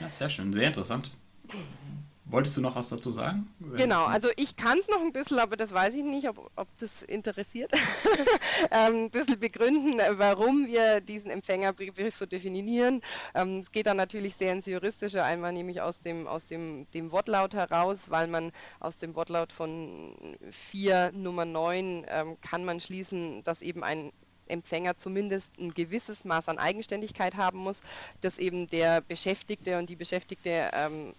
ja, 0.00 0.08
sehr 0.08 0.30
schön, 0.30 0.52
sehr 0.52 0.68
interessant. 0.68 1.10
Wolltest 2.24 2.56
du 2.56 2.60
noch 2.60 2.76
was 2.76 2.88
dazu 2.88 3.10
sagen? 3.10 3.52
Genau, 3.76 4.04
also 4.04 4.28
ich 4.36 4.56
kann 4.56 4.78
es 4.78 4.88
noch 4.88 5.00
ein 5.00 5.12
bisschen, 5.12 5.40
aber 5.40 5.56
das 5.56 5.72
weiß 5.72 5.94
ich 5.96 6.04
nicht, 6.04 6.28
ob, 6.28 6.50
ob 6.54 6.68
das 6.78 7.02
interessiert. 7.02 7.72
ähm, 8.70 9.04
ein 9.04 9.10
bisschen 9.10 9.40
begründen, 9.40 10.00
warum 10.12 10.66
wir 10.66 11.00
diesen 11.00 11.30
Empfängerbegriff 11.30 12.14
so 12.14 12.24
definieren. 12.24 13.02
Ähm, 13.34 13.58
es 13.58 13.72
geht 13.72 13.86
dann 13.86 13.96
natürlich 13.96 14.36
sehr 14.36 14.52
ins 14.52 14.66
Juristische, 14.66 15.24
einmal 15.24 15.52
nämlich 15.52 15.80
aus 15.80 16.00
dem, 16.00 16.28
aus 16.28 16.46
dem, 16.46 16.86
dem 16.92 17.10
Wortlaut 17.10 17.54
heraus, 17.54 18.08
weil 18.08 18.28
man 18.28 18.52
aus 18.78 18.96
dem 18.96 19.16
Wortlaut 19.16 19.52
von 19.52 20.38
4 20.50 21.10
Nummer 21.12 21.44
9 21.44 22.06
ähm, 22.08 22.40
kann 22.40 22.64
man 22.64 22.78
schließen, 22.78 23.42
dass 23.44 23.62
eben 23.62 23.82
ein 23.82 24.12
Empfänger 24.46 24.96
zumindest 24.98 25.58
ein 25.58 25.74
gewisses 25.74 26.24
Maß 26.24 26.48
an 26.48 26.58
Eigenständigkeit 26.58 27.36
haben 27.36 27.58
muss, 27.58 27.80
dass 28.20 28.38
eben 28.38 28.68
der 28.68 29.00
Beschäftigte 29.00 29.78
und 29.78 29.88
die 29.88 29.96
Beschäftigte 29.96 30.70
ähm, 30.72 31.14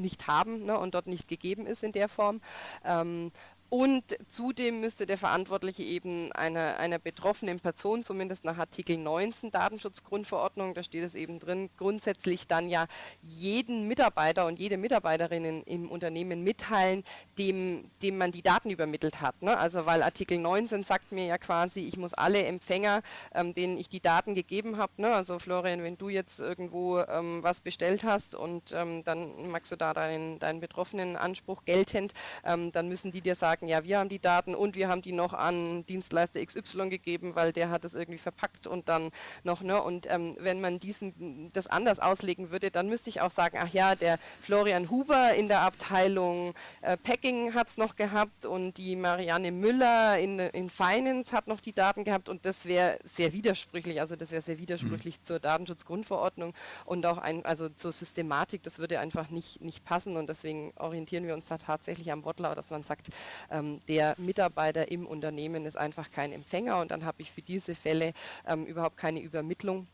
nicht 0.00 0.26
haben 0.26 0.64
ne, 0.64 0.78
und 0.78 0.94
dort 0.94 1.06
nicht 1.06 1.28
gegeben 1.28 1.66
ist 1.66 1.82
in 1.82 1.92
der 1.92 2.08
Form. 2.08 2.40
Ähm, 2.84 3.32
und 3.68 4.04
zudem 4.28 4.80
müsste 4.80 5.06
der 5.06 5.18
Verantwortliche 5.18 5.82
eben 5.82 6.30
einer, 6.32 6.78
einer 6.78 7.00
betroffenen 7.00 7.58
Person, 7.58 8.04
zumindest 8.04 8.44
nach 8.44 8.58
Artikel 8.58 8.96
19 8.96 9.50
Datenschutzgrundverordnung, 9.50 10.74
da 10.74 10.84
steht 10.84 11.02
es 11.02 11.16
eben 11.16 11.40
drin, 11.40 11.68
grundsätzlich 11.76 12.46
dann 12.46 12.68
ja 12.68 12.86
jeden 13.22 13.88
Mitarbeiter 13.88 14.46
und 14.46 14.60
jede 14.60 14.76
Mitarbeiterin 14.76 15.62
im 15.62 15.90
Unternehmen 15.90 16.44
mitteilen, 16.44 17.02
dem, 17.38 17.90
dem 18.02 18.18
man 18.18 18.30
die 18.30 18.42
Daten 18.42 18.70
übermittelt 18.70 19.20
hat. 19.20 19.42
Ne? 19.42 19.56
Also 19.56 19.84
weil 19.84 20.02
Artikel 20.02 20.38
19 20.38 20.84
sagt 20.84 21.10
mir 21.10 21.26
ja 21.26 21.38
quasi, 21.38 21.80
ich 21.80 21.96
muss 21.96 22.14
alle 22.14 22.44
Empfänger, 22.44 23.02
ähm, 23.34 23.52
denen 23.52 23.78
ich 23.78 23.88
die 23.88 24.00
Daten 24.00 24.36
gegeben 24.36 24.76
habe, 24.76 24.92
ne? 24.98 25.12
also 25.12 25.40
Florian, 25.40 25.82
wenn 25.82 25.98
du 25.98 26.08
jetzt 26.08 26.38
irgendwo 26.38 27.00
ähm, 27.00 27.42
was 27.42 27.60
bestellt 27.60 28.04
hast 28.04 28.36
und 28.36 28.72
ähm, 28.72 29.02
dann 29.02 29.50
magst 29.50 29.72
du 29.72 29.76
da 29.76 29.92
deinen, 29.92 30.38
deinen 30.38 30.60
betroffenen 30.60 31.16
Anspruch 31.16 31.64
geltend, 31.64 32.12
ähm, 32.44 32.70
dann 32.70 32.88
müssen 32.88 33.10
die 33.10 33.20
dir 33.20 33.34
sagen, 33.34 33.55
sagen, 33.56 33.68
ja, 33.68 33.84
wir 33.84 33.98
haben 33.98 34.08
die 34.08 34.18
Daten 34.18 34.54
und 34.54 34.76
wir 34.76 34.88
haben 34.88 35.00
die 35.00 35.12
noch 35.12 35.32
an 35.32 35.86
Dienstleister 35.86 36.44
XY 36.44 36.90
gegeben, 36.90 37.34
weil 37.34 37.52
der 37.52 37.70
hat 37.70 37.84
es 37.84 37.94
irgendwie 37.94 38.18
verpackt 38.18 38.66
und 38.66 38.88
dann 38.88 39.10
noch, 39.44 39.62
ne? 39.62 39.82
Und 39.82 40.06
ähm, 40.10 40.36
wenn 40.40 40.60
man 40.60 40.78
diesen 40.78 41.50
das 41.52 41.66
anders 41.66 41.98
auslegen 41.98 42.50
würde, 42.50 42.70
dann 42.70 42.88
müsste 42.88 43.08
ich 43.08 43.20
auch 43.20 43.30
sagen, 43.30 43.56
ach 43.60 43.72
ja, 43.72 43.94
der 43.94 44.18
Florian 44.40 44.90
Huber 44.90 45.34
in 45.34 45.48
der 45.48 45.60
Abteilung 45.62 46.54
äh, 46.82 46.96
Packing 46.98 47.54
hat 47.54 47.68
es 47.68 47.78
noch 47.78 47.96
gehabt 47.96 48.44
und 48.44 48.76
die 48.76 48.94
Marianne 48.94 49.52
Müller 49.52 50.18
in, 50.18 50.38
in 50.38 50.68
Finance 50.68 51.34
hat 51.34 51.46
noch 51.46 51.60
die 51.60 51.72
Daten 51.72 52.04
gehabt 52.04 52.28
und 52.28 52.44
das 52.44 52.66
wäre 52.66 52.98
sehr 53.04 53.32
widersprüchlich, 53.32 54.00
also 54.00 54.16
das 54.16 54.32
wäre 54.32 54.42
sehr 54.42 54.58
widersprüchlich 54.58 55.18
mhm. 55.18 55.24
zur 55.24 55.40
Datenschutzgrundverordnung 55.40 56.52
und 56.84 57.06
auch 57.06 57.18
ein, 57.18 57.44
also 57.46 57.68
zur 57.70 57.92
Systematik, 57.92 58.62
das 58.62 58.78
würde 58.78 59.00
einfach 59.00 59.30
nicht, 59.30 59.62
nicht 59.62 59.84
passen 59.84 60.16
und 60.16 60.28
deswegen 60.28 60.72
orientieren 60.76 61.26
wir 61.26 61.34
uns 61.34 61.46
da 61.46 61.56
tatsächlich 61.56 62.12
am 62.12 62.24
Wortlaut, 62.24 62.58
dass 62.58 62.70
man 62.70 62.82
sagt, 62.82 63.08
ähm, 63.50 63.80
der 63.88 64.14
Mitarbeiter 64.18 64.90
im 64.90 65.06
Unternehmen 65.06 65.66
ist 65.66 65.76
einfach 65.76 66.10
kein 66.10 66.32
Empfänger 66.32 66.80
und 66.80 66.90
dann 66.90 67.04
habe 67.04 67.22
ich 67.22 67.30
für 67.30 67.42
diese 67.42 67.74
Fälle 67.74 68.12
ähm, 68.46 68.64
überhaupt 68.64 68.96
keine 68.96 69.20
Übermittlung. 69.20 69.86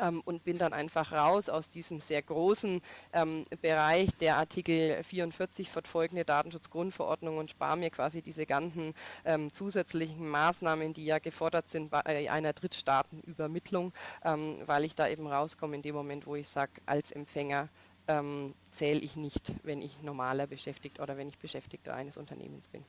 Ähm, 0.00 0.22
und 0.24 0.44
bin 0.44 0.56
dann 0.58 0.72
einfach 0.72 1.12
raus 1.12 1.48
aus 1.50 1.68
diesem 1.68 2.00
sehr 2.00 2.22
großen 2.22 2.80
ähm, 3.12 3.44
Bereich 3.60 4.08
der 4.16 4.36
Artikel 4.36 5.02
44 5.02 5.68
fortfolgende 5.70 6.24
Datenschutzgrundverordnung 6.24 7.36
und 7.36 7.50
spare 7.50 7.76
mir 7.76 7.90
quasi 7.90 8.22
diese 8.22 8.46
ganzen 8.46 8.94
ähm, 9.26 9.52
zusätzlichen 9.52 10.28
Maßnahmen, 10.28 10.94
die 10.94 11.04
ja 11.04 11.18
gefordert 11.18 11.68
sind 11.68 11.90
bei 11.90 12.04
einer 12.06 12.54
Drittstaatenübermittlung, 12.54 13.92
ähm, 14.24 14.58
weil 14.64 14.84
ich 14.84 14.94
da 14.94 15.08
eben 15.08 15.26
rauskomme 15.26 15.76
in 15.76 15.82
dem 15.82 15.94
Moment, 15.94 16.26
wo 16.26 16.36
ich 16.36 16.48
sage, 16.48 16.72
als 16.86 17.12
Empfänger 17.12 17.68
ähm, 18.08 18.54
zähle 18.70 19.00
ich 19.00 19.16
nicht, 19.16 19.54
wenn 19.62 19.80
ich 19.80 20.02
normaler 20.02 20.46
Beschäftigter 20.46 21.02
oder 21.02 21.16
wenn 21.16 21.28
ich 21.28 21.38
Beschäftigter 21.38 21.94
eines 21.94 22.16
Unternehmens 22.16 22.68
bin. 22.68 22.82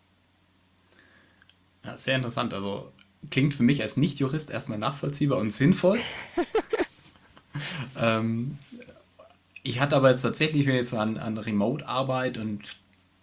Ja, 1.83 1.97
sehr 1.97 2.15
interessant. 2.15 2.53
Also 2.53 2.91
klingt 3.29 3.53
für 3.53 3.63
mich 3.63 3.81
als 3.81 3.97
Nicht-Jurist 3.97 4.49
erstmal 4.49 4.77
nachvollziehbar 4.77 5.39
und 5.39 5.51
sinnvoll. 5.51 5.99
ähm, 7.99 8.57
ich 9.63 9.79
hatte 9.79 9.95
aber 9.95 10.11
jetzt 10.11 10.21
tatsächlich, 10.21 10.65
wenn 10.65 10.75
ich 10.75 10.87
so 10.87 10.97
an, 10.97 11.17
an 11.17 11.37
Remote-Arbeit 11.37 12.37
und 12.37 12.77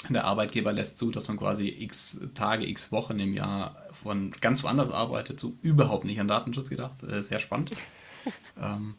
der 0.09 0.25
Arbeitgeber 0.25 0.73
lässt 0.73 0.97
zu, 0.97 1.11
dass 1.11 1.29
man 1.29 1.37
quasi 1.37 1.69
x 1.69 2.21
Tage, 2.35 2.67
x 2.67 2.91
Wochen 2.91 3.19
im 3.19 3.35
Jahr 3.35 3.77
von 3.93 4.31
ganz 4.41 4.63
woanders 4.63 4.91
arbeitet, 4.91 5.39
so 5.39 5.55
überhaupt 5.61 6.05
nicht 6.05 6.21
an 6.21 6.29
Datenschutz 6.29 6.71
gedacht. 6.71 7.03
Äh, 7.03 7.21
sehr 7.21 7.39
spannend. 7.39 7.73
ähm, 8.61 8.95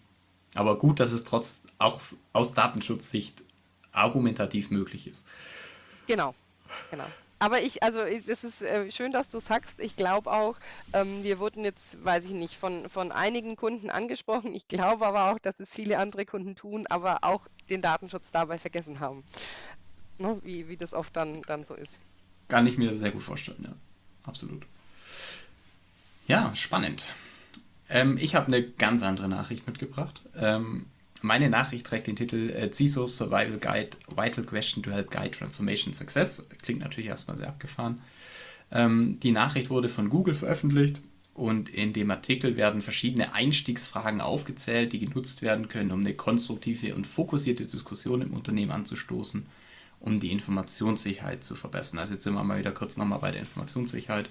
aber 0.55 0.77
gut, 0.77 0.99
dass 0.99 1.11
es 1.11 1.23
trotz 1.23 1.63
auch 1.77 2.01
aus 2.33 2.53
Datenschutzsicht 2.53 3.41
argumentativ 3.91 4.69
möglich 4.69 5.07
ist. 5.07 5.25
Genau, 6.07 6.33
genau. 6.89 7.05
Aber 7.39 7.63
ich, 7.63 7.81
also 7.81 8.01
es 8.01 8.43
ist 8.43 8.61
äh, 8.61 8.91
schön, 8.91 9.11
dass 9.11 9.29
du 9.29 9.39
sagst. 9.39 9.79
Ich 9.79 9.95
glaube 9.95 10.31
auch, 10.31 10.57
ähm, 10.93 11.23
wir 11.23 11.39
wurden 11.39 11.63
jetzt, 11.63 12.03
weiß 12.05 12.25
ich 12.25 12.33
nicht, 12.33 12.55
von, 12.55 12.87
von 12.87 13.11
einigen 13.11 13.55
Kunden 13.55 13.89
angesprochen. 13.89 14.53
Ich 14.53 14.67
glaube 14.67 15.07
aber 15.07 15.31
auch, 15.31 15.39
dass 15.39 15.59
es 15.59 15.73
viele 15.73 15.97
andere 15.97 16.25
Kunden 16.27 16.55
tun, 16.55 16.85
aber 16.85 17.23
auch 17.23 17.41
den 17.71 17.81
Datenschutz 17.81 18.29
dabei 18.31 18.59
vergessen 18.59 18.99
haben. 18.99 19.23
Ne? 20.19 20.39
Wie, 20.43 20.67
wie 20.67 20.77
das 20.77 20.93
oft 20.93 21.15
dann, 21.15 21.41
dann 21.43 21.65
so 21.65 21.73
ist. 21.73 21.97
Kann 22.47 22.67
ich 22.67 22.77
mir 22.77 22.93
sehr 22.93 23.09
gut 23.09 23.23
vorstellen, 23.23 23.63
ja. 23.63 23.73
Absolut. 24.23 24.63
Ja, 26.27 26.53
spannend. 26.53 27.07
Ähm, 27.91 28.17
ich 28.17 28.35
habe 28.35 28.47
eine 28.47 28.63
ganz 28.63 29.03
andere 29.03 29.27
Nachricht 29.27 29.67
mitgebracht. 29.67 30.21
Ähm, 30.35 30.85
meine 31.21 31.49
Nachricht 31.49 31.85
trägt 31.85 32.07
den 32.07 32.15
Titel 32.15 32.49
äh, 32.49 32.71
CISO 32.71 33.05
Survival 33.05 33.59
Guide 33.59 33.97
Vital 34.09 34.43
Question 34.43 34.81
to 34.81 34.91
Help 34.91 35.11
Guide 35.11 35.31
Transformation 35.31 35.93
Success. 35.93 36.47
Klingt 36.63 36.81
natürlich 36.81 37.09
erstmal 37.09 37.37
sehr 37.37 37.49
abgefahren. 37.49 38.01
Ähm, 38.71 39.19
die 39.21 39.31
Nachricht 39.31 39.69
wurde 39.69 39.89
von 39.89 40.09
Google 40.09 40.33
veröffentlicht 40.33 40.99
und 41.33 41.69
in 41.69 41.93
dem 41.93 42.09
Artikel 42.11 42.57
werden 42.57 42.81
verschiedene 42.81 43.33
Einstiegsfragen 43.33 44.21
aufgezählt, 44.21 44.93
die 44.93 44.99
genutzt 44.99 45.41
werden 45.41 45.67
können, 45.67 45.91
um 45.91 45.99
eine 45.99 46.13
konstruktive 46.13 46.95
und 46.95 47.05
fokussierte 47.05 47.65
Diskussion 47.65 48.21
im 48.21 48.33
Unternehmen 48.33 48.71
anzustoßen, 48.71 49.45
um 49.99 50.19
die 50.19 50.31
Informationssicherheit 50.31 51.43
zu 51.43 51.55
verbessern. 51.55 51.99
Also 51.99 52.13
jetzt 52.13 52.23
sind 52.23 52.33
wir 52.33 52.43
mal 52.43 52.59
wieder 52.59 52.71
kurz 52.71 52.97
nochmal 52.97 53.19
bei 53.19 53.31
der 53.31 53.41
Informationssicherheit. 53.41 54.29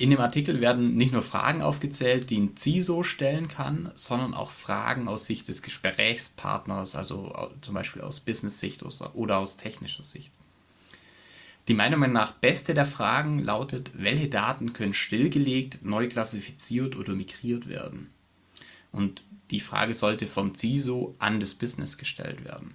In 0.00 0.08
dem 0.08 0.20
Artikel 0.20 0.62
werden 0.62 0.96
nicht 0.96 1.12
nur 1.12 1.20
Fragen 1.20 1.60
aufgezählt, 1.60 2.30
die 2.30 2.40
ein 2.40 2.56
CISO 2.56 3.02
stellen 3.02 3.48
kann, 3.48 3.92
sondern 3.94 4.32
auch 4.32 4.50
Fragen 4.50 5.08
aus 5.08 5.26
Sicht 5.26 5.46
des 5.46 5.60
Gesprächspartners, 5.60 6.96
also 6.96 7.50
zum 7.60 7.74
Beispiel 7.74 8.00
aus 8.00 8.20
Business-Sicht 8.20 8.82
oder 8.82 9.36
aus 9.36 9.58
technischer 9.58 10.02
Sicht. 10.02 10.32
Die 11.68 11.74
Meinung 11.74 12.10
nach 12.12 12.32
beste 12.32 12.72
der 12.72 12.86
Fragen 12.86 13.40
lautet, 13.40 13.90
welche 13.92 14.30
Daten 14.30 14.72
können 14.72 14.94
stillgelegt, 14.94 15.84
neu 15.84 16.08
klassifiziert 16.08 16.96
oder 16.96 17.12
migriert 17.12 17.68
werden? 17.68 18.08
Und 18.92 19.22
die 19.50 19.60
Frage 19.60 19.92
sollte 19.92 20.28
vom 20.28 20.54
CISO 20.54 21.14
an 21.18 21.40
das 21.40 21.52
Business 21.52 21.98
gestellt 21.98 22.42
werden 22.46 22.74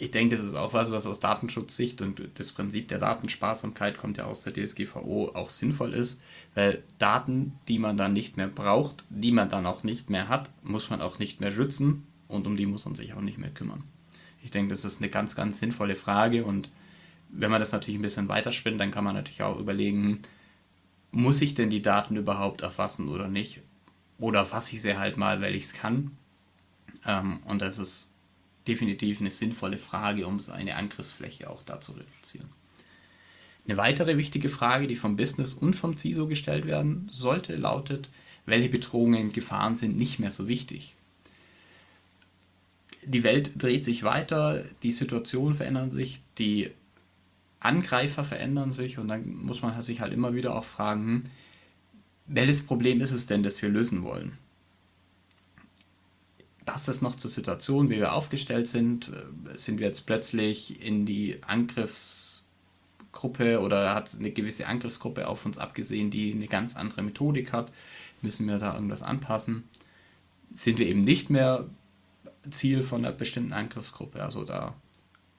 ich 0.00 0.10
denke, 0.10 0.34
das 0.34 0.44
ist 0.44 0.54
auch 0.54 0.72
was, 0.72 0.90
was 0.90 1.06
aus 1.06 1.20
Datenschutzsicht 1.20 2.00
und 2.00 2.22
das 2.36 2.52
Prinzip 2.52 2.88
der 2.88 2.98
Datensparsamkeit 2.98 3.98
kommt 3.98 4.16
ja 4.16 4.24
aus 4.24 4.42
der 4.42 4.54
DSGVO 4.54 5.32
auch 5.34 5.50
sinnvoll 5.50 5.92
ist, 5.92 6.22
weil 6.54 6.82
Daten, 6.98 7.52
die 7.68 7.78
man 7.78 7.98
dann 7.98 8.14
nicht 8.14 8.38
mehr 8.38 8.48
braucht, 8.48 9.04
die 9.10 9.30
man 9.30 9.50
dann 9.50 9.66
auch 9.66 9.82
nicht 9.82 10.08
mehr 10.08 10.28
hat, 10.28 10.48
muss 10.62 10.88
man 10.88 11.02
auch 11.02 11.18
nicht 11.18 11.40
mehr 11.40 11.52
schützen 11.52 12.06
und 12.28 12.46
um 12.46 12.56
die 12.56 12.64
muss 12.64 12.86
man 12.86 12.94
sich 12.94 13.12
auch 13.12 13.20
nicht 13.20 13.36
mehr 13.36 13.50
kümmern. 13.50 13.84
Ich 14.42 14.50
denke, 14.50 14.70
das 14.70 14.86
ist 14.86 15.02
eine 15.02 15.10
ganz, 15.10 15.36
ganz 15.36 15.58
sinnvolle 15.58 15.96
Frage 15.96 16.46
und 16.46 16.70
wenn 17.28 17.50
man 17.50 17.60
das 17.60 17.72
natürlich 17.72 17.98
ein 17.98 18.02
bisschen 18.02 18.28
weiterspinnt, 18.28 18.80
dann 18.80 18.90
kann 18.90 19.04
man 19.04 19.14
natürlich 19.14 19.42
auch 19.42 19.60
überlegen, 19.60 20.20
muss 21.10 21.42
ich 21.42 21.54
denn 21.54 21.68
die 21.68 21.82
Daten 21.82 22.16
überhaupt 22.16 22.62
erfassen 22.62 23.08
oder 23.08 23.28
nicht? 23.28 23.60
Oder 24.18 24.46
fasse 24.46 24.74
ich 24.74 24.80
sie 24.80 24.96
halt 24.96 25.18
mal, 25.18 25.42
weil 25.42 25.54
ich 25.54 25.64
es 25.64 25.72
kann? 25.74 26.16
Ähm, 27.06 27.40
und 27.44 27.60
das 27.60 27.78
ist 27.78 28.09
definitiv 28.70 29.20
eine 29.20 29.32
sinnvolle 29.32 29.78
Frage, 29.78 30.26
um 30.26 30.38
seine 30.38 30.76
Angriffsfläche 30.76 31.50
auch 31.50 31.62
da 31.64 31.80
zu 31.80 31.92
reduzieren. 31.92 32.48
Eine 33.66 33.76
weitere 33.76 34.16
wichtige 34.16 34.48
Frage, 34.48 34.86
die 34.86 34.96
vom 34.96 35.16
Business 35.16 35.54
und 35.54 35.74
vom 35.74 35.96
CISO 35.96 36.28
gestellt 36.28 36.66
werden 36.66 37.08
sollte, 37.12 37.56
lautet, 37.56 38.08
welche 38.46 38.68
Bedrohungen, 38.68 39.32
Gefahren 39.32 39.74
sind 39.74 39.98
nicht 39.98 40.20
mehr 40.20 40.30
so 40.30 40.46
wichtig. 40.46 40.94
Die 43.04 43.24
Welt 43.24 43.50
dreht 43.56 43.84
sich 43.84 44.02
weiter, 44.04 44.64
die 44.82 44.92
Situationen 44.92 45.54
verändern 45.54 45.90
sich, 45.90 46.20
die 46.38 46.70
Angreifer 47.58 48.24
verändern 48.24 48.70
sich 48.70 48.98
und 48.98 49.08
dann 49.08 49.34
muss 49.34 49.62
man 49.62 49.82
sich 49.82 50.00
halt 50.00 50.12
immer 50.12 50.34
wieder 50.34 50.54
auch 50.54 50.64
fragen, 50.64 51.28
welches 52.26 52.64
Problem 52.64 53.00
ist 53.00 53.10
es 53.10 53.26
denn, 53.26 53.42
das 53.42 53.60
wir 53.60 53.68
lösen 53.68 54.04
wollen? 54.04 54.38
Passt 56.70 56.88
es 56.88 57.02
noch 57.02 57.16
zur 57.16 57.32
Situation, 57.32 57.90
wie 57.90 57.96
wir 57.96 58.12
aufgestellt 58.12 58.68
sind? 58.68 59.08
Äh, 59.08 59.58
sind 59.58 59.80
wir 59.80 59.88
jetzt 59.88 60.06
plötzlich 60.06 60.80
in 60.80 61.04
die 61.04 61.42
Angriffsgruppe 61.44 63.60
oder 63.60 63.92
hat 63.92 64.14
eine 64.16 64.30
gewisse 64.30 64.68
Angriffsgruppe 64.68 65.26
auf 65.26 65.44
uns 65.44 65.58
abgesehen, 65.58 66.12
die 66.12 66.32
eine 66.32 66.46
ganz 66.46 66.76
andere 66.76 67.02
Methodik 67.02 67.52
hat? 67.52 67.72
Müssen 68.22 68.46
wir 68.46 68.58
da 68.58 68.74
irgendwas 68.74 69.02
anpassen? 69.02 69.64
Sind 70.52 70.78
wir 70.78 70.86
eben 70.86 71.00
nicht 71.00 71.28
mehr 71.28 71.66
Ziel 72.50 72.82
von 72.82 73.04
einer 73.04 73.12
bestimmten 73.12 73.52
Angriffsgruppe? 73.52 74.22
Also 74.22 74.44
da 74.44 74.74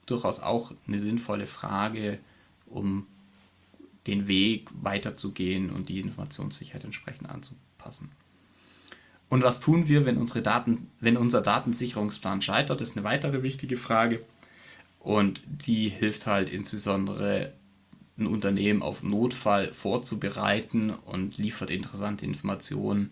durchaus 0.07 0.41
auch 0.41 0.73
eine 0.85 0.99
sinnvolle 0.99 1.47
Frage, 1.47 2.19
um 2.65 3.07
den 4.05 4.27
Weg 4.27 4.67
weiterzugehen 4.73 5.69
und 5.69 5.87
die 5.87 6.01
Informationssicherheit 6.01 6.83
entsprechend 6.83 7.29
anzupassen. 7.29 8.11
Und 9.31 9.43
was 9.43 9.61
tun 9.61 9.87
wir, 9.87 10.05
wenn, 10.05 10.17
unsere 10.17 10.41
Daten, 10.41 10.91
wenn 10.99 11.15
unser 11.15 11.39
Datensicherungsplan 11.39 12.41
scheitert, 12.41 12.81
ist 12.81 12.97
eine 12.97 13.05
weitere 13.05 13.43
wichtige 13.43 13.77
Frage. 13.77 14.19
Und 14.99 15.41
die 15.47 15.87
hilft 15.87 16.27
halt 16.27 16.49
insbesondere 16.49 17.53
ein 18.17 18.27
Unternehmen 18.27 18.81
auf 18.81 19.03
Notfall 19.03 19.73
vorzubereiten 19.73 20.89
und 20.89 21.37
liefert 21.37 21.71
interessante 21.71 22.25
Informationen. 22.25 23.11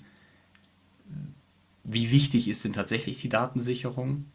Wie 1.85 2.11
wichtig 2.11 2.49
ist 2.49 2.65
denn 2.65 2.73
tatsächlich 2.73 3.21
die 3.21 3.29
Datensicherung? 3.29 4.25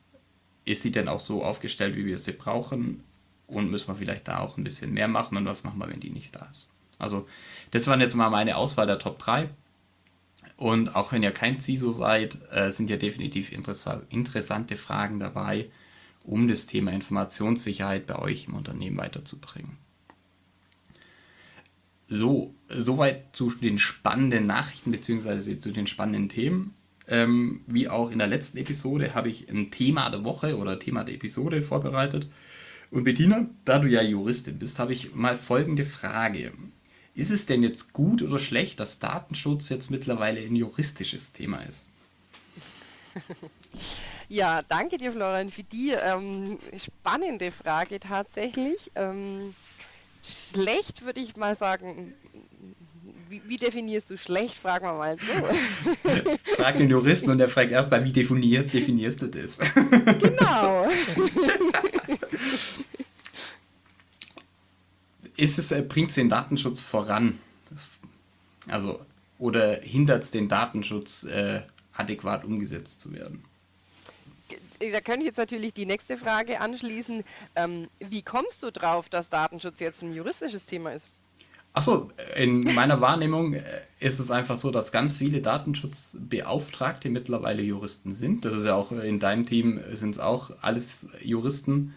Ist 0.65 0.81
sie 0.81 0.91
denn 0.91 1.07
auch 1.07 1.21
so 1.21 1.45
aufgestellt, 1.45 1.97
wie 1.97 2.07
wir 2.07 2.17
sie 2.17 2.33
brauchen? 2.33 3.05
Und 3.47 3.71
müssen 3.71 3.89
wir 3.89 3.97
vielleicht 3.97 4.27
da 4.27 4.39
auch 4.39 4.57
ein 4.57 4.65
bisschen 4.65 4.95
mehr 4.95 5.07
machen? 5.07 5.37
Und 5.37 5.45
was 5.45 5.65
machen 5.65 5.81
wir, 5.81 5.91
wenn 5.91 6.01
die 6.01 6.09
nicht 6.09 6.35
da 6.35 6.49
ist? 6.51 6.71
Also, 6.99 7.29
das 7.73 7.87
waren 7.89 8.01
jetzt 8.01 8.15
mal 8.15 8.31
meine 8.31 8.57
Auswahl 8.57 8.87
der 8.87 8.99
Top 8.99 9.19
3. 9.19 9.51
Und 10.57 10.95
auch 10.95 11.13
wenn 11.13 11.23
ihr 11.23 11.33
kein 11.33 11.61
CISO 11.61 11.93
seid, 11.93 12.39
äh, 12.53 12.71
sind 12.71 12.89
ja 12.89 12.97
definitiv 12.97 13.53
interessa 13.53 14.03
interessante 14.11 14.77
Fragen 14.77 15.19
dabei, 15.19 15.71
um 16.25 16.49
das 16.49 16.67
Thema 16.67 16.93
Informationssicherheit 16.93 18.07
bei 18.07 18.19
euch 18.19 18.47
im 18.47 18.55
Unternehmen 18.55 18.97
weiterzubringen. 18.97 19.77
So, 22.09 22.55
soweit 22.69 23.35
zu 23.35 23.51
den 23.51 23.79
spannenden 23.79 24.47
Nachrichten 24.47 24.91
bzw. 24.91 25.59
zu 25.59 25.73
den 25.73 25.87
spannenden 25.87 26.29
Themen. 26.29 26.75
Ähm, 27.07 27.61
wie 27.67 27.89
auch 27.89 28.11
in 28.11 28.19
der 28.19 28.29
letzten 28.29 28.59
Episode 28.59 29.15
habe 29.15 29.29
ich 29.29 29.49
ein 29.51 29.71
Thema 29.71 30.09
der 30.09 30.25
Woche 30.25 30.57
oder 30.57 30.79
Thema 30.79 31.05
der 31.05 31.15
Episode 31.15 31.61
vorbereitet. 31.61 32.29
Und 32.91 33.05
Bettina, 33.05 33.47
da 33.65 33.79
du 33.79 33.89
ja 33.89 34.03
Juristin 34.03 34.59
bist, 34.59 34.79
habe 34.79 34.93
ich 34.93 35.15
mal 35.15 35.37
folgende 35.37 35.85
Frage. 35.85 36.53
Ist 37.15 37.31
es 37.31 37.47
denn 37.47 37.63
jetzt 37.63 37.93
gut 37.93 38.23
oder 38.23 38.39
schlecht, 38.39 38.81
dass 38.81 38.99
Datenschutz 38.99 39.69
jetzt 39.69 39.91
mittlerweile 39.91 40.41
ein 40.41 40.57
juristisches 40.57 41.33
Thema 41.33 41.63
ist? 41.63 41.91
Ja, 44.29 44.63
danke 44.63 44.97
dir, 44.97 45.13
Florian, 45.13 45.51
für 45.51 45.63
die 45.63 45.91
ähm, 45.91 46.59
spannende 46.77 47.51
Frage 47.51 48.01
tatsächlich. 48.01 48.91
Ähm, 48.95 49.55
schlecht 50.23 51.05
würde 51.05 51.21
ich 51.21 51.37
mal 51.37 51.57
sagen. 51.57 52.15
Wie, 53.29 53.43
wie, 53.47 53.57
definierst 53.57 54.11
du 54.11 54.17
schlecht? 54.17 54.55
Fragen 54.55 54.87
wir 54.87 54.95
mal 54.95 55.17
so. 55.19 56.37
Frag 56.57 56.79
den 56.79 56.89
Juristen 56.89 57.31
und 57.31 57.39
der 57.39 57.49
fragt 57.49 57.73
erstmal, 57.73 58.05
wie 58.05 58.13
definiert, 58.13 58.73
definierst 58.73 59.23
du 59.23 59.27
das? 59.27 59.59
Genau. 59.59 60.89
ist 65.37 65.59
es, 65.59 65.73
äh, 65.73 65.83
bringt 65.83 66.11
es 66.11 66.17
den 66.17 66.29
Datenschutz 66.29 66.81
voran? 66.81 67.39
Also, 68.69 69.05
oder 69.39 69.81
hindert 69.81 70.25
es 70.25 70.31
den 70.31 70.49
Datenschutz, 70.49 71.25
äh, 71.25 71.63
adäquat 71.93 72.45
umgesetzt 72.45 73.01
zu 73.01 73.13
werden? 73.13 73.45
Da 74.81 75.01
könnte 75.01 75.21
ich 75.21 75.27
jetzt 75.27 75.39
natürlich 75.39 75.73
die 75.73 75.87
nächste 75.87 76.17
Frage 76.17 76.61
anschließen. 76.61 77.25
Ähm, 77.57 77.89
wie 78.01 78.23
kommst 78.23 78.63
du 78.63 78.71
drauf, 78.71 79.09
dass 79.09 79.29
Datenschutz 79.29 79.81
jetzt 79.81 80.03
ein 80.03 80.13
juristisches 80.13 80.65
Thema 80.65 80.91
ist? 80.91 81.07
Achso, 81.73 82.13
in 82.37 82.63
meiner 82.75 83.01
Wahrnehmung 83.01 83.55
äh, 83.55 83.63
ist 83.99 84.21
es 84.21 84.31
einfach 84.31 84.57
so, 84.57 84.71
dass 84.71 84.93
ganz 84.93 85.17
viele 85.17 85.41
Datenschutzbeauftragte 85.41 87.09
mittlerweile 87.11 87.63
Juristen 87.63 88.13
sind. 88.13 88.45
Das 88.45 88.55
ist 88.55 88.65
ja 88.65 88.75
auch 88.75 88.93
in 88.93 89.19
deinem 89.19 89.47
Team 89.47 89.81
sind 89.93 90.11
es 90.11 90.21
auch 90.21 90.53
alles 90.61 91.07
Juristen. 91.21 91.95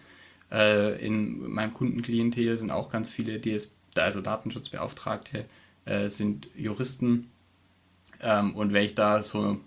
Äh, 0.50 1.04
in 1.04 1.50
meinem 1.50 1.74
Kundenklientel 1.74 2.56
sind 2.56 2.70
auch 2.70 2.90
ganz 2.90 3.08
viele 3.10 3.38
DS, 3.38 3.72
also 3.96 4.20
Datenschutzbeauftragte, 4.20 5.44
äh, 5.84 6.08
sind 6.08 6.48
Juristen. 6.56 7.30
Ähm, 8.20 8.54
und 8.54 8.72
wenn 8.72 8.84
ich 8.84 8.94
da 8.94 9.22
so, 9.22 9.60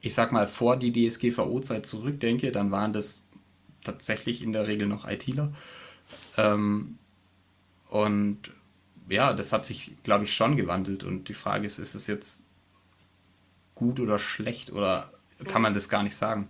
ich 0.00 0.14
sag 0.14 0.32
mal, 0.32 0.46
vor 0.46 0.76
die 0.76 0.92
DSGVO-Zeit 0.92 1.86
zurückdenke, 1.86 2.52
dann 2.52 2.70
waren 2.70 2.92
das 2.92 3.24
tatsächlich 3.84 4.42
in 4.42 4.52
der 4.52 4.66
Regel 4.66 4.88
noch 4.88 5.06
ITler. 5.06 5.52
Ähm, 6.36 6.98
und 7.88 8.38
ja, 9.08 9.32
das 9.34 9.52
hat 9.52 9.66
sich, 9.66 9.92
glaube 10.02 10.24
ich, 10.24 10.34
schon 10.34 10.56
gewandelt. 10.56 11.04
Und 11.04 11.28
die 11.28 11.34
Frage 11.34 11.66
ist, 11.66 11.78
ist 11.78 11.94
es 11.94 12.06
jetzt 12.06 12.46
gut 13.74 14.00
oder 14.00 14.18
schlecht 14.18 14.72
oder 14.72 15.12
kann 15.44 15.62
man 15.62 15.74
das 15.74 15.88
gar 15.88 16.02
nicht 16.02 16.16
sagen? 16.16 16.48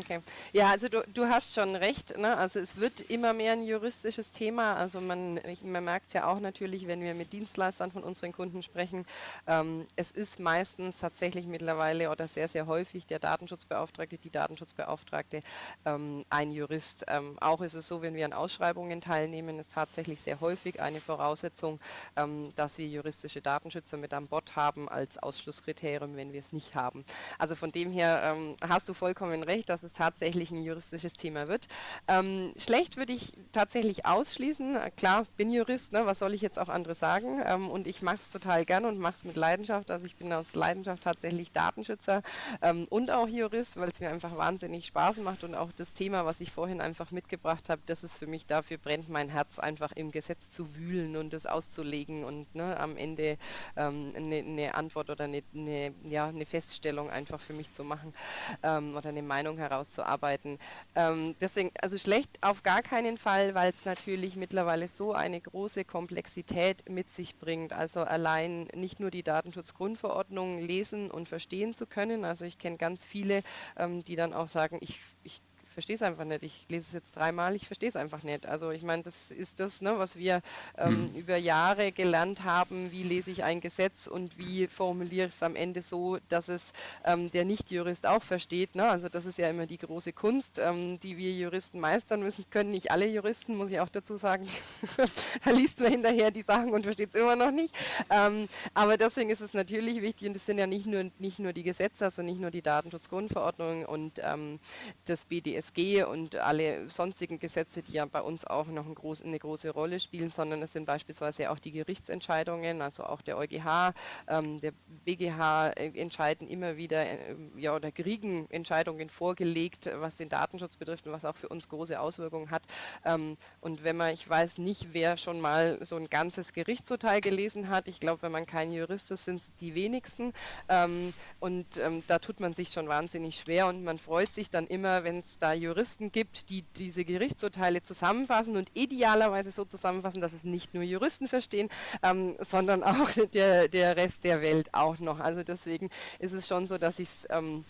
Okay. 0.00 0.20
Ja, 0.52 0.70
also 0.70 0.88
du, 0.88 1.02
du 1.14 1.26
hast 1.26 1.54
schon 1.54 1.74
recht. 1.76 2.16
Ne? 2.18 2.36
Also 2.36 2.58
es 2.58 2.76
wird 2.76 3.00
immer 3.10 3.32
mehr 3.32 3.52
ein 3.52 3.64
juristisches 3.64 4.30
Thema. 4.32 4.74
Also 4.74 5.00
man, 5.00 5.40
man 5.62 5.84
merkt 5.84 6.08
es 6.08 6.12
ja 6.12 6.26
auch 6.26 6.40
natürlich, 6.40 6.86
wenn 6.86 7.02
wir 7.02 7.14
mit 7.14 7.32
Dienstleistern 7.32 7.90
von 7.92 8.02
unseren 8.02 8.32
Kunden 8.32 8.62
sprechen. 8.62 9.06
Ähm, 9.46 9.86
es 9.96 10.10
ist 10.10 10.40
meistens 10.40 10.98
tatsächlich 10.98 11.46
mittlerweile 11.46 12.10
oder 12.10 12.28
sehr, 12.28 12.48
sehr 12.48 12.66
häufig 12.66 13.06
der 13.06 13.18
Datenschutzbeauftragte, 13.20 14.18
die 14.18 14.30
Datenschutzbeauftragte 14.30 15.42
ähm, 15.84 16.24
ein 16.30 16.52
Jurist. 16.52 17.04
Ähm, 17.08 17.38
auch 17.40 17.62
ist 17.62 17.74
es 17.74 17.88
so, 17.88 18.02
wenn 18.02 18.14
wir 18.14 18.24
an 18.24 18.32
Ausschreibungen 18.32 19.00
teilnehmen, 19.00 19.58
ist 19.58 19.72
tatsächlich 19.72 20.20
sehr 20.20 20.40
häufig 20.40 20.80
eine 20.80 21.00
Voraussetzung, 21.00 21.80
ähm, 22.16 22.52
dass 22.56 22.76
wir 22.78 22.86
juristische 22.86 23.40
Datenschützer 23.40 23.96
mit 23.96 24.12
an 24.12 24.26
Bord 24.26 24.56
haben 24.56 24.88
als 24.88 25.16
Ausschlusskriterium, 25.18 26.16
wenn 26.16 26.32
wir 26.32 26.40
es 26.40 26.52
nicht 26.52 26.74
haben. 26.74 27.04
Also 27.38 27.54
von 27.54 27.72
dem 27.72 27.90
her 27.92 28.22
ähm, 28.24 28.56
hast 28.66 28.88
du 28.88 28.94
vollkommen 28.94 29.42
recht, 29.42 29.68
dass 29.68 29.82
es 29.86 29.92
tatsächlich 29.94 30.50
ein 30.50 30.62
juristisches 30.62 31.14
Thema 31.14 31.48
wird. 31.48 31.66
Ähm, 32.08 32.52
schlecht 32.56 32.96
würde 32.96 33.12
ich 33.12 33.32
tatsächlich 33.52 34.06
ausschließen. 34.06 34.78
Klar, 34.96 35.26
bin 35.36 35.52
Jurist, 35.52 35.92
ne? 35.92 36.06
was 36.06 36.18
soll 36.18 36.34
ich 36.34 36.42
jetzt 36.42 36.58
auch 36.58 36.68
andere 36.68 36.94
sagen? 36.94 37.40
Ähm, 37.44 37.70
und 37.70 37.86
ich 37.86 38.02
mache 38.02 38.16
es 38.16 38.30
total 38.30 38.64
gern 38.64 38.84
und 38.84 38.98
mache 38.98 39.14
es 39.16 39.24
mit 39.24 39.36
Leidenschaft. 39.36 39.90
Also 39.90 40.06
ich 40.06 40.16
bin 40.16 40.32
aus 40.32 40.54
Leidenschaft 40.54 41.02
tatsächlich 41.02 41.52
Datenschützer 41.52 42.22
ähm, 42.62 42.86
und 42.90 43.10
auch 43.10 43.28
Jurist, 43.28 43.78
weil 43.78 43.88
es 43.88 44.00
mir 44.00 44.10
einfach 44.10 44.36
wahnsinnig 44.36 44.86
Spaß 44.86 45.18
macht 45.18 45.44
und 45.44 45.54
auch 45.54 45.72
das 45.72 45.92
Thema, 45.92 46.26
was 46.26 46.40
ich 46.40 46.52
vorhin 46.52 46.80
einfach 46.80 47.10
mitgebracht 47.10 47.68
habe, 47.68 47.82
das 47.86 48.04
ist 48.04 48.18
für 48.18 48.26
mich 48.26 48.46
dafür 48.46 48.78
brennt 48.78 49.08
mein 49.08 49.28
Herz 49.28 49.58
einfach 49.58 49.92
im 49.92 50.10
Gesetz 50.10 50.50
zu 50.50 50.74
wühlen 50.74 51.16
und 51.16 51.32
das 51.32 51.46
auszulegen 51.46 52.24
und 52.24 52.54
ne, 52.54 52.78
am 52.78 52.96
Ende 52.96 53.38
eine 53.74 54.16
ähm, 54.16 54.54
ne, 54.54 54.74
Antwort 54.74 55.10
oder 55.10 55.24
eine 55.24 55.42
ne, 55.52 55.94
ja, 56.04 56.32
ne 56.32 56.44
Feststellung 56.44 57.10
einfach 57.10 57.40
für 57.40 57.52
mich 57.52 57.72
zu 57.72 57.84
machen 57.84 58.14
ähm, 58.62 58.96
oder 58.96 59.10
eine 59.10 59.22
Meinung 59.22 59.58
herauszuarbeiten. 59.70 60.58
Ähm, 60.94 61.36
deswegen, 61.40 61.70
also 61.80 61.98
schlecht 61.98 62.38
auf 62.42 62.62
gar 62.62 62.82
keinen 62.82 63.18
Fall, 63.18 63.54
weil 63.54 63.70
es 63.72 63.84
natürlich 63.84 64.36
mittlerweile 64.36 64.88
so 64.88 65.12
eine 65.12 65.40
große 65.40 65.84
Komplexität 65.84 66.88
mit 66.88 67.10
sich 67.10 67.36
bringt. 67.38 67.72
Also 67.72 68.00
allein 68.00 68.68
nicht 68.74 69.00
nur 69.00 69.10
die 69.10 69.22
Datenschutzgrundverordnung 69.22 70.60
lesen 70.60 71.10
und 71.10 71.28
verstehen 71.28 71.74
zu 71.74 71.86
können. 71.86 72.24
Also 72.24 72.44
ich 72.44 72.58
kenne 72.58 72.76
ganz 72.76 73.04
viele, 73.04 73.42
ähm, 73.76 74.04
die 74.04 74.16
dann 74.16 74.32
auch 74.32 74.48
sagen, 74.48 74.78
ich, 74.80 75.00
ich 75.22 75.40
verstehe 75.76 75.96
es 75.96 76.02
einfach 76.02 76.24
nicht. 76.24 76.42
Ich 76.42 76.64
lese 76.70 76.86
es 76.88 76.92
jetzt 76.94 77.16
dreimal, 77.16 77.54
ich 77.54 77.66
verstehe 77.66 77.90
es 77.90 77.96
einfach 77.96 78.22
nicht. 78.22 78.46
Also 78.46 78.70
ich 78.70 78.82
meine, 78.82 79.02
das 79.02 79.30
ist 79.30 79.60
das, 79.60 79.82
ne, 79.82 79.98
was 79.98 80.16
wir 80.16 80.40
ähm, 80.78 81.10
hm. 81.12 81.14
über 81.16 81.36
Jahre 81.36 81.92
gelernt 81.92 82.44
haben, 82.44 82.92
wie 82.92 83.02
lese 83.02 83.30
ich 83.30 83.44
ein 83.44 83.60
Gesetz 83.60 84.06
und 84.06 84.38
wie 84.38 84.68
formuliere 84.68 85.28
ich 85.28 85.34
es 85.34 85.42
am 85.42 85.54
Ende 85.54 85.82
so, 85.82 86.16
dass 86.30 86.48
es 86.48 86.72
ähm, 87.04 87.30
der 87.30 87.44
Nicht-Jurist 87.44 88.06
auch 88.06 88.22
versteht. 88.22 88.74
Ne? 88.74 88.88
Also 88.88 89.10
das 89.10 89.26
ist 89.26 89.36
ja 89.36 89.50
immer 89.50 89.66
die 89.66 89.76
große 89.76 90.14
Kunst, 90.14 90.58
ähm, 90.58 90.98
die 91.00 91.18
wir 91.18 91.34
Juristen 91.34 91.78
meistern 91.78 92.22
müssen. 92.22 92.48
Können 92.48 92.70
nicht 92.70 92.90
alle 92.90 93.06
Juristen, 93.06 93.58
muss 93.58 93.70
ich 93.70 93.78
auch 93.78 93.90
dazu 93.90 94.16
sagen. 94.16 94.48
da 95.44 95.50
liest 95.50 95.80
man 95.80 95.90
hinterher 95.90 96.30
die 96.30 96.40
Sachen 96.40 96.72
und 96.72 96.84
versteht 96.84 97.10
es 97.10 97.20
immer 97.20 97.36
noch 97.36 97.50
nicht. 97.50 97.74
Ähm, 98.08 98.48
aber 98.72 98.96
deswegen 98.96 99.28
ist 99.28 99.42
es 99.42 99.52
natürlich 99.52 100.00
wichtig 100.00 100.28
und 100.28 100.36
es 100.36 100.46
sind 100.46 100.56
ja 100.56 100.66
nicht 100.66 100.86
nur, 100.86 101.10
nicht 101.18 101.38
nur 101.38 101.52
die 101.52 101.64
Gesetze, 101.64 102.06
also 102.06 102.22
nicht 102.22 102.40
nur 102.40 102.50
die 102.50 102.62
Datenschutzgrundverordnung 102.62 103.84
und 103.84 104.22
ähm, 104.24 104.58
das 105.04 105.26
BDS 105.26 105.65
BDSG 105.72 106.04
und 106.04 106.36
alle 106.36 106.88
sonstigen 106.90 107.38
Gesetze, 107.38 107.82
die 107.82 107.92
ja 107.92 108.06
bei 108.06 108.20
uns 108.20 108.44
auch 108.44 108.66
noch 108.66 108.86
ein 108.86 108.94
groß, 108.94 109.22
eine 109.22 109.38
große 109.38 109.70
Rolle 109.70 110.00
spielen, 110.00 110.30
sondern 110.30 110.62
es 110.62 110.72
sind 110.72 110.86
beispielsweise 110.86 111.50
auch 111.50 111.58
die 111.58 111.72
Gerichtsentscheidungen, 111.72 112.82
also 112.82 113.04
auch 113.04 113.22
der 113.22 113.38
EuGH, 113.38 113.94
ähm, 114.28 114.60
der 114.60 114.72
BGH 115.04 115.70
äh, 115.70 115.92
entscheiden 116.00 116.48
immer 116.48 116.76
wieder 116.76 117.04
äh, 117.04 117.36
ja, 117.56 117.74
oder 117.74 117.92
kriegen 117.92 118.48
Entscheidungen 118.50 119.08
vorgelegt, 119.08 119.90
was 119.96 120.16
den 120.16 120.28
Datenschutz 120.28 120.76
betrifft 120.76 121.06
und 121.06 121.12
was 121.12 121.24
auch 121.24 121.36
für 121.36 121.48
uns 121.48 121.68
große 121.68 121.98
Auswirkungen 121.98 122.50
hat. 122.50 122.62
Ähm, 123.04 123.36
und 123.60 123.84
wenn 123.84 123.96
man, 123.96 124.12
ich 124.12 124.28
weiß 124.28 124.58
nicht, 124.58 124.88
wer 124.92 125.16
schon 125.16 125.40
mal 125.40 125.78
so 125.84 125.96
ein 125.96 126.08
ganzes 126.08 126.52
Gerichtsurteil 126.52 127.20
gelesen 127.20 127.68
hat, 127.68 127.88
ich 127.88 128.00
glaube, 128.00 128.22
wenn 128.22 128.32
man 128.32 128.46
kein 128.46 128.72
Jurist 128.72 129.10
ist, 129.10 129.24
sind 129.24 129.36
es 129.36 129.52
die 129.54 129.74
wenigsten. 129.74 130.32
Ähm, 130.68 131.12
und 131.40 131.66
ähm, 131.78 132.02
da 132.06 132.18
tut 132.18 132.40
man 132.40 132.54
sich 132.54 132.70
schon 132.70 132.88
wahnsinnig 132.88 133.36
schwer 133.36 133.66
und 133.66 133.84
man 133.84 133.98
freut 133.98 134.32
sich 134.32 134.50
dann 134.50 134.66
immer, 134.66 135.04
wenn 135.04 135.18
es 135.18 135.38
da 135.38 135.52
Juristen 135.56 136.12
gibt, 136.12 136.50
die 136.50 136.62
diese 136.76 137.04
Gerichtsurteile 137.04 137.82
zusammenfassen 137.82 138.56
und 138.56 138.70
idealerweise 138.74 139.50
so 139.50 139.64
zusammenfassen, 139.64 140.20
dass 140.20 140.32
es 140.32 140.44
nicht 140.44 140.74
nur 140.74 140.82
Juristen 140.82 141.28
verstehen, 141.28 141.68
ähm, 142.02 142.36
sondern 142.40 142.82
auch 142.82 143.10
der, 143.34 143.68
der 143.68 143.96
Rest 143.96 144.24
der 144.24 144.40
Welt 144.42 144.72
auch 144.74 144.98
noch. 144.98 145.20
Also 145.20 145.42
deswegen 145.42 145.90
ist 146.18 146.32
es 146.32 146.46
schon 146.46 146.66
so, 146.66 146.78
dass 146.78 146.98
ich 146.98 147.08
es 147.08 147.26
ähm, 147.30 147.64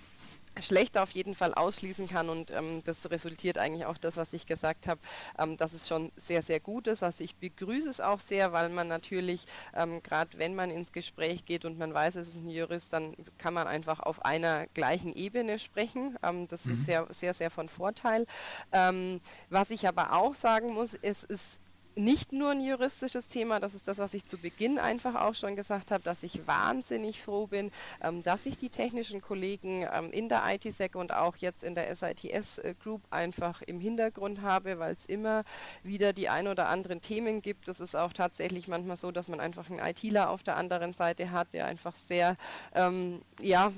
schlecht 0.61 0.99
auf 0.99 1.11
jeden 1.11 1.35
Fall 1.35 1.55
ausschließen 1.55 2.09
kann 2.09 2.29
und 2.29 2.51
ähm, 2.51 2.83
das 2.85 3.11
resultiert 3.11 3.59
eigentlich 3.59 3.87
auch 3.87 3.99
das, 3.99 4.17
was 4.17 4.33
ich 4.33 4.47
gesagt 4.47 4.87
habe, 4.87 5.01
ähm, 5.39 5.57
dass 5.57 5.73
es 5.73 5.89
schon 5.89 6.13
sehr, 6.17 6.43
sehr 6.43 6.61
gut 6.61 6.87
ist. 6.87 7.03
Also 7.03 7.23
ich 7.25 7.37
begrüße 7.37 7.89
es 7.89 8.01
auch 8.01 8.21
sehr, 8.21 8.53
weil 8.53 8.69
man 8.69 8.89
natürlich, 8.89 9.45
ähm, 9.75 10.03
gerade 10.03 10.39
wenn 10.39 10.55
man 10.55 10.71
ins 10.71 10.93
Gespräch 10.93 11.45
geht 11.45 11.65
und 11.65 11.79
man 11.79 11.93
weiß, 11.93 12.17
es 12.17 12.29
ist 12.29 12.37
ein 12.37 12.49
Jurist, 12.49 12.93
dann 12.93 13.15
kann 13.39 13.55
man 13.55 13.67
einfach 13.67 14.01
auf 14.01 14.25
einer 14.25 14.67
gleichen 14.69 15.15
Ebene 15.15 15.59
sprechen. 15.59 16.17
Ähm, 16.23 16.49
das 16.49 16.65
mhm. 16.65 16.73
ist 16.73 16.85
sehr, 16.87 17.07
sehr, 17.11 17.35
sehr 17.35 17.51
von 17.51 17.69
Vorteil. 17.69 18.27
Ähm, 18.73 19.21
was 19.51 19.71
ich 19.71 19.87
aber 19.87 20.13
auch 20.13 20.35
sagen 20.35 20.73
muss, 20.75 20.95
es 21.03 21.25
ist 21.25 21.61
nicht 21.97 22.33
nur 22.33 22.51
ein 22.51 22.61
juristisches 22.61 23.27
Thema, 23.27 23.59
das 23.59 23.75
ist 23.75 23.89
das, 23.89 23.99
was 23.99 24.15
ich 24.15 24.27
zu 24.27 24.37
Beginn 24.37 24.79
einfach 24.79 25.15
auch 25.15 25.35
schon 25.35 25.57
gesagt 25.57 25.91
habe, 25.91 26.03
dass 26.05 26.23
ich 26.23 26.47
wahnsinnig 26.47 27.23
froh 27.23 27.47
bin, 27.47 27.71
ähm, 28.03 28.23
dass 28.23 28.47
ich 28.47 28.57
die 28.57 28.69
technischen 28.69 29.23
Kollegen 29.23 29.87
ähm, 29.93 30.11
in 30.13 30.29
der 30.29 30.43
ITSEC 30.47 30.95
und 30.95 31.13
auch 31.15 31.37
jetzt 31.37 31.65
in 31.65 31.75
der 31.75 31.95
SITS 31.97 32.59
äh, 32.59 32.75
Group 32.83 33.03
einfach 33.11 33.63
im 33.63 33.81
Hintergrund 33.81 34.43
habe, 34.43 34.79
weil 34.79 34.95
es 34.95 35.07
immer 35.07 35.45
wieder 35.83 36.13
die 36.13 36.29
ein 36.29 36.47
oder 36.47 36.69
anderen 36.69 37.01
Themen 37.01 37.41
gibt. 37.41 37.69
Es 37.69 37.81
ist 37.81 37.97
auch 37.97 38.13
tatsächlich 38.13 38.69
manchmal 38.69 38.97
so, 38.97 39.11
dass 39.11 39.29
man 39.29 39.41
einfach 39.41 39.71
einen 39.71 39.79
ITler 39.79 40.31
auf 40.31 40.43
der 40.43 40.57
anderen 40.57 40.93
Seite 40.93 41.31
hat, 41.31 41.55
der 41.55 41.67
einfach 41.67 41.97
sehr, 41.97 42.37
ähm, 42.75 43.23
ja, 43.41 43.73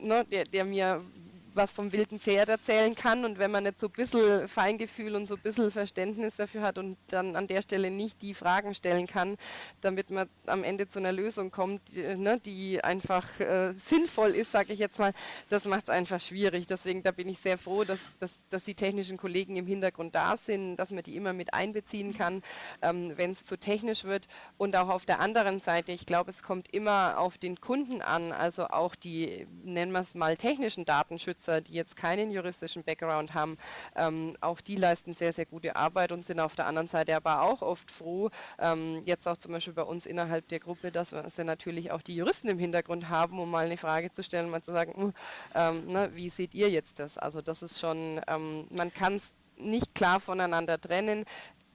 ne, 0.00 0.24
der, 0.30 0.44
der 0.44 0.64
mir 0.64 1.00
was 1.54 1.72
vom 1.72 1.92
wilden 1.92 2.20
Pferd 2.20 2.48
erzählen 2.48 2.94
kann 2.94 3.24
und 3.24 3.38
wenn 3.38 3.50
man 3.50 3.64
nicht 3.64 3.78
so 3.78 3.86
ein 3.86 3.92
bisschen 3.92 4.48
Feingefühl 4.48 5.14
und 5.14 5.26
so 5.26 5.34
ein 5.34 5.40
bisschen 5.40 5.70
Verständnis 5.70 6.36
dafür 6.36 6.62
hat 6.62 6.78
und 6.78 6.96
dann 7.08 7.36
an 7.36 7.46
der 7.46 7.62
Stelle 7.62 7.90
nicht 7.90 8.22
die 8.22 8.34
Fragen 8.34 8.74
stellen 8.74 9.06
kann, 9.06 9.36
damit 9.80 10.10
man 10.10 10.28
am 10.46 10.64
Ende 10.64 10.88
zu 10.88 10.98
einer 10.98 11.12
Lösung 11.12 11.50
kommt, 11.50 11.80
die, 11.94 12.02
ne, 12.16 12.40
die 12.40 12.82
einfach 12.82 13.38
äh, 13.40 13.72
sinnvoll 13.72 14.34
ist, 14.34 14.52
sage 14.52 14.72
ich 14.72 14.78
jetzt 14.78 14.98
mal, 14.98 15.12
das 15.48 15.64
macht 15.64 15.84
es 15.84 15.88
einfach 15.90 16.20
schwierig. 16.20 16.66
Deswegen 16.66 17.02
da 17.02 17.10
bin 17.10 17.28
ich 17.28 17.38
sehr 17.38 17.58
froh, 17.58 17.84
dass, 17.84 18.16
dass, 18.18 18.48
dass 18.48 18.64
die 18.64 18.74
technischen 18.74 19.16
Kollegen 19.16 19.56
im 19.56 19.66
Hintergrund 19.66 20.14
da 20.14 20.36
sind, 20.36 20.76
dass 20.76 20.90
man 20.90 21.02
die 21.02 21.16
immer 21.16 21.32
mit 21.32 21.54
einbeziehen 21.54 22.16
kann, 22.16 22.42
ähm, 22.80 23.12
wenn 23.16 23.32
es 23.32 23.44
zu 23.44 23.58
technisch 23.58 24.04
wird. 24.04 24.26
Und 24.58 24.76
auch 24.76 24.88
auf 24.88 25.04
der 25.06 25.20
anderen 25.20 25.60
Seite, 25.60 25.92
ich 25.92 26.06
glaube, 26.06 26.30
es 26.30 26.42
kommt 26.42 26.72
immer 26.72 27.18
auf 27.18 27.38
den 27.38 27.60
Kunden 27.60 28.02
an, 28.02 28.32
also 28.32 28.66
auch 28.68 28.94
die, 28.94 29.46
nennen 29.64 29.92
wir 29.92 30.00
es 30.00 30.14
mal, 30.14 30.36
technischen 30.36 30.84
Datenschützer 30.84 31.41
Unterstützer, 31.42 31.60
die 31.60 31.72
jetzt 31.72 31.96
keinen 31.96 32.30
juristischen 32.30 32.84
Background 32.84 33.34
haben, 33.34 33.56
ähm, 33.96 34.36
auch 34.40 34.60
die 34.60 34.76
leisten 34.76 35.14
sehr, 35.14 35.32
sehr 35.32 35.46
gute 35.46 35.76
Arbeit 35.76 36.12
und 36.12 36.24
sind 36.24 36.40
auf 36.40 36.54
der 36.54 36.66
anderen 36.66 36.88
Seite 36.88 37.16
aber 37.16 37.42
auch 37.42 37.62
oft 37.62 37.90
froh, 37.90 38.30
ähm, 38.58 39.02
jetzt 39.04 39.26
auch 39.26 39.36
zum 39.36 39.52
Beispiel 39.52 39.74
bei 39.74 39.82
uns 39.82 40.06
innerhalb 40.06 40.46
der 40.48 40.60
Gruppe, 40.60 40.92
dass 40.92 41.12
wir 41.12 41.44
natürlich 41.44 41.90
auch 41.90 42.02
die 42.02 42.16
Juristen 42.16 42.48
im 42.48 42.58
Hintergrund 42.58 43.08
haben, 43.08 43.40
um 43.40 43.50
mal 43.50 43.66
eine 43.66 43.76
Frage 43.76 44.12
zu 44.12 44.22
stellen, 44.22 44.50
mal 44.50 44.62
zu 44.62 44.72
sagen, 44.72 44.94
hm, 44.94 45.12
ähm, 45.54 45.84
na, 45.88 46.14
wie 46.14 46.30
seht 46.30 46.54
ihr 46.54 46.70
jetzt 46.70 46.98
das? 46.98 47.18
Also 47.18 47.42
das 47.42 47.62
ist 47.62 47.80
schon, 47.80 48.20
ähm, 48.28 48.68
man 48.74 48.92
kann 48.92 49.16
es 49.16 49.32
nicht 49.56 49.94
klar 49.94 50.20
voneinander 50.20 50.80
trennen 50.80 51.24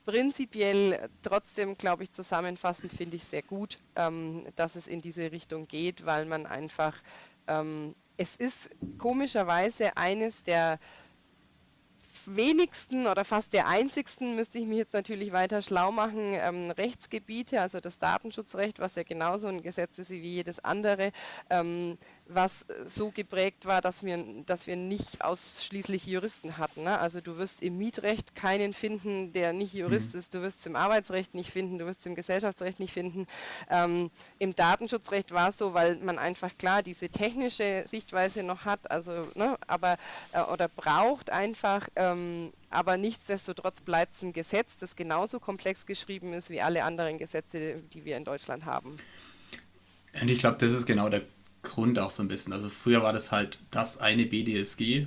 prinzipiell 0.05 1.09
trotzdem, 1.21 1.77
glaube 1.77 2.03
ich, 2.03 2.13
zusammenfassend 2.13 2.93
finde 2.93 3.17
ich 3.17 3.25
sehr 3.25 3.41
gut, 3.41 3.77
ähm, 3.97 4.45
dass 4.55 4.77
es 4.77 4.87
in 4.87 5.01
diese 5.01 5.33
Richtung 5.33 5.67
geht, 5.67 6.05
weil 6.05 6.23
man 6.23 6.45
einfach 6.45 6.95
ähm, 7.47 7.93
es 8.17 8.35
ist 8.35 8.69
komischerweise 8.97 9.95
eines 9.95 10.43
der 10.43 10.79
wenigsten 12.27 13.07
oder 13.07 13.23
fast 13.23 13.53
der 13.53 13.67
einzigsten, 13.67 14.35
müsste 14.35 14.59
ich 14.59 14.65
mich 14.65 14.77
jetzt 14.77 14.93
natürlich 14.93 15.31
weiter 15.31 15.61
schlau 15.61 15.91
machen, 15.91 16.33
ähm, 16.33 16.71
Rechtsgebiete, 16.71 17.61
also 17.61 17.79
das 17.79 17.99
Datenschutzrecht, 17.99 18.79
was 18.79 18.95
ja 18.95 19.03
genauso 19.03 19.47
ein 19.47 19.61
Gesetz 19.61 19.97
ist 19.97 20.09
wie 20.09 20.19
jedes 20.19 20.59
andere, 20.59 21.11
ähm, 21.49 21.97
was 22.29 22.65
so 22.85 23.11
geprägt 23.11 23.65
war, 23.65 23.81
dass 23.81 24.03
wir, 24.03 24.43
dass 24.45 24.67
wir 24.67 24.75
nicht 24.75 25.21
ausschließlich 25.23 26.05
Juristen 26.05 26.57
hatten. 26.57 26.83
Ne? 26.83 26.97
Also 26.99 27.21
du 27.21 27.37
wirst 27.37 27.61
im 27.61 27.77
Mietrecht 27.77 28.35
keinen 28.35 28.73
finden, 28.73 29.33
der 29.33 29.53
nicht 29.53 29.73
Jurist 29.73 30.13
mhm. 30.13 30.19
ist, 30.19 30.33
du 30.33 30.41
wirst 30.41 30.59
es 30.61 30.65
im 30.65 30.75
Arbeitsrecht 30.75 31.33
nicht 31.33 31.51
finden, 31.51 31.77
du 31.77 31.85
wirst 31.85 32.01
es 32.01 32.05
im 32.05 32.15
Gesellschaftsrecht 32.15 32.79
nicht 32.79 32.93
finden. 32.93 33.27
Ähm, 33.69 34.11
Im 34.39 34.55
Datenschutzrecht 34.55 35.31
war 35.31 35.49
es 35.49 35.57
so, 35.57 35.73
weil 35.73 35.97
man 35.97 36.19
einfach 36.19 36.57
klar 36.57 36.83
diese 36.83 37.09
technische 37.09 37.83
Sichtweise 37.85 38.43
noch 38.43 38.65
hat, 38.65 38.91
also 38.91 39.27
ne, 39.35 39.57
aber 39.67 39.97
äh, 40.33 40.41
oder 40.41 40.67
braucht 40.67 41.29
einfach 41.29 41.87
ähm, 41.95 42.51
aber 42.69 42.97
nichtsdestotrotz 42.97 43.81
bleibt 43.81 44.15
es 44.15 44.21
ein 44.23 44.33
Gesetz, 44.33 44.77
das 44.77 44.95
genauso 44.95 45.39
komplex 45.39 45.85
geschrieben 45.85 46.33
ist 46.33 46.49
wie 46.49 46.61
alle 46.61 46.83
anderen 46.83 47.17
Gesetze, 47.17 47.81
die 47.93 48.03
wir 48.03 48.17
in 48.17 48.25
Deutschland 48.25 48.65
haben. 48.65 48.97
Und 50.19 50.29
ich 50.29 50.39
glaube, 50.39 50.57
das 50.57 50.73
ist 50.73 50.85
genau 50.85 51.09
der 51.09 51.21
Grund 51.63 51.99
auch 51.99 52.11
so 52.11 52.23
ein 52.23 52.27
bisschen. 52.27 52.53
Also 52.53 52.69
früher 52.69 53.03
war 53.03 53.13
das 53.13 53.31
halt 53.31 53.59
das 53.71 53.97
eine 53.97 54.25
BDSG, 54.25 54.81
äh, 54.81 55.05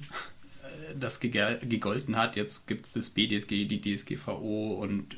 das 0.98 1.20
gegolten 1.20 2.16
hat. 2.16 2.36
Jetzt 2.36 2.66
gibt 2.66 2.86
es 2.86 2.92
das 2.92 3.10
BDSG, 3.10 3.64
die 3.64 3.80
DSGVO 3.80 4.74
und 4.74 5.16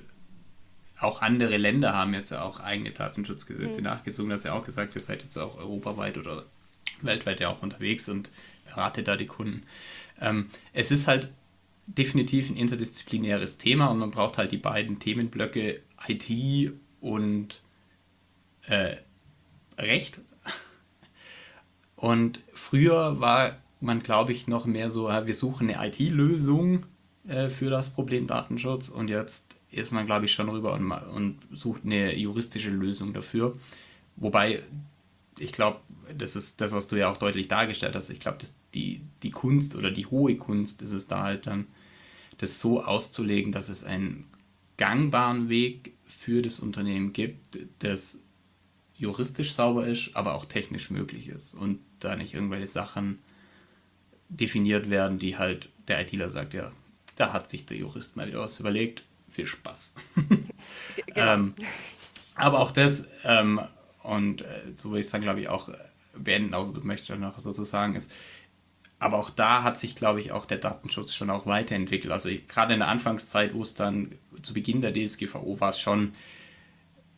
auch 1.00 1.20
andere 1.20 1.56
Länder 1.56 1.94
haben 1.94 2.14
jetzt 2.14 2.32
auch 2.32 2.60
eigene 2.60 2.92
Datenschutzgesetze 2.92 3.78
mhm. 3.78 3.84
nachgezogen. 3.84 4.30
Das 4.30 4.40
ist 4.40 4.46
ja 4.46 4.52
auch 4.52 4.64
gesagt, 4.64 4.94
ihr 4.94 5.00
seid 5.00 5.22
jetzt 5.22 5.36
auch 5.36 5.58
europaweit 5.58 6.16
oder 6.16 6.46
weltweit 7.00 7.40
ja 7.40 7.48
auch 7.48 7.62
unterwegs 7.62 8.08
und 8.08 8.30
beratet 8.66 9.08
da 9.08 9.16
die 9.16 9.26
Kunden. 9.26 9.64
Ähm, 10.20 10.48
es 10.72 10.92
ist 10.92 11.08
halt 11.08 11.32
definitiv 11.86 12.50
ein 12.50 12.56
interdisziplinäres 12.56 13.58
Thema 13.58 13.88
und 13.88 13.98
man 13.98 14.12
braucht 14.12 14.38
halt 14.38 14.52
die 14.52 14.58
beiden 14.58 15.00
Themenblöcke 15.00 15.82
IT 16.06 16.72
und 17.00 17.62
äh, 18.66 18.96
Recht 19.78 20.20
und 22.02 22.40
früher 22.52 23.20
war 23.20 23.58
man, 23.80 24.02
glaube 24.02 24.32
ich, 24.32 24.48
noch 24.48 24.66
mehr 24.66 24.90
so, 24.90 25.06
wir 25.06 25.34
suchen 25.36 25.70
eine 25.70 25.86
IT-Lösung 25.86 26.84
äh, 27.28 27.48
für 27.48 27.70
das 27.70 27.90
Problem 27.90 28.26
Datenschutz 28.26 28.88
und 28.88 29.08
jetzt 29.08 29.54
ist 29.70 29.92
man, 29.92 30.04
glaube 30.04 30.24
ich, 30.24 30.32
schon 30.32 30.48
rüber 30.48 30.72
und, 30.72 30.90
und 30.90 31.38
sucht 31.52 31.82
eine 31.84 32.12
juristische 32.18 32.70
Lösung 32.70 33.12
dafür. 33.12 33.56
Wobei, 34.16 34.64
ich 35.38 35.52
glaube, 35.52 35.78
das 36.18 36.34
ist 36.34 36.60
das, 36.60 36.72
was 36.72 36.88
du 36.88 36.96
ja 36.96 37.08
auch 37.08 37.18
deutlich 37.18 37.46
dargestellt 37.46 37.94
hast. 37.94 38.10
Ich 38.10 38.18
glaube, 38.18 38.38
die, 38.74 39.02
die 39.22 39.30
Kunst 39.30 39.76
oder 39.76 39.92
die 39.92 40.06
hohe 40.06 40.34
Kunst 40.36 40.82
ist 40.82 40.92
es 40.92 41.06
da 41.06 41.22
halt 41.22 41.46
dann, 41.46 41.68
das 42.38 42.58
so 42.58 42.82
auszulegen, 42.82 43.52
dass 43.52 43.68
es 43.68 43.84
einen 43.84 44.26
gangbaren 44.76 45.48
Weg 45.48 45.92
für 46.06 46.42
das 46.42 46.58
Unternehmen 46.58 47.12
gibt, 47.12 47.60
das 47.78 48.24
juristisch 48.96 49.52
sauber 49.52 49.86
ist, 49.86 50.16
aber 50.16 50.34
auch 50.34 50.46
technisch 50.46 50.90
möglich 50.90 51.28
ist 51.28 51.54
und 51.54 51.78
da 52.04 52.16
nicht 52.16 52.34
irgendwelche 52.34 52.66
Sachen 52.66 53.18
definiert 54.28 54.90
werden, 54.90 55.18
die 55.18 55.36
halt 55.36 55.68
der 55.88 56.00
ITler 56.00 56.30
sagt, 56.30 56.54
ja, 56.54 56.72
da 57.16 57.32
hat 57.32 57.50
sich 57.50 57.66
der 57.66 57.76
Jurist 57.76 58.16
mal 58.16 58.32
was 58.34 58.60
überlegt, 58.60 59.02
viel 59.30 59.46
Spaß. 59.46 59.94
genau. 61.06 61.32
ähm, 61.34 61.54
aber 62.34 62.60
auch 62.60 62.70
das, 62.70 63.06
ähm, 63.24 63.60
und 64.02 64.42
äh, 64.42 64.62
so 64.74 64.90
würde 64.90 65.00
ich 65.00 65.08
sagen, 65.08 65.22
glaube 65.22 65.40
ich, 65.40 65.48
auch 65.48 65.70
beenden, 66.14 66.54
außer 66.54 66.72
du 66.72 66.86
möchtest 66.86 67.18
noch 67.18 67.38
sozusagen, 67.38 67.94
ist, 67.94 68.10
aber 68.98 69.18
auch 69.18 69.30
da 69.30 69.64
hat 69.64 69.78
sich, 69.78 69.96
glaube 69.96 70.20
ich, 70.20 70.30
auch 70.30 70.46
der 70.46 70.58
Datenschutz 70.58 71.12
schon 71.12 71.28
auch 71.28 71.44
weiterentwickelt. 71.44 72.12
Also 72.12 72.30
gerade 72.46 72.74
in 72.74 72.80
der 72.80 72.88
Anfangszeit, 72.88 73.52
wo 73.52 73.62
es 73.62 73.74
dann 73.74 74.12
zu 74.42 74.54
Beginn 74.54 74.80
der 74.80 74.92
DSGVO 74.92 75.58
war, 75.58 75.70
es 75.70 75.80
schon 75.80 76.14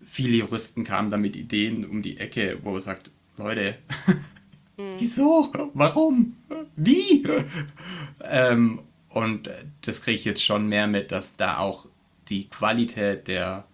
viele 0.02 0.38
Juristen 0.38 0.84
kamen 0.84 1.10
da 1.10 1.18
mit 1.18 1.36
Ideen 1.36 1.84
um 1.84 2.00
die 2.00 2.18
Ecke, 2.18 2.58
wo 2.62 2.74
er 2.74 2.80
sagt, 2.80 3.10
Leute, 3.36 3.76
mhm. 4.76 4.96
wieso? 4.98 5.52
Warum? 5.74 6.36
Wie? 6.76 7.24
ähm, 8.22 8.80
und 9.08 9.50
das 9.82 10.02
kriege 10.02 10.18
ich 10.18 10.24
jetzt 10.24 10.42
schon 10.42 10.68
mehr 10.68 10.86
mit, 10.86 11.12
dass 11.12 11.36
da 11.36 11.58
auch 11.58 11.86
die 12.28 12.48
Qualität 12.48 13.28
der, 13.28 13.64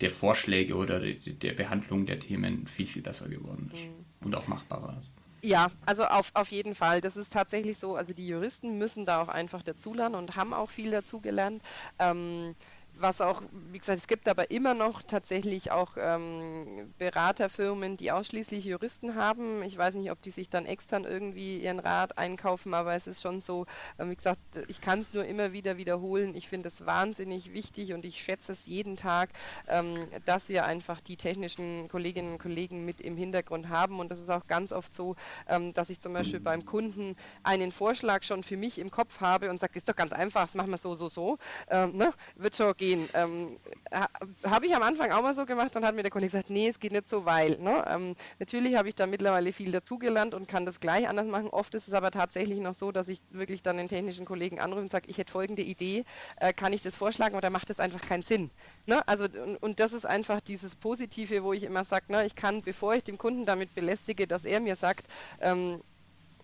der 0.00 0.10
Vorschläge 0.10 0.74
oder 0.74 1.00
der, 1.00 1.14
der 1.14 1.52
Behandlung 1.52 2.06
der 2.06 2.18
Themen 2.18 2.66
viel, 2.66 2.86
viel 2.86 3.02
besser 3.02 3.28
geworden 3.28 3.70
ist. 3.72 3.84
Mhm. 3.84 4.26
Und 4.26 4.34
auch 4.34 4.48
machbarer 4.48 4.96
ist. 5.00 5.10
Ja, 5.44 5.68
also 5.86 6.04
auf, 6.04 6.30
auf 6.34 6.52
jeden 6.52 6.74
Fall. 6.74 7.00
Das 7.00 7.16
ist 7.16 7.32
tatsächlich 7.32 7.76
so. 7.76 7.96
Also 7.96 8.12
die 8.12 8.28
Juristen 8.28 8.78
müssen 8.78 9.04
da 9.04 9.20
auch 9.20 9.28
einfach 9.28 9.62
dazulernen 9.62 10.14
und 10.14 10.36
haben 10.36 10.54
auch 10.54 10.70
viel 10.70 10.92
dazugelernt. 10.92 11.62
Ähm, 11.98 12.54
was 13.02 13.20
auch, 13.20 13.42
wie 13.70 13.78
gesagt, 13.78 13.98
es 13.98 14.06
gibt 14.06 14.28
aber 14.28 14.50
immer 14.50 14.74
noch 14.74 15.02
tatsächlich 15.02 15.70
auch 15.70 15.96
ähm, 15.98 16.94
Beraterfirmen, 16.98 17.96
die 17.96 18.12
ausschließlich 18.12 18.64
Juristen 18.64 19.16
haben. 19.16 19.62
Ich 19.62 19.76
weiß 19.76 19.94
nicht, 19.96 20.10
ob 20.10 20.22
die 20.22 20.30
sich 20.30 20.48
dann 20.48 20.66
extern 20.66 21.04
irgendwie 21.04 21.58
ihren 21.58 21.80
Rat 21.80 22.16
einkaufen, 22.16 22.72
aber 22.74 22.94
es 22.94 23.06
ist 23.06 23.20
schon 23.20 23.40
so, 23.40 23.66
äh, 23.98 24.08
wie 24.08 24.14
gesagt, 24.14 24.40
ich 24.68 24.80
kann 24.80 25.00
es 25.00 25.12
nur 25.12 25.24
immer 25.24 25.52
wieder 25.52 25.76
wiederholen. 25.76 26.34
Ich 26.36 26.48
finde 26.48 26.68
es 26.68 26.86
wahnsinnig 26.86 27.52
wichtig 27.52 27.92
und 27.92 28.04
ich 28.04 28.22
schätze 28.22 28.52
es 28.52 28.66
jeden 28.66 28.96
Tag, 28.96 29.30
ähm, 29.68 30.06
dass 30.24 30.48
wir 30.48 30.64
einfach 30.64 31.00
die 31.00 31.16
technischen 31.16 31.88
Kolleginnen 31.88 32.32
und 32.32 32.38
Kollegen 32.38 32.84
mit 32.84 33.00
im 33.00 33.16
Hintergrund 33.16 33.68
haben. 33.68 33.98
Und 33.98 34.10
das 34.10 34.20
ist 34.20 34.30
auch 34.30 34.46
ganz 34.46 34.72
oft 34.72 34.94
so, 34.94 35.16
ähm, 35.48 35.74
dass 35.74 35.90
ich 35.90 36.00
zum 36.00 36.12
Beispiel 36.12 36.40
beim 36.40 36.64
Kunden 36.64 37.16
einen 37.42 37.72
Vorschlag 37.72 38.22
schon 38.22 38.44
für 38.44 38.56
mich 38.56 38.78
im 38.78 38.90
Kopf 38.90 39.20
habe 39.20 39.50
und 39.50 39.60
sage, 39.60 39.76
ist 39.76 39.88
doch 39.88 39.96
ganz 39.96 40.12
einfach, 40.12 40.42
das 40.42 40.54
machen 40.54 40.70
wir 40.70 40.78
so, 40.78 40.94
so, 40.94 41.08
so. 41.08 41.38
Ähm, 41.68 41.96
ne? 41.96 42.12
Wird 42.36 42.56
schon 42.56 42.72
gehen. 42.76 42.91
Ähm, 43.14 43.58
ha, 43.92 44.08
habe 44.44 44.66
ich 44.66 44.74
am 44.74 44.82
Anfang 44.82 45.12
auch 45.12 45.22
mal 45.22 45.34
so 45.34 45.46
gemacht, 45.46 45.74
dann 45.74 45.84
hat 45.84 45.94
mir 45.94 46.02
der 46.02 46.10
Kollege 46.10 46.32
gesagt, 46.32 46.50
nee, 46.50 46.68
es 46.68 46.78
geht 46.78 46.92
nicht 46.92 47.08
so, 47.08 47.24
weil. 47.24 47.58
Ne? 47.58 47.84
Ähm, 47.88 48.14
natürlich 48.38 48.76
habe 48.76 48.88
ich 48.88 48.94
da 48.94 49.06
mittlerweile 49.06 49.52
viel 49.52 49.72
dazugelernt 49.72 50.34
und 50.34 50.48
kann 50.48 50.66
das 50.66 50.80
gleich 50.80 51.08
anders 51.08 51.26
machen. 51.26 51.48
Oft 51.48 51.74
ist 51.74 51.88
es 51.88 51.94
aber 51.94 52.10
tatsächlich 52.10 52.60
noch 52.60 52.74
so, 52.74 52.92
dass 52.92 53.08
ich 53.08 53.20
wirklich 53.30 53.62
dann 53.62 53.76
den 53.76 53.88
technischen 53.88 54.24
Kollegen 54.24 54.60
anrufe 54.60 54.82
und 54.82 54.90
sage, 54.90 55.08
ich 55.08 55.18
hätte 55.18 55.32
folgende 55.32 55.62
Idee, 55.62 56.04
äh, 56.36 56.52
kann 56.52 56.72
ich 56.72 56.82
das 56.82 56.96
vorschlagen 56.96 57.36
oder 57.36 57.50
macht 57.50 57.70
das 57.70 57.80
einfach 57.80 58.00
keinen 58.00 58.22
Sinn? 58.22 58.50
Ne? 58.86 59.06
Also, 59.06 59.24
und, 59.24 59.56
und, 59.56 59.80
das 59.80 59.92
ist 59.92 60.06
einfach 60.06 60.40
dieses 60.40 60.76
Positive, 60.76 61.42
wo 61.44 61.52
ich 61.52 61.62
immer 61.62 61.84
sage, 61.84 62.12
ne, 62.12 62.26
ich 62.26 62.34
kann, 62.34 62.62
bevor 62.62 62.94
ich 62.94 63.04
den 63.04 63.18
Kunden 63.18 63.44
damit 63.44 63.74
belästige, 63.74 64.26
dass 64.26 64.44
er 64.44 64.60
mir 64.60 64.76
sagt, 64.76 65.06
ähm, 65.40 65.82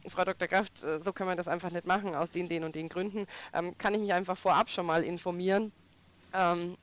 Frau 0.06 0.24
Dr. 0.24 0.48
Kraft, 0.48 0.82
äh, 0.82 1.00
so 1.02 1.12
kann 1.12 1.26
man 1.26 1.36
das 1.36 1.48
einfach 1.48 1.70
nicht 1.70 1.86
machen, 1.86 2.14
aus 2.14 2.30
den, 2.30 2.48
den 2.48 2.64
und 2.64 2.74
den 2.74 2.88
Gründen, 2.88 3.26
ähm, 3.52 3.76
kann 3.78 3.94
ich 3.94 4.00
mich 4.00 4.12
einfach 4.12 4.36
vorab 4.36 4.68
schon 4.70 4.86
mal 4.86 5.02
informieren 5.02 5.72
ähm, 6.32 6.76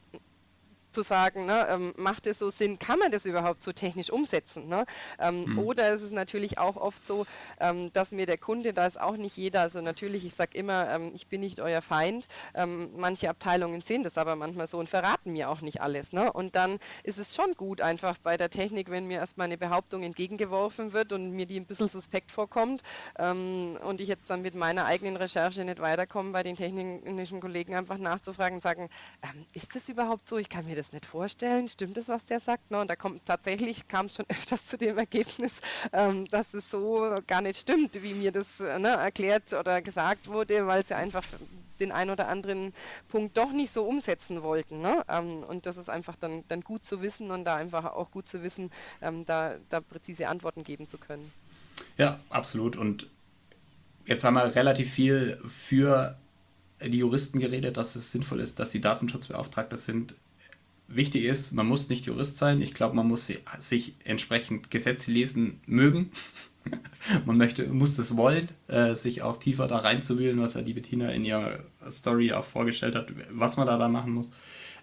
zu 0.95 1.03
sagen, 1.03 1.45
ne, 1.45 1.67
ähm, 1.69 1.93
macht 1.97 2.25
es 2.25 2.39
so 2.39 2.49
Sinn, 2.49 2.79
kann 2.79 2.97
man 2.97 3.11
das 3.11 3.25
überhaupt 3.25 3.63
so 3.63 3.73
technisch 3.73 4.09
umsetzen? 4.09 4.67
Ne? 4.67 4.85
Ähm, 5.19 5.45
mhm. 5.45 5.59
Oder 5.59 5.93
ist 5.93 6.01
es 6.01 6.11
natürlich 6.11 6.57
auch 6.57 6.77
oft 6.77 7.05
so, 7.05 7.25
ähm, 7.59 7.91
dass 7.93 8.11
mir 8.11 8.25
der 8.25 8.37
Kunde, 8.37 8.73
da 8.73 8.85
ist 8.87 8.99
auch 8.99 9.17
nicht 9.17 9.37
jeder, 9.37 9.61
also 9.61 9.81
natürlich, 9.81 10.25
ich 10.25 10.33
sage 10.33 10.57
immer, 10.57 10.89
ähm, 10.89 11.11
ich 11.13 11.27
bin 11.27 11.41
nicht 11.41 11.59
euer 11.59 11.81
Feind. 11.81 12.27
Ähm, 12.55 12.89
manche 12.95 13.29
Abteilungen 13.29 13.81
sind 13.81 14.05
es 14.05 14.17
aber 14.17 14.35
manchmal 14.35 14.67
so 14.67 14.79
und 14.79 14.89
verraten 14.89 15.33
mir 15.33 15.49
auch 15.49 15.61
nicht 15.61 15.81
alles. 15.81 16.13
Ne? 16.13 16.31
Und 16.31 16.55
dann 16.55 16.79
ist 17.03 17.19
es 17.19 17.35
schon 17.35 17.53
gut 17.55 17.81
einfach 17.81 18.17
bei 18.17 18.37
der 18.37 18.49
Technik, 18.49 18.89
wenn 18.89 19.07
mir 19.07 19.19
erstmal 19.19 19.45
eine 19.45 19.57
Behauptung 19.57 20.03
entgegengeworfen 20.03 20.93
wird 20.93 21.11
und 21.11 21.31
mir 21.31 21.45
die 21.45 21.59
ein 21.59 21.65
bisschen 21.65 21.89
suspekt 21.89 22.31
vorkommt 22.31 22.81
ähm, 23.19 23.77
und 23.83 23.99
ich 23.99 24.07
jetzt 24.07 24.29
dann 24.29 24.41
mit 24.41 24.55
meiner 24.55 24.85
eigenen 24.85 25.17
Recherche 25.17 25.65
nicht 25.65 25.79
weiterkomme, 25.79 26.31
bei 26.31 26.43
den 26.43 26.55
technischen 26.55 27.41
Kollegen 27.41 27.75
einfach 27.75 27.97
nachzufragen 27.97 28.55
und 28.55 28.61
sagen, 28.61 28.89
ist 29.53 29.75
das 29.75 29.89
überhaupt 29.89 30.29
so? 30.29 30.37
Ich 30.37 30.49
kann 30.49 30.65
mir 30.65 30.75
das 30.75 30.84
das 30.85 30.93
nicht 30.93 31.05
vorstellen, 31.05 31.67
stimmt 31.67 31.97
das, 31.97 32.07
was 32.07 32.25
der 32.25 32.39
sagt? 32.39 32.69
Ne? 32.71 32.79
Und 32.79 32.89
da 32.89 32.95
kommt 32.95 33.25
tatsächlich, 33.25 33.87
kam 33.87 34.05
es 34.05 34.15
schon 34.15 34.25
öfters 34.29 34.65
zu 34.65 34.77
dem 34.77 34.97
Ergebnis, 34.97 35.61
ähm, 35.93 36.25
dass 36.29 36.53
es 36.53 36.69
so 36.69 37.19
gar 37.27 37.41
nicht 37.41 37.59
stimmt, 37.59 38.01
wie 38.01 38.13
mir 38.13 38.31
das 38.31 38.59
äh, 38.59 38.79
ne, 38.79 38.89
erklärt 38.89 39.53
oder 39.53 39.81
gesagt 39.81 40.27
wurde, 40.27 40.67
weil 40.67 40.85
sie 40.85 40.95
einfach 40.95 41.25
den 41.79 41.91
einen 41.91 42.11
oder 42.11 42.27
anderen 42.27 42.73
Punkt 43.09 43.35
doch 43.35 43.51
nicht 43.51 43.73
so 43.73 43.83
umsetzen 43.83 44.43
wollten. 44.43 44.81
Ne? 44.81 45.03
Ähm, 45.09 45.43
und 45.43 45.65
das 45.65 45.77
ist 45.77 45.89
einfach 45.89 46.15
dann, 46.15 46.43
dann 46.47 46.61
gut 46.61 46.85
zu 46.85 47.01
wissen 47.01 47.31
und 47.31 47.45
da 47.45 47.55
einfach 47.55 47.85
auch 47.85 48.11
gut 48.11 48.29
zu 48.29 48.43
wissen, 48.43 48.71
ähm, 49.01 49.25
da, 49.25 49.55
da 49.69 49.81
präzise 49.81 50.27
Antworten 50.27 50.63
geben 50.63 50.87
zu 50.89 50.97
können. 50.97 51.31
Ja, 51.97 52.19
absolut. 52.29 52.77
Und 52.77 53.07
jetzt 54.05 54.23
haben 54.23 54.35
wir 54.35 54.55
relativ 54.55 54.91
viel 54.91 55.39
für 55.45 56.17
die 56.81 56.99
Juristen 56.99 57.39
geredet, 57.39 57.77
dass 57.77 57.95
es 57.95 58.11
sinnvoll 58.11 58.39
ist, 58.39 58.59
dass 58.59 58.69
die 58.69 58.81
Datenschutzbeauftragte 58.81 59.75
sind 59.75 60.15
wichtig 60.87 61.25
ist, 61.25 61.51
man 61.51 61.67
muss 61.67 61.89
nicht 61.89 62.05
Jurist 62.05 62.37
sein. 62.37 62.61
Ich 62.61 62.73
glaube, 62.73 62.95
man 62.95 63.07
muss 63.07 63.31
sich 63.59 63.95
entsprechend 64.03 64.71
Gesetze 64.71 65.11
lesen 65.11 65.59
mögen. 65.65 66.11
man 67.25 67.37
möchte, 67.37 67.67
muss 67.67 67.95
das 67.95 68.17
wollen, 68.17 68.49
äh, 68.67 68.95
sich 68.95 69.21
auch 69.21 69.37
tiefer 69.37 69.67
da 69.67 69.77
reinzuwühlen, 69.77 70.39
was 70.39 70.55
ja 70.55 70.61
die 70.61 70.73
Bettina 70.73 71.11
in 71.11 71.25
ihrer 71.25 71.59
Story 71.89 72.33
auch 72.33 72.45
vorgestellt 72.45 72.95
hat, 72.95 73.11
was 73.29 73.57
man 73.57 73.67
da, 73.67 73.77
da 73.77 73.87
machen 73.87 74.13
muss. 74.13 74.31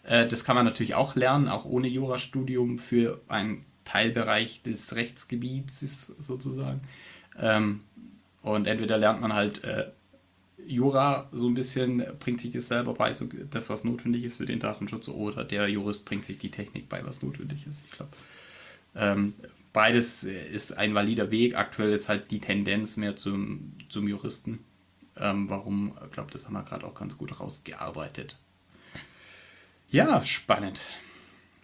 Äh, 0.05 0.27
das 0.27 0.45
kann 0.45 0.57
man 0.57 0.65
natürlich 0.65 0.95
auch 0.95 1.15
lernen, 1.15 1.49
auch 1.49 1.65
ohne 1.65 1.89
Jurastudium 1.89 2.79
für 2.79 3.21
einen 3.29 3.65
Teilbereich 3.85 4.63
des 4.63 4.95
Rechtsgebiets 4.95 6.07
sozusagen. 6.19 6.83
Ähm, 7.39 7.81
und 8.43 8.67
entweder 8.67 8.99
lernt 8.99 9.21
man 9.21 9.33
halt 9.33 9.65
äh, 9.65 9.87
Jura 10.67 11.29
so 11.33 11.49
ein 11.49 11.55
bisschen 11.55 12.05
bringt 12.19 12.41
sich 12.41 12.51
das 12.51 12.69
selber 12.69 12.95
bei, 12.95 13.13
so 13.13 13.29
das, 13.51 13.69
was 13.71 13.85
notwendig 13.85 14.25
ist 14.25 14.37
für 14.37 14.47
den 14.47 14.61
Datenschutz, 14.61 15.09
oder 15.09 15.45
der 15.45 15.69
Jurist 15.69 16.05
bringt 16.05 16.25
sich 16.25 16.39
die 16.39 16.51
Technik 16.51 16.89
bei, 16.89 17.05
was 17.05 17.23
notwendig 17.23 17.67
ist. 17.67 17.83
Ich 17.85 17.93
glaube, 17.93 18.13
ähm, 18.95 19.35
beides 19.73 20.25
ist 20.25 20.77
ein 20.77 20.95
valider 20.95 21.31
Weg. 21.31 21.57
Aktuell 21.57 21.93
ist 21.93 22.09
halt 22.09 22.31
die 22.31 22.41
Tendenz 22.41 22.97
mehr 22.97 23.17
zum, 23.17 23.73
zum 23.89 24.09
Juristen. 24.09 24.65
Ähm, 25.17 25.49
warum? 25.49 25.97
Ich 26.05 26.13
glaube, 26.13 26.31
das 26.31 26.47
haben 26.47 26.55
wir 26.55 26.63
gerade 26.63 26.87
auch 26.87 26.95
ganz 26.95 27.19
gut 27.19 27.39
rausgearbeitet. 27.41 28.39
Ja, 29.91 30.25
spannend. 30.25 30.91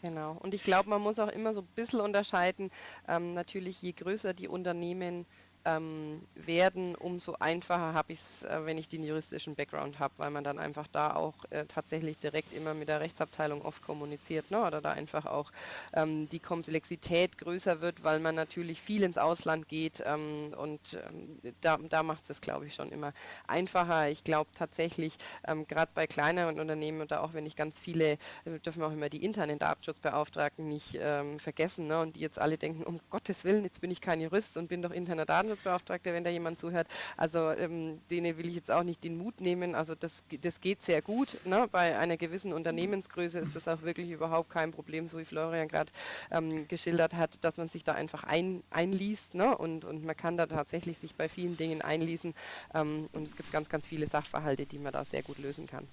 Genau. 0.03 0.37
Und 0.41 0.55
ich 0.55 0.63
glaube, 0.63 0.91
man 0.91 1.03
muss 1.03 1.19
auch 1.19 1.29
immer 1.29 1.55
so 1.55 1.63
ein 1.63 1.69
bisschen 1.75 2.01
unterscheiden. 2.01 2.71
Ähm, 3.09 3.35
natürlich, 3.35 3.83
je 3.83 3.93
größer 3.93 4.33
die 4.33 4.49
Unternehmen 4.49 5.27
ähm, 5.69 6.23
werden, 6.35 6.95
umso 6.95 7.35
einfacher 7.39 7.93
habe 7.93 8.13
ich 8.13 8.21
es, 8.21 8.43
äh, 8.45 8.65
wenn 8.65 8.79
ich 8.79 8.89
den 8.89 9.05
juristischen 9.05 9.55
Background 9.55 9.99
habe, 9.99 10.15
weil 10.17 10.31
man 10.31 10.45
dann 10.45 10.59
einfach 10.59 10.87
da 10.89 11.15
auch 11.15 11.45
äh, 11.51 11.67
tatsächlich 11.67 12.19
direkt 12.19 12.55
immer 12.55 12.75
mit 12.75 12.89
der 12.89 13.01
Rechtsabteilung 13.01 13.63
oft 13.63 13.83
kommuniziert 13.83 14.51
ne? 14.51 14.65
oder 14.65 14.81
da 14.81 14.93
einfach 14.93 15.27
auch 15.27 15.51
ähm, 15.93 16.29
die 16.29 16.41
Komplexität 16.41 17.37
größer 17.39 17.81
wird, 17.81 18.03
weil 18.03 18.19
man 18.21 18.35
natürlich 18.35 18.81
viel 18.81 19.03
ins 19.03 19.19
Ausland 19.19 19.69
geht 19.69 20.03
ähm, 20.07 20.55
und 20.57 20.99
ähm, 21.09 21.39
da, 21.61 21.77
da 21.79 22.03
macht 22.03 22.31
es, 22.31 22.41
glaube 22.41 22.67
ich, 22.67 22.75
schon 22.75 22.91
immer 22.91 23.13
einfacher. 23.47 24.09
Ich 24.09 24.25
glaube 24.25 24.51
tatsächlich, 24.55 25.17
ähm, 25.47 25.67
gerade 25.67 25.91
bei 25.95 26.07
kleineren 26.07 26.61
Unternehmen 26.61 27.03
oder 27.03 27.23
auch 27.23 27.35
wenn 27.35 27.47
ich 27.47 27.57
ganz 27.57 27.79
viele, 27.79 28.13
äh, 28.45 28.59
dürfen 28.65 28.81
wir 28.81 28.87
auch 28.89 28.93
immer 28.93 29.11
die 29.11 29.25
internen 29.25 29.59
Datenschutzbeauftragten 29.59 30.67
nicht 30.67 30.97
ähm, 30.99 31.39
vergessen 31.39 31.89
ne? 31.89 32.01
und 32.01 32.17
die 32.17 32.21
jetzt 32.21 32.39
alle 32.39 32.57
denken, 32.57 32.85
um 32.85 33.01
Gottes 33.11 33.45
Willen, 33.45 33.65
jetzt 33.65 33.81
bin 33.81 33.91
ich 33.91 34.01
kein 34.01 34.21
Jurist 34.21 34.57
und 34.57 34.69
bin 34.69 34.83
doch 34.83 34.93
interner 34.93 35.27
Datenschutz 35.27 35.58
Datenschutzbeauftragter, 35.59 36.13
wenn 36.13 36.25
da 36.25 36.31
jemand 36.31 36.59
zuhört. 36.59 36.87
Also 37.17 37.51
ähm, 37.51 38.01
denen 38.11 38.37
will 38.39 38.49
ich 38.49 38.55
jetzt 38.55 38.71
auch 38.71 38.83
nicht 38.83 39.05
den 39.05 39.19
Mut 39.19 39.41
nehmen. 39.41 39.75
Also 39.75 39.95
das, 39.95 40.23
das 40.41 40.61
geht 40.61 40.83
sehr 40.83 41.03
gut. 41.03 41.39
Ne? 41.45 41.69
Bei 41.71 41.99
einer 41.99 42.17
gewissen 42.17 42.53
Unternehmensgröße 42.53 43.39
ist 43.39 43.57
das 43.57 43.69
auch 43.69 43.83
wirklich 43.83 44.11
überhaupt 44.11 44.51
kein 44.51 44.73
Problem, 44.73 45.09
so 45.09 45.19
wie 45.19 45.25
Florian 45.25 45.69
gerade 45.69 45.91
ähm, 46.31 46.67
geschildert 46.69 47.15
hat, 47.15 47.43
dass 47.43 47.57
man 47.57 47.69
sich 47.69 47.85
da 47.85 47.95
einfach 47.95 48.25
ein, 48.25 48.63
einliest 48.71 49.35
ne? 49.35 49.57
und, 49.57 49.85
und 49.85 50.05
man 50.05 50.17
kann 50.17 50.37
da 50.37 50.47
tatsächlich 50.47 50.99
sich 50.99 51.15
bei 51.15 51.29
vielen 51.29 51.57
Dingen 51.57 51.83
einlesen. 51.83 52.35
Ähm, 52.75 53.09
und 53.13 53.27
es 53.27 53.37
gibt 53.37 53.53
ganz, 53.53 53.69
ganz 53.69 53.87
viele 53.87 54.07
Sachverhalte, 54.07 54.67
die 54.67 54.79
man 54.79 54.93
da 54.93 55.05
sehr 55.05 55.23
gut 55.23 55.39
lösen 55.39 55.67
kann. 55.67 55.87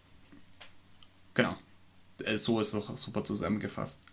Genau. 1.34 1.56
Äh, 2.24 2.38
so 2.38 2.60
ist 2.60 2.74
es 2.74 2.76
auch 2.76 2.96
super 2.98 3.24
zusammengefasst. 3.24 4.06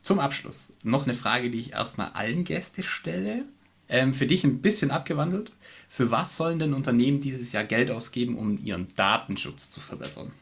Zum 0.00 0.20
Abschluss 0.20 0.72
noch 0.84 1.04
eine 1.04 1.14
Frage, 1.14 1.50
die 1.50 1.58
ich 1.58 1.72
erstmal 1.72 2.12
allen 2.12 2.44
Gästen 2.44 2.84
stelle. 2.84 3.44
Ähm, 3.88 4.14
für 4.14 4.26
dich 4.26 4.44
ein 4.44 4.60
bisschen 4.60 4.90
abgewandelt. 4.90 5.52
Für 5.88 6.10
was 6.10 6.36
sollen 6.36 6.58
denn 6.58 6.74
Unternehmen 6.74 7.20
dieses 7.20 7.52
Jahr 7.52 7.64
Geld 7.64 7.90
ausgeben, 7.90 8.36
um 8.36 8.62
ihren 8.62 8.88
Datenschutz 8.96 9.70
zu 9.70 9.80
verbessern? 9.80 10.32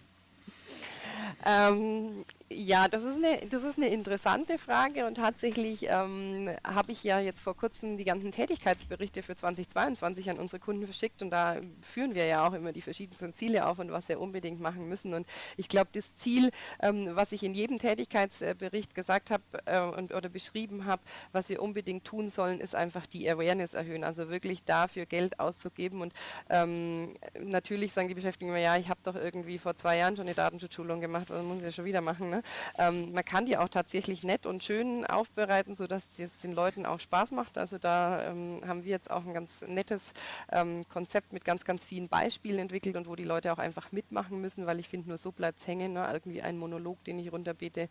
Ähm, 1.45 2.25
ja, 2.53 2.87
das 2.87 3.03
ist, 3.03 3.17
eine, 3.17 3.45
das 3.49 3.65
ist 3.65 3.77
eine 3.77 3.89
interessante 3.89 4.57
Frage 4.57 5.07
und 5.07 5.17
tatsächlich 5.17 5.87
ähm, 5.89 6.49
habe 6.65 6.93
ich 6.93 7.03
ja 7.03 7.19
jetzt 7.19 7.41
vor 7.41 7.57
kurzem 7.57 7.99
die 7.99 8.05
ganzen 8.05 8.31
Tätigkeitsberichte 8.31 9.23
für 9.23 9.35
2022 9.35 10.31
an 10.31 10.39
unsere 10.39 10.61
Kunden 10.61 10.85
verschickt 10.85 11.23
und 11.23 11.31
da 11.31 11.57
führen 11.83 12.15
wir 12.15 12.27
ja 12.27 12.47
auch 12.47 12.53
immer 12.53 12.73
die 12.73 12.83
verschiedensten 12.83 13.35
Ziele 13.35 13.67
auf 13.67 13.81
und 13.81 13.91
was 13.91 14.09
wir 14.09 14.21
unbedingt 14.21 14.61
machen 14.61 14.89
müssen. 14.89 15.13
Und 15.13 15.27
ich 15.57 15.69
glaube, 15.69 15.91
das 15.93 16.15
Ziel, 16.17 16.53
ähm, 16.81 17.11
was 17.15 17.33
ich 17.33 17.43
in 17.43 17.53
jedem 17.53 17.81
Tätigkeitsbericht 17.81 18.95
gesagt 18.95 19.31
habe 19.31 19.43
äh, 19.65 20.15
oder 20.15 20.29
beschrieben 20.29 20.85
habe, 20.87 21.03
was 21.33 21.49
wir 21.49 21.61
unbedingt 21.61 22.05
tun 22.05 22.31
sollen, 22.31 22.61
ist 22.61 22.77
einfach 22.77 23.07
die 23.07 23.29
Awareness 23.29 23.75
erhöhen, 23.75 24.05
also 24.05 24.29
wirklich 24.29 24.63
dafür 24.63 25.07
Geld 25.07 25.41
auszugeben. 25.41 26.01
Und 26.01 26.13
ähm, 26.49 27.17
natürlich 27.41 27.93
sagen 27.93 28.07
die 28.07 28.15
Beschäftigten 28.15 28.51
immer, 28.51 28.59
ja, 28.59 28.77
ich 28.77 28.89
habe 28.89 29.01
doch 29.03 29.17
irgendwie 29.17 29.59
vor 29.59 29.77
zwei 29.77 29.97
Jahren 29.97 30.17
schon 30.17 30.27
eine 30.27 30.35
Datenschutzschulung 30.35 31.01
gemacht, 31.01 31.29
was 31.29 31.43
muss 31.43 31.59
ich 31.59 31.65
ja 31.65 31.73
schon 31.73 31.85
wieder 31.85 32.01
machen. 32.01 32.31
Ne? 32.31 32.36
Ne? 32.37 32.43
Ähm, 32.79 33.13
man 33.13 33.25
kann 33.25 33.47
die 33.47 33.57
auch 33.57 33.69
tatsächlich 33.69 34.23
nett 34.23 34.47
und 34.47 34.63
schön 34.63 35.07
aufbereiten, 35.07 35.75
sodass 35.77 36.19
es 36.19 36.41
den 36.41 36.53
Leuten 36.53 36.87
auch 36.87 37.01
Spaß 37.01 37.31
macht. 37.31 37.59
Also 37.59 37.79
da 37.79 38.31
ähm, 38.31 38.61
haben 38.67 38.85
wir 38.85 38.91
jetzt 38.91 39.11
auch 39.11 39.25
ein 39.25 39.33
ganz 39.33 39.63
nettes 39.67 40.13
ähm, 40.53 40.85
Konzept 40.93 41.33
mit 41.33 41.45
ganz, 41.45 41.65
ganz 41.65 41.85
vielen 41.85 42.09
Beispielen 42.09 42.59
entwickelt 42.59 42.97
und 42.97 43.07
wo 43.09 43.17
die 43.17 43.25
Leute 43.25 43.53
auch 43.53 43.59
einfach 43.59 43.93
mitmachen 43.93 44.41
müssen, 44.41 44.67
weil 44.67 44.79
ich 44.81 44.89
finde, 44.89 45.09
nur 45.09 45.19
so 45.19 45.33
bleibt 45.33 45.61
es 45.61 45.67
hängen. 45.67 45.95
Ne? 45.95 46.09
Irgendwie 46.13 46.43
ein 46.43 46.59
Monolog, 46.59 47.03
den 47.05 47.19
ich 47.19 47.33
runterbete, 47.33 47.89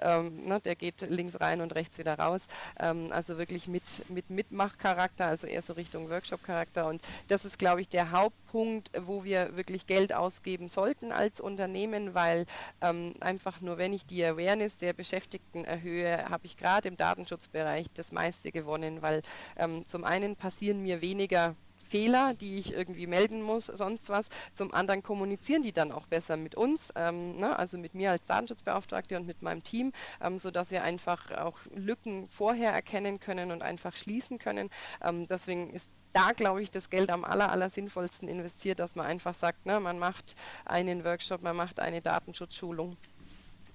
ähm, 0.00 0.44
ne? 0.44 0.60
der 0.60 0.76
geht 0.76 1.00
links 1.08 1.40
rein 1.40 1.60
und 1.60 1.74
rechts 1.74 1.98
wieder 1.98 2.18
raus. 2.18 2.46
Ähm, 2.78 3.08
also 3.10 3.38
wirklich 3.38 3.66
mit, 3.68 3.82
mit 4.08 4.30
Mitmachcharakter, 4.30 5.26
also 5.26 5.46
eher 5.46 5.62
so 5.62 5.72
Richtung 5.72 6.08
Workshop-Charakter. 6.10 6.86
Und 6.86 7.02
das 7.28 7.44
ist, 7.44 7.58
glaube 7.58 7.80
ich, 7.80 7.88
der 7.88 8.12
Hauptpunkt, 8.12 8.90
wo 9.06 9.24
wir 9.24 9.56
wirklich 9.56 9.86
Geld 9.86 10.12
ausgeben 10.12 10.68
sollten 10.68 11.12
als 11.12 11.40
Unternehmen, 11.40 12.14
weil 12.14 12.46
ähm, 12.80 13.14
einfach 13.20 13.60
nur, 13.60 13.78
wenn 13.78 13.87
ich 13.92 14.06
die 14.06 14.24
Awareness 14.24 14.76
der 14.76 14.92
Beschäftigten 14.92 15.64
erhöhe, 15.64 16.28
habe 16.28 16.46
ich 16.46 16.56
gerade 16.56 16.88
im 16.88 16.96
Datenschutzbereich 16.96 17.86
das 17.94 18.12
meiste 18.12 18.52
gewonnen, 18.52 19.02
weil 19.02 19.22
ähm, 19.56 19.86
zum 19.86 20.04
einen 20.04 20.36
passieren 20.36 20.82
mir 20.82 21.00
weniger 21.00 21.56
Fehler, 21.88 22.34
die 22.34 22.56
ich 22.56 22.72
irgendwie 22.72 23.06
melden 23.06 23.42
muss, 23.42 23.66
sonst 23.66 24.08
was. 24.10 24.26
Zum 24.52 24.74
anderen 24.74 25.02
kommunizieren 25.02 25.62
die 25.62 25.72
dann 25.72 25.90
auch 25.90 26.06
besser 26.06 26.36
mit 26.36 26.54
uns, 26.54 26.92
ähm, 26.96 27.36
ne, 27.36 27.58
also 27.58 27.78
mit 27.78 27.94
mir 27.94 28.10
als 28.10 28.24
Datenschutzbeauftragte 28.26 29.16
und 29.16 29.26
mit 29.26 29.42
meinem 29.42 29.64
Team, 29.64 29.92
ähm, 30.20 30.38
sodass 30.38 30.70
wir 30.70 30.82
einfach 30.82 31.30
auch 31.30 31.58
Lücken 31.74 32.28
vorher 32.28 32.72
erkennen 32.72 33.20
können 33.20 33.50
und 33.50 33.62
einfach 33.62 33.96
schließen 33.96 34.38
können. 34.38 34.68
Ähm, 35.02 35.26
deswegen 35.26 35.70
ist 35.70 35.90
da, 36.12 36.32
glaube 36.32 36.62
ich, 36.62 36.70
das 36.70 36.90
Geld 36.90 37.10
am 37.10 37.24
aller, 37.24 37.50
aller 37.50 37.70
sinnvollsten 37.70 38.28
investiert, 38.28 38.80
dass 38.80 38.94
man 38.94 39.06
einfach 39.06 39.34
sagt, 39.34 39.66
ne, 39.66 39.80
man 39.80 39.98
macht 39.98 40.34
einen 40.64 41.04
Workshop, 41.04 41.42
man 41.42 41.56
macht 41.56 41.80
eine 41.80 42.00
Datenschutzschulung 42.00 42.96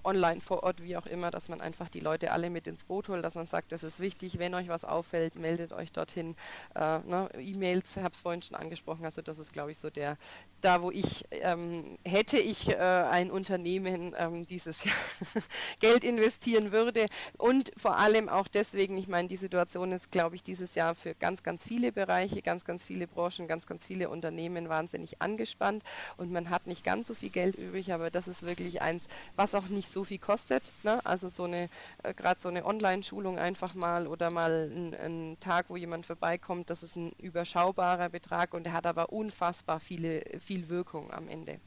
online 0.04 0.40
vor 0.40 0.62
Ort, 0.62 0.82
wie 0.82 0.96
auch 0.96 1.06
immer, 1.06 1.30
dass 1.30 1.48
man 1.48 1.60
einfach 1.60 1.88
die 1.88 2.00
Leute 2.00 2.32
alle 2.32 2.50
mit 2.50 2.66
ins 2.66 2.84
Boot 2.84 3.08
holt, 3.08 3.24
dass 3.24 3.34
man 3.34 3.46
sagt, 3.46 3.72
das 3.72 3.82
ist 3.82 4.00
wichtig, 4.00 4.38
wenn 4.38 4.54
euch 4.54 4.68
was 4.68 4.84
auffällt, 4.84 5.36
meldet 5.36 5.72
euch 5.72 5.92
dorthin. 5.92 6.36
Äh, 6.74 6.98
ne, 7.00 7.28
E-Mails, 7.38 7.96
habe 7.96 8.14
es 8.14 8.20
vorhin 8.20 8.42
schon 8.42 8.56
angesprochen, 8.56 9.04
also 9.04 9.22
das 9.22 9.38
ist, 9.38 9.52
glaube 9.52 9.70
ich, 9.72 9.78
so 9.78 9.90
der, 9.90 10.16
da 10.60 10.80
wo 10.82 10.90
ich, 10.90 11.24
ähm, 11.30 11.98
hätte 12.04 12.38
ich 12.38 12.68
äh, 12.70 12.76
ein 12.76 13.30
Unternehmen 13.30 14.14
ähm, 14.18 14.46
dieses 14.46 14.84
Jahr 14.84 14.94
Geld 15.80 16.04
investieren 16.04 16.72
würde 16.72 17.06
und 17.36 17.70
vor 17.76 17.96
allem 17.98 18.28
auch 18.28 18.48
deswegen, 18.48 18.96
ich 18.96 19.08
meine, 19.08 19.28
die 19.28 19.36
Situation 19.36 19.92
ist, 19.92 20.10
glaube 20.10 20.36
ich, 20.36 20.42
dieses 20.42 20.74
Jahr 20.74 20.94
für 20.94 21.14
ganz, 21.14 21.42
ganz 21.42 21.62
viele 21.64 21.92
Bereiche, 21.92 22.40
ganz, 22.42 22.64
ganz 22.64 22.84
viele 22.84 23.06
Branchen, 23.06 23.46
ganz, 23.46 23.66
ganz 23.66 23.84
viele 23.86 24.08
Unternehmen 24.08 24.68
wahnsinnig 24.68 25.20
angespannt 25.20 25.82
und 26.16 26.30
man 26.32 26.50
hat 26.50 26.66
nicht 26.66 26.84
ganz 26.84 27.08
so 27.08 27.14
viel 27.14 27.30
Geld 27.30 27.56
übrig, 27.56 27.92
aber 27.92 28.10
das 28.10 28.28
ist 28.28 28.42
wirklich 28.42 28.80
eins, 28.82 29.06
was 29.36 29.54
auch 29.54 29.68
nicht 29.68 29.92
so 29.94 30.04
viel 30.04 30.18
kostet. 30.18 30.70
Ne? 30.82 31.00
Also 31.06 31.30
so 31.30 31.44
eine, 31.44 31.70
äh, 32.02 32.12
gerade 32.12 32.40
so 32.42 32.50
eine 32.50 32.66
Online-Schulung 32.66 33.38
einfach 33.38 33.74
mal 33.74 34.06
oder 34.06 34.30
mal 34.30 34.70
ein, 34.70 35.38
Tag, 35.40 35.66
wo 35.70 35.76
jemand 35.76 36.04
vorbeikommt, 36.04 36.68
das 36.68 36.82
ist 36.82 36.96
ein 36.96 37.12
überschaubarer 37.18 38.10
Betrag 38.10 38.52
und 38.52 38.66
er 38.66 38.72
hat 38.74 38.86
aber 38.86 39.12
unfassbar 39.12 39.80
viele, 39.80 40.22
viel 40.40 40.68
Wirkung 40.68 41.10
am 41.12 41.28
Ende. 41.28 41.58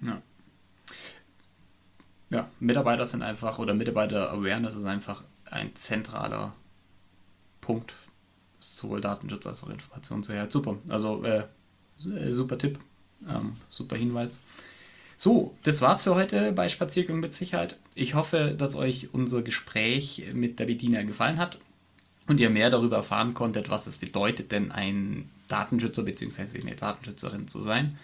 Ja. 0.00 0.20
Ja, 2.30 2.48
Mitarbeiter 2.60 3.06
sind 3.06 3.22
einfach, 3.22 3.58
oder 3.58 3.72
Mitarbeiter-Awareness 3.72 4.74
ist 4.74 4.84
einfach 4.84 5.22
ein 5.46 5.74
zentraler 5.76 6.52
Punkt, 7.60 7.94
sowohl 8.60 9.00
Datenschutz 9.00 9.46
als 9.46 9.64
auch 9.64 9.70
Informationssicherheit. 9.70 10.52
Super, 10.52 10.76
also 10.90 11.24
äh, 11.24 11.44
super 12.28 12.58
Tipp, 12.58 12.78
ähm, 13.26 13.56
super 13.70 13.96
Hinweis. 13.96 14.40
So, 15.20 15.52
das 15.64 15.80
war's 15.80 16.04
für 16.04 16.14
heute 16.14 16.52
bei 16.52 16.68
Spaziergang 16.68 17.18
mit 17.18 17.34
Sicherheit. 17.34 17.76
Ich 17.96 18.14
hoffe, 18.14 18.54
dass 18.56 18.76
euch 18.76 19.08
unser 19.12 19.42
Gespräch 19.42 20.24
mit 20.32 20.60
der 20.60 20.66
Bediener 20.66 21.02
gefallen 21.02 21.38
hat 21.38 21.58
und 22.28 22.38
ihr 22.38 22.50
mehr 22.50 22.70
darüber 22.70 22.98
erfahren 22.98 23.34
konntet, 23.34 23.68
was 23.68 23.88
es 23.88 23.98
bedeutet, 23.98 24.52
denn 24.52 24.70
ein 24.70 25.28
Datenschützer 25.48 26.04
bzw. 26.04 26.60
eine 26.60 26.76
Datenschützerin 26.76 27.48
zu 27.48 27.60
sein. 27.60 27.98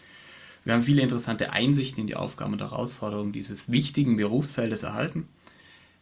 Wir 0.64 0.74
haben 0.74 0.82
viele 0.82 1.02
interessante 1.02 1.52
Einsichten 1.52 2.00
in 2.00 2.08
die 2.08 2.16
Aufgaben 2.16 2.54
und 2.54 2.60
Herausforderungen 2.60 3.32
dieses 3.32 3.70
wichtigen 3.70 4.16
Berufsfeldes 4.16 4.82
erhalten. 4.82 5.28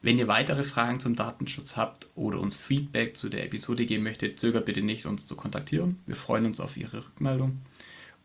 Wenn 0.00 0.18
ihr 0.18 0.28
weitere 0.28 0.64
Fragen 0.64 0.98
zum 0.98 1.14
Datenschutz 1.14 1.76
habt 1.76 2.06
oder 2.14 2.40
uns 2.40 2.56
Feedback 2.56 3.18
zu 3.18 3.28
der 3.28 3.44
Episode 3.44 3.84
geben 3.84 4.04
möchtet, 4.04 4.40
zögert 4.40 4.64
bitte 4.64 4.80
nicht, 4.80 5.04
uns 5.04 5.26
zu 5.26 5.36
kontaktieren. 5.36 5.98
Wir 6.06 6.16
freuen 6.16 6.46
uns 6.46 6.58
auf 6.58 6.78
Ihre 6.78 7.04
Rückmeldung. 7.04 7.60